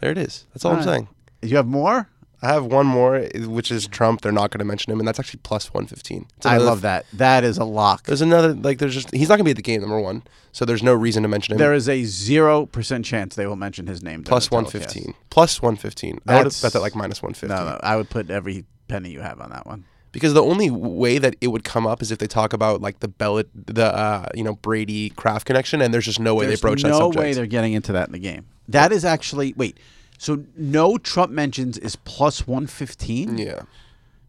There 0.00 0.10
it 0.10 0.18
is. 0.18 0.46
That's 0.52 0.64
all, 0.64 0.72
I'm 0.72 0.80
All 0.80 0.84
right. 0.84 0.92
saying. 0.92 1.08
You 1.42 1.56
have 1.56 1.66
more? 1.66 2.08
I 2.42 2.52
have 2.52 2.64
one 2.64 2.86
more, 2.86 3.20
which 3.46 3.70
is 3.70 3.86
Trump. 3.86 4.20
They're 4.22 4.32
not 4.32 4.50
going 4.50 4.58
to 4.58 4.64
mention 4.64 4.92
him, 4.92 4.98
and 4.98 5.06
that's 5.06 5.20
actually 5.20 5.40
plus 5.44 5.72
115. 5.72 6.26
I 6.44 6.56
another- 6.56 6.64
love 6.64 6.80
that. 6.82 7.06
That 7.12 7.44
is 7.44 7.56
a 7.56 7.64
lock. 7.64 8.04
There's 8.04 8.20
another 8.20 8.52
like 8.54 8.78
there's 8.78 8.94
just 8.94 9.10
he's 9.14 9.28
not 9.28 9.36
going 9.36 9.44
to 9.44 9.44
be 9.44 9.50
at 9.52 9.56
the 9.56 9.62
game 9.62 9.80
number 9.80 10.00
one, 10.00 10.24
so 10.50 10.64
there's 10.64 10.82
no 10.82 10.92
reason 10.92 11.22
to 11.22 11.28
mention 11.28 11.52
him. 11.52 11.58
There 11.58 11.72
is 11.72 11.88
a 11.88 12.04
zero 12.04 12.66
percent 12.66 13.04
chance 13.04 13.36
they 13.36 13.46
will 13.46 13.56
mention 13.56 13.86
his 13.86 14.02
name. 14.02 14.24
plus 14.24 14.48
telecast. 14.48 14.74
115. 14.74 15.14
Plus 15.30 15.62
115. 15.62 16.20
I 16.26 16.42
would 16.42 16.56
bet 16.60 16.72
that 16.72 16.80
like 16.80 16.96
minus 16.96 17.22
150. 17.22 17.46
No, 17.54 17.70
no, 17.70 17.80
I 17.82 17.96
would 17.96 18.10
put 18.10 18.28
every 18.30 18.64
penny 18.88 19.10
you 19.10 19.20
have 19.20 19.40
on 19.40 19.50
that 19.50 19.66
one. 19.66 19.84
Because 20.10 20.34
the 20.34 20.42
only 20.42 20.68
way 20.70 21.16
that 21.16 21.36
it 21.40 21.48
would 21.48 21.64
come 21.64 21.86
up 21.86 22.02
is 22.02 22.10
if 22.12 22.18
they 22.18 22.26
talk 22.26 22.52
about 22.52 22.82
like 22.82 23.00
the 23.00 23.08
Bellet, 23.08 23.48
the 23.54 23.86
uh, 23.86 24.26
you 24.34 24.44
know 24.44 24.56
Brady 24.56 25.10
Kraft 25.10 25.46
connection, 25.46 25.80
and 25.80 25.94
there's 25.94 26.04
just 26.04 26.20
no 26.20 26.34
way 26.34 26.46
There's 26.46 26.60
they 26.60 26.68
broach 26.68 26.82
no 26.82 26.88
that 26.90 26.96
subject. 26.96 27.18
way 27.22 27.32
they're 27.32 27.46
getting 27.46 27.72
into 27.72 27.92
that 27.92 28.08
in 28.08 28.12
the 28.12 28.18
game. 28.18 28.46
That 28.68 28.92
is 28.92 29.04
actually 29.04 29.54
wait. 29.56 29.78
So 30.22 30.44
no 30.56 30.98
Trump 30.98 31.32
mentions 31.32 31.76
is 31.78 31.96
plus 31.96 32.46
one 32.46 32.68
fifteen. 32.68 33.38
yeah, 33.38 33.62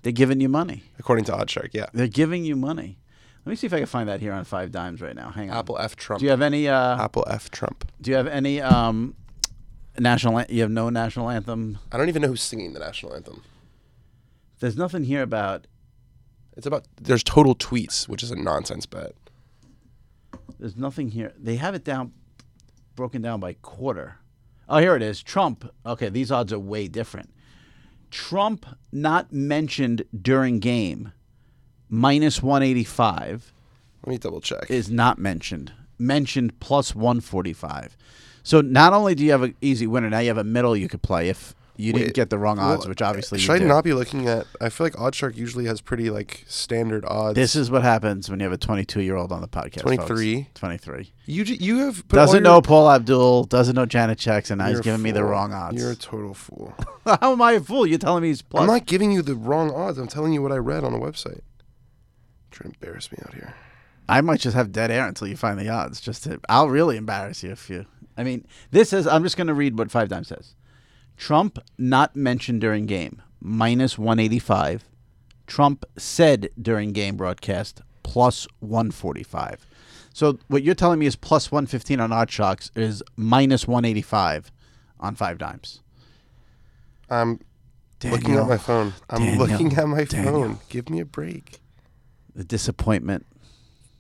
They're 0.02 0.12
giving 0.12 0.42
you 0.42 0.50
money. 0.50 0.82
according 0.98 1.26
to 1.26 1.34
OddsShark, 1.34 1.70
yeah. 1.72 1.86
They're 1.94 2.08
giving 2.08 2.44
you 2.44 2.56
money. 2.56 2.98
Let 3.46 3.52
me 3.52 3.56
see 3.56 3.68
if 3.68 3.74
I 3.74 3.78
can 3.78 3.86
find 3.86 4.10
that 4.10 4.20
here 4.20 4.34
on 4.34 4.44
Five 4.44 4.72
Dimes 4.72 5.02
right 5.02 5.16
now. 5.16 5.30
Hang 5.30 5.52
on. 5.52 5.58
Apple 5.58 5.78
F 5.78 5.96
Trump. 5.96 6.18
Do 6.20 6.26
you 6.26 6.32
have 6.32 6.42
any? 6.42 6.68
Uh, 6.68 7.00
Apple 7.00 7.24
F 7.30 7.52
Trump. 7.52 7.86
do 8.02 8.10
you 8.10 8.18
have 8.18 8.26
any 8.26 8.60
um, 8.60 9.14
national? 10.00 10.44
You 10.50 10.62
have 10.62 10.72
no 10.72 10.90
national 10.90 11.30
anthem. 11.30 11.78
I 11.92 11.98
don't 11.98 12.10
even 12.10 12.24
know 12.24 12.28
who's 12.30 12.42
singing 12.42 12.74
the 12.74 12.80
national 12.80 13.14
anthem. 13.14 13.44
There's 14.62 14.76
nothing 14.76 15.04
here 15.04 15.22
about. 15.22 15.68
It's 16.58 16.66
about 16.66 16.88
there's 17.00 17.24
total 17.24 17.54
tweets, 17.54 18.08
which 18.08 18.24
is 18.24 18.32
a 18.32 18.36
nonsense 18.36 18.88
bet. 18.88 19.14
There's 20.58 20.76
nothing 20.76 21.10
here. 21.10 21.34
They 21.38 21.58
have 21.58 21.76
it 21.76 21.84
down, 21.84 22.14
broken 22.96 23.22
down 23.22 23.40
by 23.40 23.54
quarter. 23.54 24.18
Oh, 24.70 24.78
here 24.80 24.96
it 24.96 25.02
is. 25.02 25.22
Trump. 25.22 25.70
Okay, 25.86 26.10
these 26.10 26.32
odds 26.32 26.54
are 26.54 26.60
way 26.60 26.88
different. 26.88 27.30
Trump 28.12 28.66
not 28.92 29.34
mentioned 29.34 30.04
during 30.20 30.60
game, 30.60 31.12
minus 31.90 32.42
185 32.44 33.54
Let 34.06 34.12
me 34.12 34.18
double 34.18 34.40
check. 34.42 34.70
is 34.70 34.90
not 34.90 35.18
mentioned. 35.18 35.74
Mentioned 35.98 36.60
plus 36.60 36.94
145. 36.96 37.98
So 38.44 38.62
not 38.62 38.94
only 38.94 39.16
do 39.16 39.24
you 39.24 39.32
have 39.32 39.44
an 39.44 39.56
easy 39.62 39.88
winner, 39.88 40.10
now 40.10 40.20
you 40.20 40.28
have 40.28 40.38
a 40.38 40.44
middle 40.44 40.76
you 40.76 40.88
could 40.90 41.02
play 41.02 41.30
if 41.30 41.56
you 41.76 41.92
didn't 41.94 42.14
get 42.14 42.30
the 42.30 42.38
wrong 42.38 42.60
odds, 42.60 42.82
Well, 42.82 42.90
which 42.90 43.02
obviously 43.02 43.40
should 43.40 43.50
you 43.50 43.56
I 43.56 43.60
did. 43.60 43.68
not 43.68 43.84
be 43.84 43.94
looking 43.94 44.28
at? 44.28 44.46
I 44.62 44.70
feel 44.70 44.86
like 44.86 44.94
OddsShark 44.94 45.36
usually 45.36 45.66
has 45.66 45.82
pretty 45.82 46.10
like 46.10 46.44
standard 46.48 47.04
odds. 47.06 47.36
This 47.36 47.56
is 47.56 47.72
what 47.72 47.82
happens 47.82 48.30
when 48.30 48.40
you 48.40 48.44
have 48.44 48.54
a 48.54 48.58
22 48.58 49.02
year 49.02 49.16
old 49.16 49.32
on 49.32 49.42
the 49.42 49.48
podcast. 49.48 49.82
folks. 49.82 49.96
23. 50.06 50.50
23. 50.54 51.12
you. 51.26 51.44
You 51.44 51.78
have 51.80 52.08
Doesn't 52.08 52.44
know 52.44 52.62
Paula 52.62 52.96
Abdul. 52.96 53.46
Doesn't 53.46 53.76
know 53.76 53.86
Janet 53.86 54.20
Jackson. 54.20 54.60
Now 54.60 54.68
he's 54.70 54.82
giving 54.82 55.02
me 55.02 55.12
the 55.12 55.24
wrong 55.24 55.54
odds. 55.54 55.78
You're 55.78 55.92
a 55.92 55.96
total 55.96 56.34
fool. 56.34 56.74
How 57.06 57.32
am 57.32 57.42
I 57.42 57.54
a 57.54 57.60
fool? 57.60 57.88
You're 57.88 58.00
telling 58.00 58.22
me 58.24 58.30
he's 58.30 58.42
plus. 58.42 58.62
I'm 58.62 58.68
not 58.68 58.86
giving 58.86 59.12
you 59.12 59.22
the 59.22 59.36
wrong 59.36 59.72
odds. 59.72 59.98
I'm 59.98 60.08
telling 60.08 60.34
you 60.34 60.42
what 60.42 60.52
I 60.52 60.58
read 60.58 60.84
on 60.84 60.94
a 60.94 61.00
website. 61.00 61.42
Trying 62.52 62.72
to 62.72 62.78
embarrass 62.78 63.12
me 63.12 63.18
out 63.26 63.34
here. 63.34 63.56
I 64.08 64.22
might 64.22 64.42
just 64.42 64.56
have 64.56 64.72
dead 64.72 64.92
air 64.92 65.08
until 65.08 65.28
you 65.28 65.36
find 65.36 65.58
the 65.60 65.70
odds. 65.70 66.00
Just 66.02 66.26
to, 66.26 66.40
I'll 66.50 66.70
really 66.70 66.98
embarrass 66.98 67.42
you 67.42 67.52
if 67.52 67.70
you. 67.70 67.86
I 68.18 68.24
mean, 68.24 68.46
this 68.72 68.94
is. 68.94 69.08
I'm 69.08 69.24
just 69.24 69.38
going 69.38 69.48
to 69.48 69.54
read 69.54 69.78
what 69.78 69.90
Five 69.90 70.10
Dimes 70.10 70.28
says. 70.28 70.54
Trump 71.18 71.60
not 71.78 72.16
mentioned 72.16 72.62
during 72.62 72.86
game 72.86 73.22
minus 73.40 73.98
185. 73.98 74.86
Trump 75.48 75.86
said 75.98 76.50
during 76.62 76.94
game 76.94 77.16
broadcast 77.18 77.82
plus 78.04 78.48
145. 78.60 79.66
So 80.14 80.38
what 80.48 80.64
you're 80.64 80.76
telling 80.76 81.00
me 81.00 81.06
is 81.06 81.16
plus 81.16 81.52
115 81.52 82.00
on 82.00 82.12
OddsShark 82.12 82.72
is 82.78 83.02
minus 83.16 83.68
185 83.68 84.52
on 85.00 85.16
Five 85.16 85.38
Dimes. 85.38 85.82
I'm 87.10 87.40
looking 88.04 88.36
at 88.36 88.48
my 88.48 88.58
phone. 88.58 88.94
I'm 89.10 89.22
Daniel, 89.24 89.46
looking 89.48 89.74
at 89.78 89.88
my 89.88 90.04
Daniel. 90.04 90.34
phone. 90.34 90.60
Give 90.70 90.90
me 90.90 91.00
a 91.00 91.06
break. 91.06 91.60
The 92.36 92.44
disappointment 92.44 93.26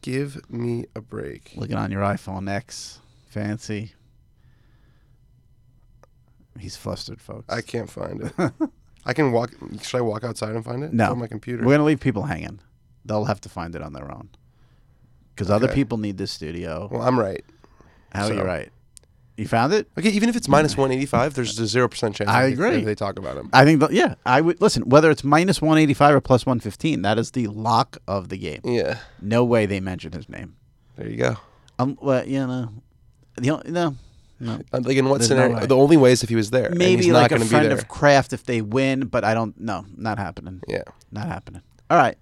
Give 0.01 0.41
me 0.49 0.85
a 0.95 1.01
break. 1.01 1.53
looking 1.55 1.77
on 1.77 1.91
your 1.91 2.01
iPhone 2.01 2.49
X, 2.49 2.99
fancy. 3.27 3.93
He's 6.59 6.75
flustered, 6.75 7.21
folks. 7.21 7.45
I 7.53 7.61
can't 7.61 7.89
find 7.89 8.21
it. 8.21 8.33
I 9.05 9.13
can 9.13 9.31
walk. 9.31 9.51
Should 9.81 9.97
I 9.97 10.01
walk 10.01 10.23
outside 10.23 10.55
and 10.55 10.63
find 10.63 10.83
it? 10.83 10.93
No. 10.93 11.11
On 11.11 11.19
my 11.19 11.27
computer. 11.27 11.65
We're 11.65 11.73
gonna 11.73 11.83
leave 11.83 11.99
people 11.99 12.23
hanging. 12.23 12.59
They'll 13.05 13.25
have 13.25 13.41
to 13.41 13.49
find 13.49 13.75
it 13.75 13.81
on 13.81 13.93
their 13.93 14.09
own. 14.11 14.29
Because 15.35 15.49
other 15.49 15.67
people 15.67 15.97
need 15.97 16.17
this 16.17 16.31
studio. 16.31 16.87
well, 16.91 17.01
I'm 17.01 17.19
right. 17.19 17.43
How 18.13 18.27
are 18.27 18.33
you 18.33 18.41
right? 18.43 18.69
You 19.35 19.47
found 19.47 19.73
it? 19.73 19.87
Okay, 19.97 20.09
even 20.11 20.29
if 20.29 20.35
it's 20.35 20.47
minus 20.47 20.77
185, 20.77 21.33
there's 21.33 21.57
a 21.59 21.65
zero 21.65 21.87
percent 21.89 22.15
chance. 22.15 22.29
I 22.29 22.43
that 22.43 22.47
they- 22.49 22.53
agree. 22.53 22.83
They 22.83 22.93
talk 22.93 23.17
about 23.17 23.35
him. 23.35 23.49
I 23.51 23.65
think. 23.65 23.83
Yeah, 23.89 24.13
I 24.27 24.41
would 24.41 24.61
listen. 24.61 24.83
Whether 24.83 25.09
it's 25.09 25.23
minus 25.23 25.59
one 25.59 25.79
eighty 25.79 25.95
five 25.95 26.13
or 26.13 26.21
plus 26.21 26.45
one 26.45 26.59
fifteen, 26.59 27.01
that 27.01 27.17
is 27.17 27.31
the 27.31 27.47
lock 27.47 27.97
of 28.07 28.29
the 28.29 28.37
game. 28.37 28.61
Yeah. 28.63 28.99
No 29.21 29.43
way 29.43 29.65
they 29.65 29.79
mention 29.79 30.11
his 30.11 30.29
name, 30.29 30.55
There 30.97 31.09
you 31.09 31.17
go. 31.17 31.37
Um, 31.79 31.97
well, 31.99 32.25
you 32.27 32.45
know, 32.45 32.69
the 33.37 33.49
only, 33.49 33.71
no, 33.71 33.95
no. 34.39 34.59
Like 34.71 34.97
in 34.97 35.07
what 35.09 35.19
There's 35.19 35.27
scenario? 35.29 35.57
way. 35.59 35.65
the 35.65 35.75
only 35.77 35.97
way 35.97 36.11
is 36.11 36.23
if 36.23 36.29
he 36.29 36.35
was 36.35 36.49
there. 36.49 36.69
Maybe 36.71 37.11
like 37.11 37.31
not 37.31 37.41
a 37.41 37.45
friend 37.45 37.71
of 37.71 37.87
Kraft 37.87 38.33
if 38.33 38.43
they 38.43 38.61
win, 38.61 39.07
but 39.07 39.23
I 39.23 39.33
don't. 39.33 39.59
No, 39.59 39.85
not 39.95 40.17
happening. 40.17 40.61
yeah. 40.67 40.83
Not 41.11 41.27
happening. 41.27 41.61
All 41.89 41.97
right. 41.97 42.17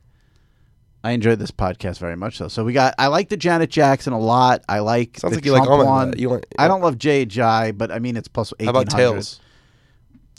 I 1.04 1.12
enjoyed 1.12 1.40
this 1.40 1.50
podcast 1.50 1.98
very 1.98 2.16
much 2.16 2.38
though. 2.38 2.48
So 2.48 2.64
we 2.64 2.74
got. 2.74 2.94
I 3.00 3.08
like 3.08 3.30
the 3.30 3.38
Janet 3.38 3.72
Jackson 3.72 4.14
a 4.14 4.20
lot. 4.20 4.64
I 4.70 4.80
like. 4.80 5.18
Sounds 5.18 5.32
the 5.32 5.38
like 5.38 5.46
you 5.46 5.52
like 5.54 5.64
Trump 5.64 5.82
of 5.82 5.88
one. 5.88 6.14
You 6.18 6.30
want, 6.30 6.46
I 6.60 6.68
don't 6.68 6.82
love 6.82 6.98
Jay 7.00 7.26
Jai, 7.26 7.72
but 7.72 7.92
I 7.92 7.98
mean 8.00 8.16
it's 8.18 8.28
plus 8.28 8.54
How 8.60 8.70
about 8.70 8.92
hundred. 8.92 9.04
Tails? 9.14 9.40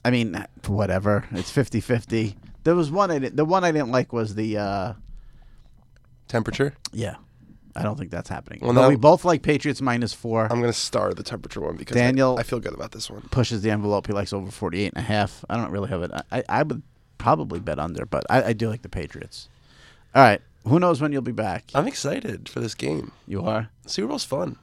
I 0.05 0.11
mean, 0.11 0.45
whatever. 0.67 1.25
It's 1.33 1.51
50-50. 1.53 2.35
There 2.65 2.75
was 2.75 2.91
one 2.91 3.11
I 3.13 3.19
didn't. 3.21 3.37
The 3.37 3.45
one 3.45 3.65
I 3.65 3.73
didn't 3.73 3.91
like 3.91 4.13
was 4.13 4.35
the. 4.37 4.59
uh 4.59 4.93
Temperature. 6.29 6.75
Yeah, 6.93 7.17
I 7.75 7.83
don't 7.83 7.99
think 7.99 8.11
that's 8.11 8.29
happening. 8.29 8.61
Well, 8.63 8.73
but 8.75 8.83
now- 8.83 8.89
we 8.89 8.97
both 8.97 9.25
like 9.25 9.43
Patriots 9.43 9.81
minus 9.81 10.13
four. 10.13 10.45
I'm 10.51 10.61
gonna 10.61 10.73
star 10.73 11.15
the 11.15 11.23
temperature 11.23 11.61
one 11.61 11.77
because 11.77 11.95
Daniel- 11.97 12.37
I, 12.39 12.43
feel 12.43 12.61
good 12.61 12.75
about 12.75 12.93
this 12.93 13.11
one. 13.11 13.23
pushes 13.31 13.63
the 13.63 13.71
envelope. 13.71 14.07
He 14.07 14.13
likes 14.13 14.33
over 14.33 14.51
48 14.51 14.93
and 14.95 15.03
a 15.05 15.07
half. 15.07 15.45
I 15.49 15.57
don't 15.57 15.71
really 15.71 15.89
have 15.89 16.03
it. 16.03 16.11
I, 16.31 16.43
I 16.49 16.63
would 16.63 16.83
probably 17.19 17.61
bet 17.61 17.79
under, 17.79 18.05
but 18.05 18.25
I, 18.29 18.43
I 18.45 18.53
do 18.53 18.69
like 18.69 18.83
the 18.83 18.89
Patriots. 18.89 19.49
All 20.15 20.23
right. 20.23 20.41
Who 20.67 20.79
knows 20.79 21.01
when 21.01 21.13
you'll 21.13 21.23
be 21.23 21.33
back? 21.33 21.65
I'm 21.75 21.89
excited 21.89 22.49
for 22.49 22.61
this 22.61 22.75
game. 22.75 23.13
You 23.27 23.43
are. 23.45 23.71
Super 23.87 24.09
Bowl's 24.09 24.25
fun. 24.25 24.57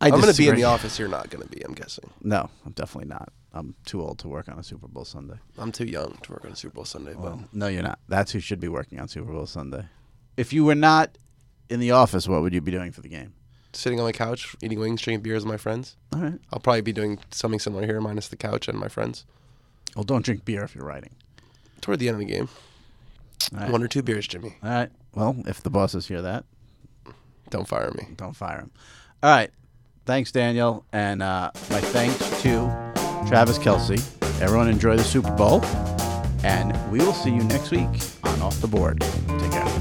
I 0.00 0.06
I'm 0.08 0.20
gonna 0.20 0.34
be 0.34 0.48
in 0.48 0.56
the 0.56 0.64
office. 0.64 0.98
You're 0.98 1.08
not 1.08 1.30
gonna 1.30 1.46
be. 1.46 1.64
I'm 1.64 1.74
guessing. 1.74 2.10
No, 2.22 2.50
I'm 2.66 2.72
definitely 2.72 3.08
not. 3.08 3.32
I'm 3.52 3.74
too 3.84 4.02
old 4.02 4.18
to 4.20 4.28
work 4.28 4.48
on 4.48 4.58
a 4.58 4.62
Super 4.62 4.88
Bowl 4.88 5.04
Sunday. 5.04 5.36
I'm 5.58 5.70
too 5.72 5.84
young 5.84 6.18
to 6.22 6.32
work 6.32 6.44
on 6.44 6.52
a 6.52 6.56
Super 6.56 6.74
Bowl 6.74 6.84
Sunday. 6.84 7.14
Well, 7.14 7.44
no, 7.52 7.68
you're 7.68 7.82
not. 7.82 7.98
That's 8.08 8.32
who 8.32 8.40
should 8.40 8.60
be 8.60 8.68
working 8.68 8.98
on 8.98 9.08
Super 9.08 9.30
Bowl 9.32 9.46
Sunday. 9.46 9.84
If 10.36 10.52
you 10.52 10.64
were 10.64 10.74
not 10.74 11.18
in 11.68 11.80
the 11.80 11.90
office, 11.90 12.28
what 12.28 12.42
would 12.42 12.52
you 12.54 12.60
be 12.60 12.70
doing 12.72 12.92
for 12.92 13.00
the 13.00 13.08
game? 13.08 13.34
sitting 13.74 13.98
on 13.98 14.04
the 14.04 14.12
couch, 14.12 14.54
eating 14.62 14.78
wings, 14.78 15.00
drinking 15.00 15.22
beers 15.22 15.44
with 15.44 15.50
my 15.50 15.56
friends. 15.56 15.96
All 16.14 16.20
right. 16.20 16.38
I'll 16.52 16.60
probably 16.60 16.82
be 16.82 16.92
doing 16.92 17.18
something 17.30 17.58
similar 17.58 17.86
here, 17.86 18.00
minus 18.02 18.28
the 18.28 18.36
couch 18.36 18.68
and 18.68 18.78
my 18.78 18.88
friends. 18.88 19.24
Well, 19.96 20.04
don't 20.04 20.22
drink 20.22 20.44
beer 20.44 20.62
if 20.62 20.74
you're 20.74 20.84
writing. 20.84 21.14
Toward 21.80 21.98
the 21.98 22.08
end 22.08 22.16
of 22.16 22.18
the 22.20 22.26
game, 22.32 22.48
right. 23.50 23.70
one 23.70 23.82
or 23.82 23.88
two 23.88 24.02
beers, 24.02 24.26
Jimmy. 24.28 24.56
All 24.62 24.68
right. 24.68 24.90
Well, 25.14 25.36
if 25.46 25.62
the 25.62 25.70
bosses 25.70 26.06
hear 26.06 26.20
that, 26.20 26.44
Don't 27.50 27.66
fire 27.66 27.90
me. 27.92 28.08
don't 28.16 28.36
fire 28.36 28.58
him. 28.58 28.70
All 29.22 29.30
right. 29.30 29.50
Thanks, 30.04 30.32
Daniel. 30.32 30.84
And 30.92 31.22
uh, 31.22 31.50
my 31.70 31.80
thanks 31.80 32.18
to 32.42 32.92
Travis 33.26 33.58
Kelce. 33.58 34.02
Everyone 34.42 34.68
enjoy 34.68 34.96
the 34.96 35.04
Super 35.04 35.32
Bowl. 35.32 35.64
And 36.44 36.76
we 36.92 36.98
will 36.98 37.12
see 37.14 37.30
you 37.30 37.42
next 37.44 37.70
week 37.70 37.88
on 38.24 38.42
Off 38.42 38.60
the 38.60 38.68
Board. 38.68 39.00
Take 39.00 39.52
care. 39.52 39.71